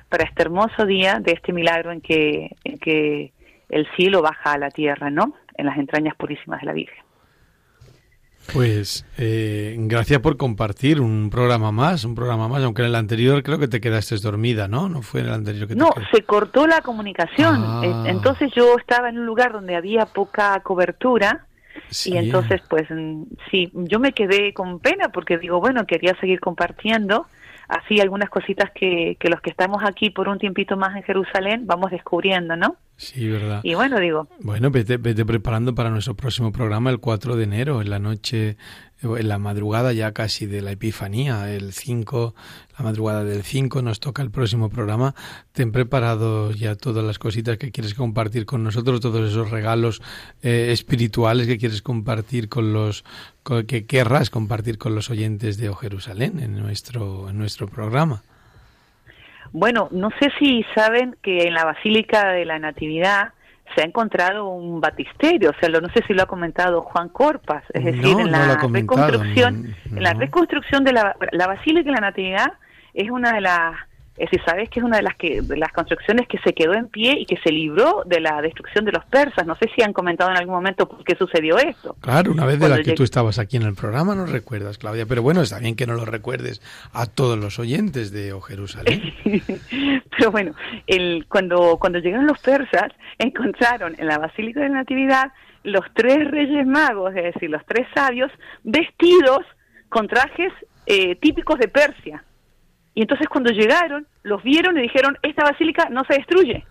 para 0.09 0.26
este 0.26 0.43
hermoso 0.43 0.86
día 0.86 1.19
de 1.19 1.34
este 1.34 1.53
milagro 1.53 1.91
en 1.91 2.01
que, 2.01 2.55
en 2.63 2.78
que 2.78 3.34
el 3.69 3.88
cielo 3.95 4.21
baja 4.21 4.53
a 4.53 4.57
la 4.57 4.69
tierra, 4.69 5.09
¿no? 5.09 5.34
En 5.55 5.65
las 5.65 5.78
entrañas 5.78 6.15
purísimas 6.15 6.61
de 6.61 6.65
la 6.67 6.74
Virgen. 6.74 7.03
Pues 8.52 9.06
eh, 9.18 9.76
gracias 9.80 10.20
por 10.20 10.38
compartir 10.38 11.00
un 11.00 11.30
programa 11.30 11.72
más, 11.72 12.04
un 12.04 12.14
programa 12.14 12.48
más, 12.48 12.62
aunque 12.64 12.82
en 12.82 12.89
el 12.89 12.96
anterior 12.96 13.41
creo 13.41 13.58
que 13.58 13.68
te 13.68 13.80
quedaste 13.80 14.18
dormida, 14.18 14.68
¿no? 14.68 14.89
No 14.89 15.02
fue 15.02 15.22
en 15.22 15.28
el 15.28 15.34
anterior 15.34 15.68
que 15.68 15.76
te 15.76 15.80
No, 15.80 15.91
se 16.12 16.24
cortó 16.24 16.68
la 16.68 16.82
comunicación. 16.82 17.64
Ah. 17.66 17.82
Eh, 17.84 18.10
Entonces 18.10 18.52
yo 18.56 18.76
estaba 18.78 19.10
en 19.10 19.18
un 19.20 19.26
lugar 19.26 19.54
donde 19.54 19.76
había 19.76 20.06
poca 20.06 20.60
cobertura 20.62 21.46
Sí. 21.89 22.12
y 22.14 22.18
entonces 22.18 22.62
pues 22.70 22.84
mm, 22.89 23.24
sí, 23.50 23.72
yo 23.74 24.00
me 24.00 24.14
quedé 24.14 24.54
con 24.54 24.80
pena 24.80 25.10
porque 25.10 25.38
digo, 25.38 25.60
bueno, 25.60 25.86
quería 25.86 26.16
seguir 26.20 26.39
compartiendo 26.39 27.26
así 27.74 27.99
algunas 27.99 28.30
cositas 28.30 28.71
que, 28.71 29.17
que 29.19 29.30
los 29.30 29.41
que 29.41 29.49
estamos 29.49 29.84
aquí 29.84 30.09
por 30.09 30.30
un 30.30 30.38
tiempito 30.38 30.78
más 30.78 30.95
en 30.95 31.03
Jerusalén 31.03 31.65
vamos 31.65 31.91
descubriendo, 31.91 32.55
¿no? 32.55 32.78
Sí, 32.95 33.28
verdad. 33.28 33.61
Y 33.63 33.74
bueno, 33.74 33.99
digo, 33.99 34.28
Bueno, 34.39 34.69
vete, 34.69 34.97
vete 34.97 35.26
preparando 35.26 35.74
para 35.74 35.89
nuestro 35.89 36.15
próximo 36.15 36.51
programa 36.51 36.89
el 36.91 36.99
4 36.99 37.36
de 37.36 37.43
enero, 37.43 37.82
en 37.82 37.89
la 37.89 37.99
noche, 37.99 38.55
en 39.04 39.28
la 39.28 39.38
madrugada 39.38 39.91
ya 39.91 40.14
casi 40.14 40.45
de 40.45 40.62
la 40.62 40.72
Epifanía, 40.72 41.51
el 41.51 41.74
5, 41.74 42.34
la 42.78 42.84
madrugada 42.86 43.24
del 43.24 43.43
5 43.43 43.82
nos 43.82 43.99
toca 43.99 44.22
el 44.22 44.32
próximo 44.32 44.70
programa. 44.70 45.14
Ten 45.51 45.72
preparado 45.72 46.51
ya 46.51 46.76
todas 46.76 47.04
las 47.04 47.20
cositas 47.20 47.58
que 47.58 47.72
quieres 47.72 47.93
compartir 47.93 48.45
con 48.45 48.64
nosotros, 48.64 49.01
todos 49.01 49.30
esos 49.30 49.51
regalos 49.51 50.01
eh, 50.41 50.70
espirituales 50.72 51.47
que 51.47 51.58
quieres 51.58 51.82
compartir 51.82 52.47
con 52.47 52.72
los, 52.72 53.04
que 53.68 53.86
querrás 53.86 54.30
compartir 54.30 54.78
con 54.78 54.95
los 54.95 55.10
oyentes 55.10 55.58
de 55.58 55.70
O 55.70 55.76
Jerusalén 55.76 56.39
en 56.39 56.58
nuestro, 56.58 57.30
en 57.30 57.38
nuestro 57.38 57.68
programa. 57.68 58.24
bueno, 59.51 59.89
no 59.91 60.10
sé 60.20 60.32
si 60.39 60.66
saben 60.74 61.16
que 61.22 61.47
en 61.47 61.54
la 61.54 61.66
Basílica 61.66 62.30
de 62.32 62.45
la 62.45 62.58
Natividad 62.58 63.34
se 63.76 63.82
ha 63.82 63.86
encontrado 63.86 64.47
un 64.49 64.80
batisterio, 64.82 65.49
o 65.51 65.53
sea, 65.59 65.69
lo- 65.69 65.82
no 65.82 65.89
sé 65.89 66.03
si 66.07 66.13
lo 66.13 66.24
ha 66.24 66.26
comentado 66.26 66.82
Juan 66.82 67.09
Corpas, 67.09 67.63
es 67.74 67.84
decir, 67.86 68.15
No, 68.15 68.19
en 68.21 68.32
la 68.32 68.39
reconstrucción, 68.82 69.63
no, 69.89 69.97
en 69.97 70.03
la 70.03 70.13
reconstrucción 70.13 70.84
de 70.84 70.93
la, 70.93 71.15
la 71.32 71.47
Basílica 71.47 71.86
de 71.86 71.91
la 71.91 72.01
Natividad 72.01 72.53
es 72.93 73.09
una 73.09 73.34
de 73.34 73.41
las 73.41 73.76
Es 74.16 74.30
decir, 74.30 74.41
sabes 74.45 74.70
que 74.70 74.80
es 74.80 74.86
una 74.86 74.97
de 74.97 75.03
las 75.03 75.16
que 75.16 75.41
de 75.41 75.57
las 75.57 75.72
construcciones 75.74 76.28
que 76.28 76.38
se 76.39 76.53
quedó 76.53 76.74
en 76.74 76.88
pie 76.88 77.16
y 77.20 77.26
que 77.26 77.38
se 77.43 77.51
libró 77.51 78.03
de 78.05 78.20
la 78.20 78.41
destrucción 78.43 78.86
de 78.86 78.91
los 78.91 79.03
persas. 79.05 79.47
No 79.47 79.55
sé 79.55 79.70
si 79.76 79.82
han 79.82 79.91
comentado 79.91 80.30
en 80.30 80.38
algún 80.38 80.53
momento 80.53 80.88
por 80.88 81.03
qué 81.03 81.16
sucedió 81.16 81.57
esto. 81.57 81.95
Claro, 81.99 82.32
una 82.32 82.45
vez 82.45 82.55
de 82.55 82.59
Cuando 82.59 82.76
la 82.78 82.84
que 82.84 82.91
llegué- 82.91 82.95
tú 82.97 83.03
estabas 83.03 83.39
aquí 83.39 83.57
en 83.57 83.64
el 83.64 83.74
programa, 83.74 84.14
no 84.14 84.26
recuerdas, 84.28 84.78
Claudia. 84.78 85.07
Pero 85.07 85.24
bueno, 85.24 85.41
está 85.41 85.57
bien 85.57 85.76
que 85.76 85.88
no 85.88 85.95
lo 85.95 86.05
recuerdes 86.05 86.61
a 86.93 87.07
todos 87.07 87.39
los 87.39 87.57
oyentes 87.57 88.11
de 88.11 88.34
O 88.34 88.41
Jerusalén. 88.41 89.01
Pero 90.18 90.32
bueno, 90.32 90.53
el, 90.88 91.26
cuando, 91.28 91.78
cuando 91.80 91.99
llegaron 91.99 92.28
los 92.28 92.39
persas, 92.39 92.91
encontraron 93.18 93.95
en 93.97 94.07
la 94.07 94.18
Basílica 94.20 94.61
de 94.61 94.70
la 94.70 94.76
Natividad 94.76 95.32
los 95.64 95.86
tres 95.95 96.30
reyes 96.30 96.68
magos, 96.68 97.16
es 97.16 97.34
decir, 97.34 97.49
los 97.49 97.66
tres 97.66 97.88
sabios, 97.95 98.30
vestidos 98.64 99.39
con 99.89 100.07
trajes 100.07 100.51
eh, 100.86 101.16
típicos 101.16 101.57
de 101.59 101.68
Persia. 101.68 102.24
Y 102.96 103.02
entonces 103.02 103.28
cuando 103.28 103.52
llegaron, 103.52 104.08
los 104.24 104.44
vieron 104.44 104.78
y 104.78 104.82
dijeron, 104.84 105.18
esta 105.24 105.44
basílica 105.44 105.89
no 105.89 106.04
se 106.08 106.16
destruye. 106.16 106.66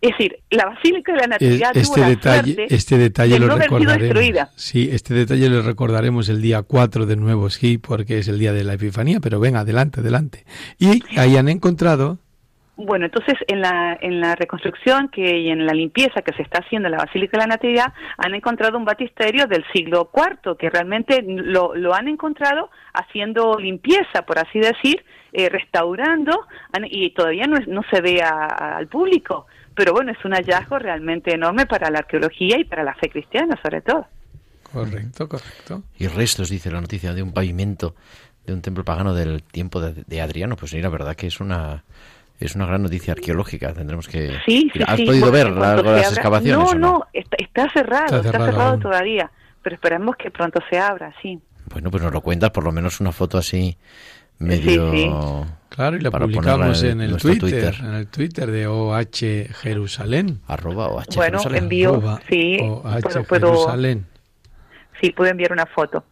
Es 0.00 0.10
decir, 0.12 0.38
la 0.50 0.66
Basílica 0.66 1.12
de 1.12 1.18
la 1.18 1.24
Eh, 1.24 1.28
Natividad 1.28 1.76
tuvo 1.76 1.80
Este 1.80 2.00
la 2.00 2.08
detalle, 2.08 2.54
suerte 2.54 2.74
este 2.74 2.98
detalle 2.98 3.38
de 3.40 3.40
lo 3.40 3.48
no 3.48 3.54
haber 3.54 3.68
sido 3.68 3.78
recordaremos. 3.78 4.14
destruida. 4.14 4.50
Sí, 4.54 4.88
este 4.92 5.12
detalle 5.14 5.48
lo 5.48 5.62
recordaremos 5.62 6.28
el 6.28 6.40
día 6.40 6.62
4 6.62 7.04
de 7.06 7.16
nuevo, 7.16 7.50
sí, 7.50 7.78
porque 7.78 8.18
es 8.18 8.28
el 8.28 8.38
día 8.38 8.52
de 8.52 8.62
la 8.62 8.74
Epifanía. 8.74 9.18
Pero 9.20 9.40
venga, 9.40 9.60
adelante, 9.60 9.98
adelante. 10.00 10.44
Y 10.78 11.02
ahí 11.18 11.36
han 11.36 11.48
encontrado 11.48 12.18
Bueno, 12.76 13.06
entonces 13.06 13.34
en 13.48 13.60
la, 13.60 13.98
en 14.00 14.20
la 14.20 14.36
reconstrucción 14.36 15.08
que, 15.08 15.36
y 15.40 15.48
en 15.50 15.66
la 15.66 15.72
limpieza 15.74 16.22
que 16.22 16.32
se 16.34 16.42
está 16.42 16.60
haciendo 16.60 16.86
en 16.86 16.92
la 16.92 16.98
Basílica 17.04 17.36
de 17.36 17.42
la 17.42 17.48
Natividad 17.56 17.92
han 18.18 18.36
encontrado 18.36 18.78
un 18.78 18.84
batisterio 18.84 19.48
del 19.48 19.64
siglo 19.72 20.12
IV 20.14 20.56
que 20.56 20.70
realmente 20.70 21.24
lo, 21.26 21.74
lo 21.74 21.92
han 21.92 22.06
encontrado 22.06 22.70
haciendo 22.94 23.58
limpieza, 23.58 24.22
por 24.24 24.38
así 24.38 24.60
decir, 24.60 25.04
eh, 25.38 25.48
restaurando 25.48 26.46
y 26.90 27.10
todavía 27.10 27.46
no, 27.46 27.56
es- 27.58 27.68
no 27.68 27.82
se 27.90 28.00
ve 28.00 28.20
a- 28.22 28.28
a- 28.46 28.76
al 28.76 28.88
público. 28.88 29.46
Pero 29.74 29.92
bueno, 29.92 30.10
es 30.12 30.24
un 30.24 30.32
hallazgo 30.32 30.78
realmente 30.78 31.32
enorme 31.34 31.64
para 31.66 31.88
la 31.90 32.00
arqueología 32.00 32.58
y 32.58 32.64
para 32.64 32.82
la 32.82 32.94
fe 32.94 33.08
cristiana 33.08 33.56
sobre 33.62 33.80
todo. 33.80 34.06
Correcto, 34.72 35.28
correcto. 35.28 35.82
Y 35.98 36.08
restos, 36.08 36.50
dice 36.50 36.70
la 36.70 36.80
noticia, 36.80 37.14
de 37.14 37.22
un 37.22 37.32
pavimento 37.32 37.94
de 38.46 38.52
un 38.54 38.62
templo 38.62 38.82
pagano 38.84 39.14
del 39.14 39.42
tiempo 39.42 39.80
de, 39.80 40.04
de 40.06 40.20
Adriano. 40.20 40.56
Pues 40.56 40.70
sí, 40.72 40.80
la 40.80 40.88
verdad 40.88 41.14
que 41.14 41.26
es 41.26 41.40
una 41.40 41.84
es 42.40 42.54
una 42.54 42.66
gran 42.66 42.82
noticia 42.82 43.12
arqueológica. 43.14 43.72
Tendremos 43.72 44.06
que... 44.08 44.30
Sí, 44.46 44.70
sí, 44.72 44.80
¿Has 44.86 44.96
sí, 44.96 45.04
podido 45.06 45.30
ver 45.32 45.50
las, 45.50 45.76
se 45.80 45.82
las 45.84 45.86
abra- 45.86 46.00
excavaciones? 46.00 46.74
No, 46.74 46.78
no, 46.78 47.06
está, 47.12 47.36
está 47.38 47.68
cerrado, 47.72 48.04
Está 48.04 48.16
está, 48.18 48.30
cerrado 48.30 48.46
cerrado 48.52 48.70
aún. 48.70 48.80
todavía. 48.80 49.30
Pero 49.62 49.74
esperamos 49.74 50.16
que 50.16 50.30
pronto 50.30 50.60
se 50.70 50.78
abra, 50.78 51.12
sí. 51.20 51.40
Bueno, 51.72 51.90
pues 51.90 52.02
nos 52.02 52.12
lo 52.12 52.20
cuentas, 52.20 52.50
por 52.50 52.62
lo 52.64 52.70
menos 52.72 53.00
una 53.00 53.10
foto 53.12 53.38
así 53.38 53.76
medio... 54.38 54.90
sí. 54.92 55.10
Claro, 55.68 55.96
y 55.96 56.00
la 56.00 56.10
publicamos 56.10 56.82
en 56.82 57.00
el 57.00 57.16
Twitter, 57.18 57.72
en 57.80 57.94
el 57.94 58.06
Twitter 58.08 58.50
de 58.50 58.66
OH 58.66 59.52
Jerusalén. 59.60 60.40
Arroba 60.48 60.88
o 60.88 60.98
H 60.98 61.10
Bueno, 61.14 61.38
Jerusalén. 61.38 61.64
envío- 61.64 61.90
Arroba 61.90 62.20
sí, 62.28 62.58
OH 62.60 63.00
puedo- 63.00 63.24
puedo- 63.24 63.46
Jerusalén. 63.52 64.06
Sí, 65.00 65.10
puedo 65.12 65.30
enviar 65.30 65.52
una 65.52 65.66
foto. 65.66 66.02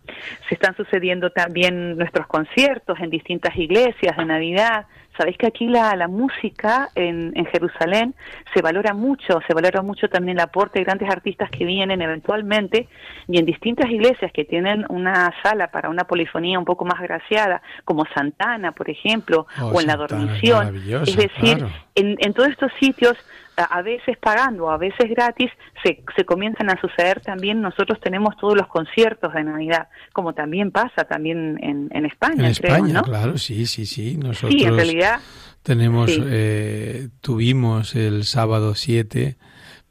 Se 0.49 0.55
están 0.55 0.77
sucediendo 0.77 1.31
también 1.31 1.97
nuestros 1.99 2.29
conciertos 2.29 3.01
en 3.01 3.11
distintas 3.11 3.57
iglesias 3.57 4.17
de 4.17 4.25
Navidad. 4.25 4.87
Sabéis 5.17 5.39
que 5.39 5.47
aquí 5.47 5.67
la, 5.67 5.95
la 5.97 6.09
música 6.09 6.91
en, 6.95 7.33
en 7.35 7.47
Jerusalén 7.47 8.15
se 8.55 8.63
valora 8.63 8.95
mucho, 8.95 9.41
se 9.47 9.55
valora 9.55 9.83
mucho 9.83 10.09
también 10.09 10.39
el 10.39 10.45
aporte 10.45 10.79
de 10.79 10.85
grandes 10.85 11.09
artistas 11.11 11.51
que 11.51 11.65
vienen 11.65 12.03
eventualmente 12.03 12.89
y 13.29 13.39
en 13.39 13.47
distintas 13.47 13.91
iglesias 13.91 14.31
que 14.33 14.45
tienen 14.45 14.85
una 14.89 15.33
sala 15.43 15.69
para 15.71 15.89
una 15.89 16.05
polifonía 16.05 16.59
un 16.59 16.65
poco 16.65 16.85
más 16.85 17.01
graciada, 17.01 17.63
como 17.85 18.05
Santana, 18.15 18.73
por 18.73 18.91
ejemplo, 18.91 19.47
Oh, 19.61 19.73
o 19.75 19.81
en 19.81 19.87
la 19.87 19.97
Santana 19.97 20.21
dormición. 20.27 20.77
Es 21.07 21.17
decir, 21.17 21.59
claro. 21.59 21.71
en, 21.95 22.17
en 22.19 22.35
todos 22.35 22.49
estos 22.51 22.73
sitios, 22.79 23.17
a, 23.57 23.83
veces 23.83 24.17
pagando, 24.19 24.71
a 24.71 24.77
veces 24.77 25.09
gratis, 25.11 25.51
se, 25.83 26.03
se 26.15 26.25
comienzan 26.25 26.71
a 26.71 26.81
suceder 26.81 27.21
también. 27.21 27.61
Nosotros 27.61 27.99
tenemos 28.01 28.37
todos 28.37 28.57
los 28.57 28.67
conciertos 28.69 29.33
de 29.35 29.45
Navidad, 29.45 29.89
como 30.13 30.35
también 30.35 30.71
pasa 30.71 31.05
también 31.05 31.59
en, 31.63 31.89
en 31.93 32.07
España, 32.07 32.49
En 32.49 32.55
creo, 32.55 32.75
España, 32.75 32.95
¿no? 32.95 33.03
claro, 33.03 33.39
sí, 33.39 33.67
sí, 33.67 33.87
sí. 33.87 34.17
Nosotros 34.17 34.53
Sí, 34.53 34.65
en 34.65 34.77
realidad, 34.77 35.21
tenemos, 35.63 36.13
sí. 36.13 36.23
eh, 36.27 37.09
tuvimos 37.21 37.95
el 37.95 38.25
sábado 38.25 38.75
7, 38.75 39.37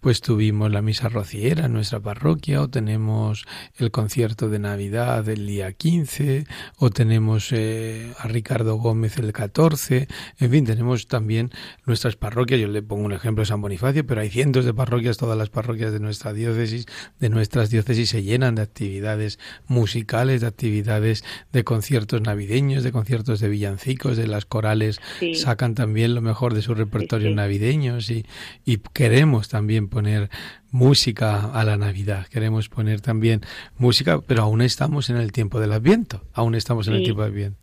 pues 0.06 0.22
tuvimos 0.22 0.72
la 0.72 0.84
misa 0.84 1.10
rociera 1.10 1.66
en 1.66 1.74
nuestra 1.74 2.00
parroquia, 2.00 2.62
o 2.62 2.70
tenemos 2.70 3.44
el 3.76 3.90
concierto 3.90 4.50
de 4.50 4.60
Navidad 4.60 5.28
el 5.28 5.48
día 5.48 5.72
15, 5.72 6.46
o 6.78 6.92
tenemos 6.92 7.52
eh, 7.52 8.14
a 8.20 8.28
Ricardo 8.28 8.76
Gómez 8.76 9.18
el 9.18 9.34
14, 9.34 10.08
en 10.38 10.52
fin, 10.52 10.64
tenemos 10.64 11.08
también 11.08 11.50
nuestras 11.88 12.18
parroquias, 12.18 12.62
yo 12.62 12.68
le 12.68 12.84
pongo 12.84 13.04
un 13.04 13.14
ejemplo 13.14 13.42
de 13.42 13.48
San 13.48 13.62
Bonifacio, 13.62 14.06
pero 14.06 14.22
hay 14.22 14.30
cientos 14.30 14.64
de 14.64 14.76
parroquias, 14.76 15.18
todas 15.18 15.40
las 15.40 15.50
parroquias 15.50 15.92
de 15.92 16.00
nuestra 16.00 16.34
diócesis, 16.34 16.86
de 17.20 17.30
nuestras 17.30 17.72
diócesis 17.72 18.08
se 18.12 18.22
llenan 18.22 18.54
de 18.54 18.62
actividades 18.62 19.40
musicales, 19.66 20.42
de 20.42 20.46
actividades 20.46 21.24
de 21.52 21.64
conciertos 21.64 22.22
navideños, 22.22 22.84
de 22.84 22.92
conciertos 22.92 23.40
de 23.40 23.50
villancicos, 23.50 24.18
de 24.18 24.28
las 24.28 24.46
corales 24.46 25.02
Sí. 25.20 25.34
sacan 25.34 25.74
también 25.74 26.14
lo 26.14 26.22
mejor 26.22 26.54
de 26.54 26.62
sus 26.62 26.78
repertorios 26.78 27.32
sí. 27.32 27.36
navideños 27.36 28.12
y, 28.12 28.28
y 28.66 28.78
queremos 28.94 29.50
también 29.50 29.90
poner 29.96 30.30
música 30.72 31.52
a 31.54 31.64
la 31.64 31.78
Navidad, 31.78 32.28
queremos 32.28 32.68
poner 32.68 33.00
también 33.00 33.40
música, 33.78 34.20
pero 34.28 34.44
aún 34.44 34.62
estamos 34.62 35.10
en 35.10 35.16
el 35.16 35.32
tiempo 35.32 35.62
del 35.62 35.72
Adviento, 35.72 36.22
aún 36.34 36.54
estamos 36.54 36.88
en 36.90 36.96
el 36.96 37.04
tiempo 37.04 37.22
del 37.24 37.32
Adviento. 37.32 37.60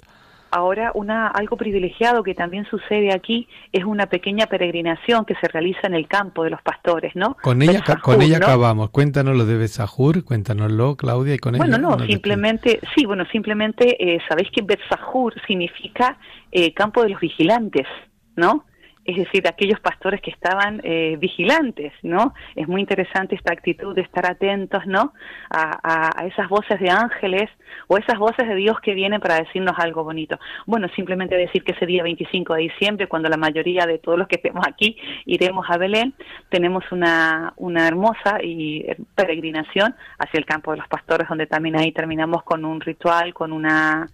ahora 0.50 0.92
una 0.94 1.28
algo 1.28 1.56
privilegiado 1.56 2.22
que 2.22 2.34
también 2.34 2.64
sucede 2.70 3.12
aquí 3.12 3.48
es 3.72 3.84
una 3.84 4.06
pequeña 4.06 4.46
peregrinación 4.46 5.24
que 5.26 5.34
se 5.40 5.48
realiza 5.48 5.86
en 5.86 5.94
el 5.94 6.06
campo 6.08 6.44
de 6.44 6.50
los 6.50 6.62
pastores, 6.62 7.12
¿no? 7.14 7.36
Con 7.42 7.60
ella, 7.62 7.82
con 8.02 8.20
ella 8.22 8.38
¿no? 8.38 8.46
acabamos. 8.46 8.90
Cuéntanos 8.90 9.34
lo 9.36 9.44
de 9.44 9.56
Betzajur, 9.56 10.24
cuéntanoslo, 10.24 10.96
Claudia, 10.96 11.34
y 11.34 11.38
con 11.38 11.56
Bueno, 11.56 11.76
ella. 11.76 11.82
no, 11.88 11.96
nos 11.96 12.06
simplemente, 12.06 12.80
sí, 12.94 13.04
bueno, 13.06 13.24
simplemente 13.32 13.84
eh, 13.98 14.18
sabéis 14.28 14.50
que 14.50 14.62
Betzahur 14.62 15.34
significa 15.46 16.18
eh, 16.50 16.72
campo 16.74 17.02
de 17.02 17.10
los 17.10 17.20
vigilantes, 17.20 17.86
¿no? 18.36 18.64
Es 19.05 19.16
decir, 19.16 19.48
aquellos 19.48 19.80
pastores 19.80 20.20
que 20.20 20.30
estaban 20.30 20.80
eh, 20.84 21.16
vigilantes, 21.18 21.92
¿no? 22.03 22.34
Es 22.55 22.68
muy 22.68 22.80
interesante 22.80 23.34
esta 23.34 23.53
actitud 23.53 23.96
de 23.96 24.03
estar 24.03 24.24
atentos, 24.30 24.86
¿no? 24.86 25.12
A, 25.50 26.20
a- 26.20 26.26
esas 26.26 26.48
voces 26.48 26.78
de 26.78 26.88
ángeles 26.88 27.50
o 27.88 27.96
esas 27.98 28.16
voces 28.18 28.46
de 28.46 28.55
Dios 28.55 28.78
que 28.80 28.94
vienen 28.94 29.20
para 29.20 29.36
decirnos 29.40 29.74
algo 29.78 30.05
bonito. 30.05 30.38
Bueno, 30.66 30.86
simplemente 30.94 31.34
decir 31.36 31.64
que 31.64 31.72
ese 31.72 31.84
día 31.84 32.05
25 32.05 32.55
de 32.55 32.61
diciembre, 32.62 33.09
cuando 33.09 33.28
la 33.28 33.36
mayoría 33.36 33.86
de 33.86 33.98
todos 33.98 34.16
los 34.18 34.28
que 34.28 34.36
estemos 34.36 34.64
aquí 34.68 34.96
iremos 35.26 35.66
a 35.68 35.78
Belén, 35.78 36.14
tenemos 36.48 36.84
una, 36.92 37.55
una 37.57 37.88
hermosa 37.88 38.38
y 38.40 38.86
peregrinación 39.16 39.96
hacia 40.18 40.38
el 40.38 40.46
campo 40.46 40.70
de 40.70 40.76
los 40.78 40.86
pastores, 40.88 41.28
donde 41.28 41.46
también 41.48 41.76
ahí 41.76 41.90
terminamos 41.90 42.44
con 42.44 42.64
un 42.64 42.80
ritual, 42.80 43.34
con 43.34 43.53
una 43.53 44.07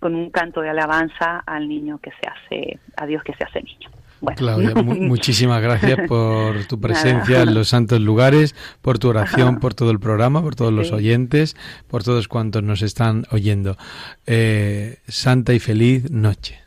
con 0.00 0.14
un 0.14 0.30
canto 0.30 0.60
de 0.60 0.68
alabanza 0.68 1.42
al 1.46 1.66
niño 1.68 1.98
que 1.98 2.10
se 2.10 2.28
hace, 2.28 2.78
a 2.96 3.06
Dios 3.06 3.22
que 3.22 3.32
se 3.34 3.44
hace 3.44 3.62
niño. 3.62 3.88
Bueno. 4.20 4.36
Claudia, 4.36 4.74
mu- 4.82 4.94
muchísimas 5.08 5.60
gracias 5.62 5.98
por 6.08 6.64
tu 6.66 6.80
presencia 6.80 7.42
en 7.42 7.54
los 7.54 7.68
santos 7.68 8.00
lugares, 8.00 8.54
por 8.80 8.98
tu 8.98 9.08
oración, 9.08 9.58
por 9.60 9.74
todo 9.74 9.90
el 9.90 9.98
programa, 10.00 10.42
por 10.42 10.54
todos 10.54 10.72
los 10.72 10.92
oyentes, 10.92 11.56
por 11.88 12.02
todos 12.02 12.28
cuantos 12.28 12.62
nos 12.62 12.82
están 12.82 13.24
oyendo. 13.30 13.76
Eh, 14.26 14.98
santa 15.06 15.52
y 15.52 15.58
feliz 15.58 16.10
noche. 16.10 16.60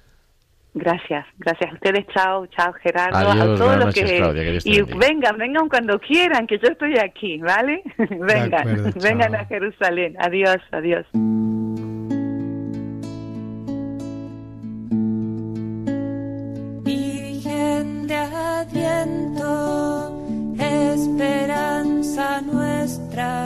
Gracias, 0.80 1.26
gracias 1.40 1.72
a 1.72 1.74
ustedes, 1.74 2.06
chao, 2.14 2.46
chao 2.56 2.72
Gerardo, 2.74 3.18
Adiós, 3.18 3.36
a 3.36 3.56
todos 3.58 3.76
los 3.78 3.86
noches, 3.88 4.12
que 4.12 4.18
Claudia, 4.18 4.44
y 4.64 4.82
vengan, 4.84 5.36
vengan 5.36 5.68
cuando 5.70 5.98
quieran, 5.98 6.46
que 6.46 6.60
yo 6.60 6.68
estoy 6.70 6.96
aquí, 7.00 7.40
¿vale? 7.40 7.82
vengan, 7.98 8.54
acuerdo, 8.54 8.92
vengan 9.02 9.34
a 9.34 9.46
Jerusalén. 9.46 10.16
Adiós, 10.20 10.58
adiós. 10.72 11.08
De 18.08 18.16
Adviento, 18.16 19.44
esperanza 20.58 22.42
nuestra, 22.42 23.46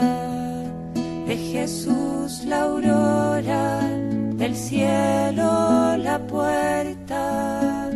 de 1.26 1.36
Jesús 1.36 2.44
la 2.46 2.62
aurora, 2.62 3.80
del 4.34 4.54
cielo 4.54 5.96
la 5.96 6.18
puerta. 6.28 7.90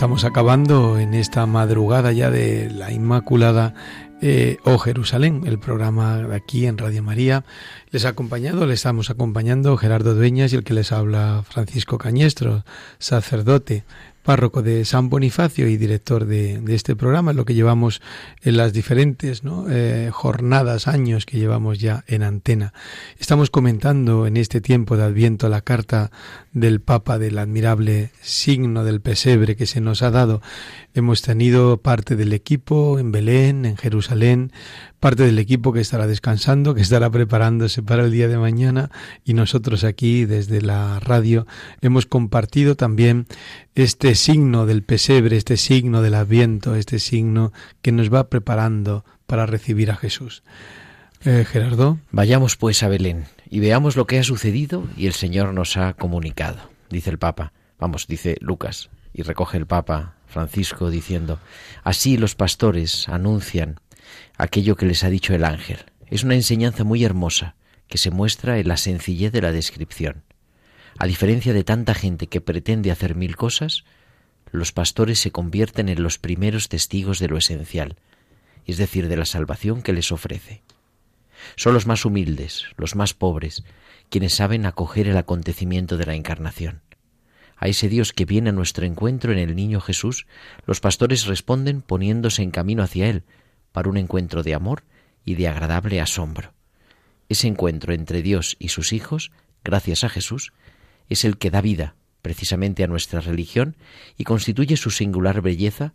Estamos 0.00 0.24
acabando 0.24 0.98
en 0.98 1.12
esta 1.12 1.44
madrugada 1.44 2.10
ya 2.10 2.30
de 2.30 2.70
la 2.70 2.90
Inmaculada 2.90 3.74
eh, 4.22 4.56
o 4.64 4.78
Jerusalén, 4.78 5.42
el 5.44 5.58
programa 5.58 6.16
de 6.16 6.34
aquí 6.34 6.64
en 6.64 6.78
Radio 6.78 7.02
María. 7.02 7.44
Les 7.92 8.04
ha 8.04 8.10
acompañado, 8.10 8.66
le 8.66 8.74
estamos 8.74 9.10
acompañando 9.10 9.76
Gerardo 9.76 10.14
Dueñas 10.14 10.52
y 10.52 10.56
el 10.56 10.62
que 10.62 10.74
les 10.74 10.92
habla 10.92 11.42
Francisco 11.48 11.98
Cañestro, 11.98 12.64
sacerdote 13.00 13.84
párroco 14.22 14.62
de 14.62 14.84
San 14.84 15.08
Bonifacio 15.08 15.66
y 15.68 15.76
director 15.76 16.26
de, 16.26 16.62
este 16.68 16.94
programa, 16.94 17.32
lo 17.32 17.44
que 17.44 17.54
llevamos 17.54 18.00
en 18.42 18.56
las 18.56 18.72
diferentes 18.72 19.42
eh, 19.70 20.10
jornadas, 20.12 20.88
años 20.88 21.26
que 21.26 21.38
llevamos 21.38 21.78
ya 21.78 22.04
en 22.06 22.22
antena. 22.22 22.72
Estamos 23.18 23.50
comentando 23.50 24.26
en 24.26 24.36
este 24.36 24.60
tiempo 24.60 24.96
de 24.96 25.04
Adviento 25.04 25.48
la 25.48 25.62
carta 25.62 26.10
del 26.52 26.80
Papa 26.80 27.18
del 27.18 27.38
admirable 27.38 28.10
signo 28.20 28.84
del 28.84 29.00
pesebre 29.00 29.56
que 29.56 29.66
se 29.66 29.80
nos 29.80 30.02
ha 30.02 30.10
dado. 30.10 30.42
Hemos 30.94 31.22
tenido 31.22 31.78
parte 31.78 32.16
del 32.16 32.32
equipo 32.32 32.98
en 32.98 33.12
Belén, 33.12 33.64
en 33.64 33.76
Jerusalén, 33.76 34.52
parte 34.98 35.22
del 35.24 35.38
equipo 35.38 35.72
que 35.72 35.80
estará 35.80 36.06
descansando, 36.06 36.74
que 36.74 36.82
estará 36.82 37.08
preparándose 37.10 37.79
para 37.82 38.04
el 38.04 38.10
día 38.10 38.28
de 38.28 38.38
mañana 38.38 38.90
y 39.24 39.34
nosotros 39.34 39.84
aquí 39.84 40.24
desde 40.24 40.62
la 40.62 41.00
radio 41.00 41.46
hemos 41.80 42.06
compartido 42.06 42.76
también 42.76 43.26
este 43.74 44.14
signo 44.14 44.66
del 44.66 44.82
pesebre, 44.82 45.36
este 45.36 45.56
signo 45.56 46.02
del 46.02 46.14
adviento, 46.14 46.74
este 46.74 46.98
signo 46.98 47.52
que 47.82 47.92
nos 47.92 48.12
va 48.12 48.28
preparando 48.28 49.04
para 49.26 49.46
recibir 49.46 49.90
a 49.90 49.96
Jesús. 49.96 50.42
Eh, 51.24 51.44
Gerardo. 51.46 51.98
Vayamos 52.10 52.56
pues 52.56 52.82
a 52.82 52.88
Belén 52.88 53.26
y 53.50 53.60
veamos 53.60 53.96
lo 53.96 54.06
que 54.06 54.18
ha 54.18 54.24
sucedido 54.24 54.88
y 54.96 55.06
el 55.06 55.12
Señor 55.12 55.52
nos 55.52 55.76
ha 55.76 55.92
comunicado, 55.92 56.70
dice 56.88 57.10
el 57.10 57.18
Papa. 57.18 57.52
Vamos, 57.78 58.06
dice 58.06 58.36
Lucas, 58.40 58.90
y 59.12 59.22
recoge 59.22 59.58
el 59.58 59.66
Papa 59.66 60.14
Francisco 60.26 60.90
diciendo, 60.90 61.38
así 61.84 62.16
los 62.16 62.34
pastores 62.34 63.08
anuncian 63.08 63.80
aquello 64.38 64.76
que 64.76 64.86
les 64.86 65.04
ha 65.04 65.10
dicho 65.10 65.34
el 65.34 65.44
ángel. 65.44 65.78
Es 66.08 66.24
una 66.24 66.34
enseñanza 66.34 66.84
muy 66.84 67.04
hermosa 67.04 67.54
que 67.90 67.98
se 67.98 68.10
muestra 68.10 68.58
en 68.58 68.68
la 68.68 68.78
sencillez 68.78 69.32
de 69.32 69.42
la 69.42 69.52
descripción. 69.52 70.22
A 70.98 71.06
diferencia 71.06 71.52
de 71.52 71.64
tanta 71.64 71.92
gente 71.92 72.28
que 72.28 72.40
pretende 72.40 72.90
hacer 72.90 73.14
mil 73.14 73.36
cosas, 73.36 73.84
los 74.52 74.72
pastores 74.72 75.20
se 75.20 75.32
convierten 75.32 75.88
en 75.88 76.02
los 76.02 76.18
primeros 76.18 76.68
testigos 76.68 77.18
de 77.18 77.28
lo 77.28 77.36
esencial, 77.36 77.96
es 78.66 78.78
decir, 78.78 79.08
de 79.08 79.16
la 79.16 79.24
salvación 79.24 79.82
que 79.82 79.92
les 79.92 80.12
ofrece. 80.12 80.62
Son 81.56 81.74
los 81.74 81.86
más 81.86 82.04
humildes, 82.04 82.66
los 82.76 82.96
más 82.96 83.12
pobres, 83.12 83.64
quienes 84.08 84.34
saben 84.34 84.66
acoger 84.66 85.08
el 85.08 85.16
acontecimiento 85.16 85.96
de 85.96 86.06
la 86.06 86.14
encarnación. 86.14 86.82
A 87.56 87.68
ese 87.68 87.88
Dios 87.88 88.12
que 88.12 88.24
viene 88.24 88.50
a 88.50 88.52
nuestro 88.52 88.86
encuentro 88.86 89.32
en 89.32 89.38
el 89.38 89.54
niño 89.56 89.80
Jesús, 89.80 90.26
los 90.64 90.80
pastores 90.80 91.26
responden 91.26 91.82
poniéndose 91.82 92.42
en 92.42 92.50
camino 92.50 92.82
hacia 92.82 93.08
Él, 93.08 93.24
para 93.72 93.88
un 93.88 93.96
encuentro 93.96 94.42
de 94.42 94.54
amor 94.54 94.84
y 95.24 95.34
de 95.34 95.48
agradable 95.48 96.00
asombro. 96.00 96.52
Ese 97.30 97.46
encuentro 97.46 97.94
entre 97.94 98.22
Dios 98.22 98.56
y 98.58 98.70
sus 98.70 98.92
hijos, 98.92 99.30
gracias 99.62 100.02
a 100.02 100.08
Jesús, 100.08 100.52
es 101.08 101.24
el 101.24 101.38
que 101.38 101.52
da 101.52 101.60
vida 101.60 101.94
precisamente 102.22 102.82
a 102.82 102.88
nuestra 102.88 103.20
religión 103.20 103.76
y 104.18 104.24
constituye 104.24 104.76
su 104.76 104.90
singular 104.90 105.40
belleza 105.40 105.94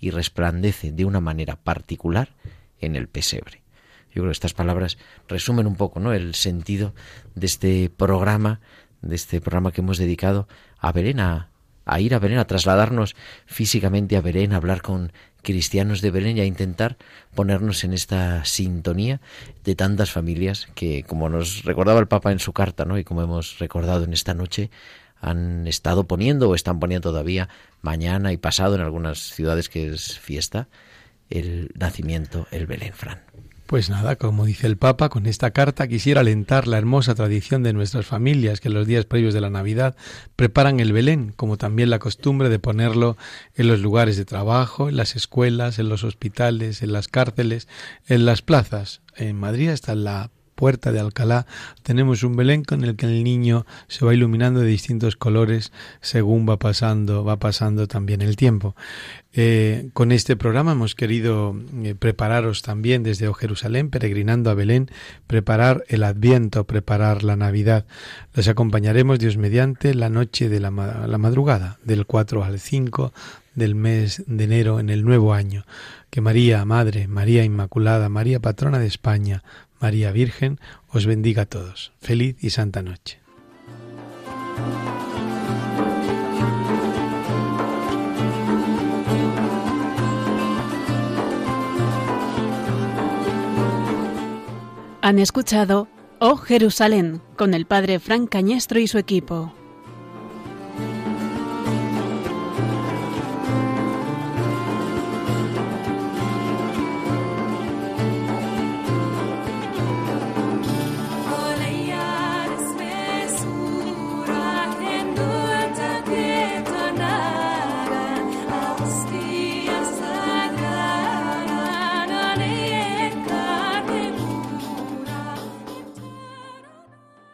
y 0.00 0.08
resplandece 0.08 0.90
de 0.90 1.04
una 1.04 1.20
manera 1.20 1.56
particular 1.56 2.34
en 2.80 2.96
el 2.96 3.08
pesebre. 3.08 3.60
Yo 4.08 4.22
creo 4.22 4.28
que 4.28 4.32
estas 4.32 4.54
palabras 4.54 4.96
resumen 5.28 5.66
un 5.66 5.76
poco 5.76 6.00
¿no? 6.00 6.14
el 6.14 6.34
sentido 6.34 6.94
de 7.34 7.44
este 7.44 7.90
programa, 7.90 8.62
de 9.02 9.16
este 9.16 9.42
programa 9.42 9.72
que 9.72 9.82
hemos 9.82 9.98
dedicado 9.98 10.48
a 10.78 10.92
Belén, 10.92 11.20
a, 11.20 11.49
a 11.90 12.00
ir 12.00 12.14
a 12.14 12.20
Belén, 12.20 12.38
a 12.38 12.46
trasladarnos 12.46 13.16
físicamente 13.46 14.16
a 14.16 14.20
Belén, 14.20 14.52
a 14.52 14.56
hablar 14.56 14.80
con 14.80 15.12
cristianos 15.42 16.00
de 16.00 16.12
Belén 16.12 16.36
y 16.36 16.40
a 16.40 16.44
intentar 16.44 16.96
ponernos 17.34 17.82
en 17.82 17.92
esta 17.92 18.44
sintonía 18.44 19.20
de 19.64 19.74
tantas 19.74 20.12
familias 20.12 20.68
que, 20.76 21.02
como 21.02 21.28
nos 21.28 21.64
recordaba 21.64 21.98
el 21.98 22.06
Papa 22.06 22.30
en 22.30 22.38
su 22.38 22.52
carta, 22.52 22.84
¿no? 22.84 22.96
y 22.96 23.04
como 23.04 23.22
hemos 23.22 23.58
recordado 23.58 24.04
en 24.04 24.12
esta 24.12 24.34
noche, 24.34 24.70
han 25.20 25.66
estado 25.66 26.04
poniendo 26.04 26.48
o 26.48 26.54
están 26.54 26.78
poniendo 26.78 27.10
todavía 27.10 27.48
mañana 27.82 28.32
y 28.32 28.36
pasado 28.36 28.76
en 28.76 28.82
algunas 28.82 29.18
ciudades 29.18 29.68
que 29.68 29.88
es 29.88 30.18
fiesta 30.18 30.68
el 31.28 31.72
nacimiento, 31.74 32.46
el 32.52 32.66
Belén 32.66 32.92
Fran. 32.92 33.20
Pues 33.70 33.88
nada, 33.88 34.16
como 34.16 34.46
dice 34.46 34.66
el 34.66 34.76
Papa, 34.76 35.10
con 35.10 35.26
esta 35.26 35.52
carta 35.52 35.86
quisiera 35.86 36.22
alentar 36.22 36.66
la 36.66 36.76
hermosa 36.76 37.14
tradición 37.14 37.62
de 37.62 37.72
nuestras 37.72 38.04
familias 38.04 38.58
que 38.58 38.66
en 38.66 38.74
los 38.74 38.84
días 38.84 39.04
previos 39.04 39.32
de 39.32 39.40
la 39.40 39.48
Navidad 39.48 39.94
preparan 40.34 40.80
el 40.80 40.92
Belén, 40.92 41.32
como 41.36 41.56
también 41.56 41.88
la 41.88 42.00
costumbre 42.00 42.48
de 42.48 42.58
ponerlo 42.58 43.16
en 43.54 43.68
los 43.68 43.78
lugares 43.78 44.16
de 44.16 44.24
trabajo, 44.24 44.88
en 44.88 44.96
las 44.96 45.14
escuelas, 45.14 45.78
en 45.78 45.88
los 45.88 46.02
hospitales, 46.02 46.82
en 46.82 46.90
las 46.90 47.06
cárceles, 47.06 47.68
en 48.08 48.26
las 48.26 48.42
plazas. 48.42 49.02
En 49.14 49.36
Madrid 49.36 49.68
está 49.68 49.94
la 49.94 50.32
puerta 50.60 50.92
de 50.92 51.00
Alcalá 51.00 51.46
tenemos 51.82 52.22
un 52.22 52.36
Belén 52.36 52.64
con 52.64 52.84
el 52.84 52.94
que 52.94 53.06
el 53.06 53.24
niño 53.24 53.64
se 53.88 54.04
va 54.04 54.12
iluminando 54.12 54.60
de 54.60 54.66
distintos 54.66 55.16
colores 55.16 55.72
según 56.02 56.46
va 56.46 56.58
pasando, 56.58 57.24
va 57.24 57.38
pasando 57.38 57.88
también 57.88 58.20
el 58.20 58.36
tiempo. 58.36 58.76
Eh, 59.32 59.88
con 59.94 60.12
este 60.12 60.36
programa 60.36 60.72
hemos 60.72 60.94
querido 60.94 61.56
eh, 61.82 61.94
prepararos 61.98 62.60
también 62.60 63.02
desde 63.02 63.32
Jerusalén, 63.32 63.88
peregrinando 63.88 64.50
a 64.50 64.54
Belén, 64.54 64.90
preparar 65.26 65.82
el 65.88 66.02
Adviento, 66.02 66.64
preparar 66.64 67.22
la 67.22 67.36
Navidad. 67.36 67.86
Los 68.34 68.46
acompañaremos, 68.46 69.18
Dios 69.18 69.38
mediante, 69.38 69.94
la 69.94 70.10
noche 70.10 70.50
de 70.50 70.60
la, 70.60 70.70
la 70.70 71.18
madrugada, 71.18 71.78
del 71.84 72.04
4 72.04 72.44
al 72.44 72.60
5 72.60 73.14
del 73.54 73.74
mes 73.74 74.22
de 74.26 74.44
enero 74.44 74.78
en 74.78 74.90
el 74.90 75.06
nuevo 75.06 75.32
año. 75.32 75.64
Que 76.10 76.20
María, 76.20 76.64
Madre, 76.66 77.08
María 77.08 77.44
Inmaculada, 77.44 78.08
María 78.08 78.40
Patrona 78.40 78.78
de 78.78 78.86
España, 78.86 79.42
María 79.80 80.12
Virgen, 80.12 80.60
os 80.88 81.06
bendiga 81.06 81.42
a 81.42 81.46
todos. 81.46 81.92
Feliz 82.00 82.36
y 82.40 82.50
santa 82.50 82.82
noche. 82.82 83.18
Han 95.02 95.18
escuchado 95.18 95.88
Oh 96.20 96.36
Jerusalén 96.36 97.22
con 97.36 97.54
el 97.54 97.64
padre 97.64 97.98
Frank 97.98 98.28
Cañestro 98.28 98.78
y 98.78 98.86
su 98.86 98.98
equipo. 98.98 99.54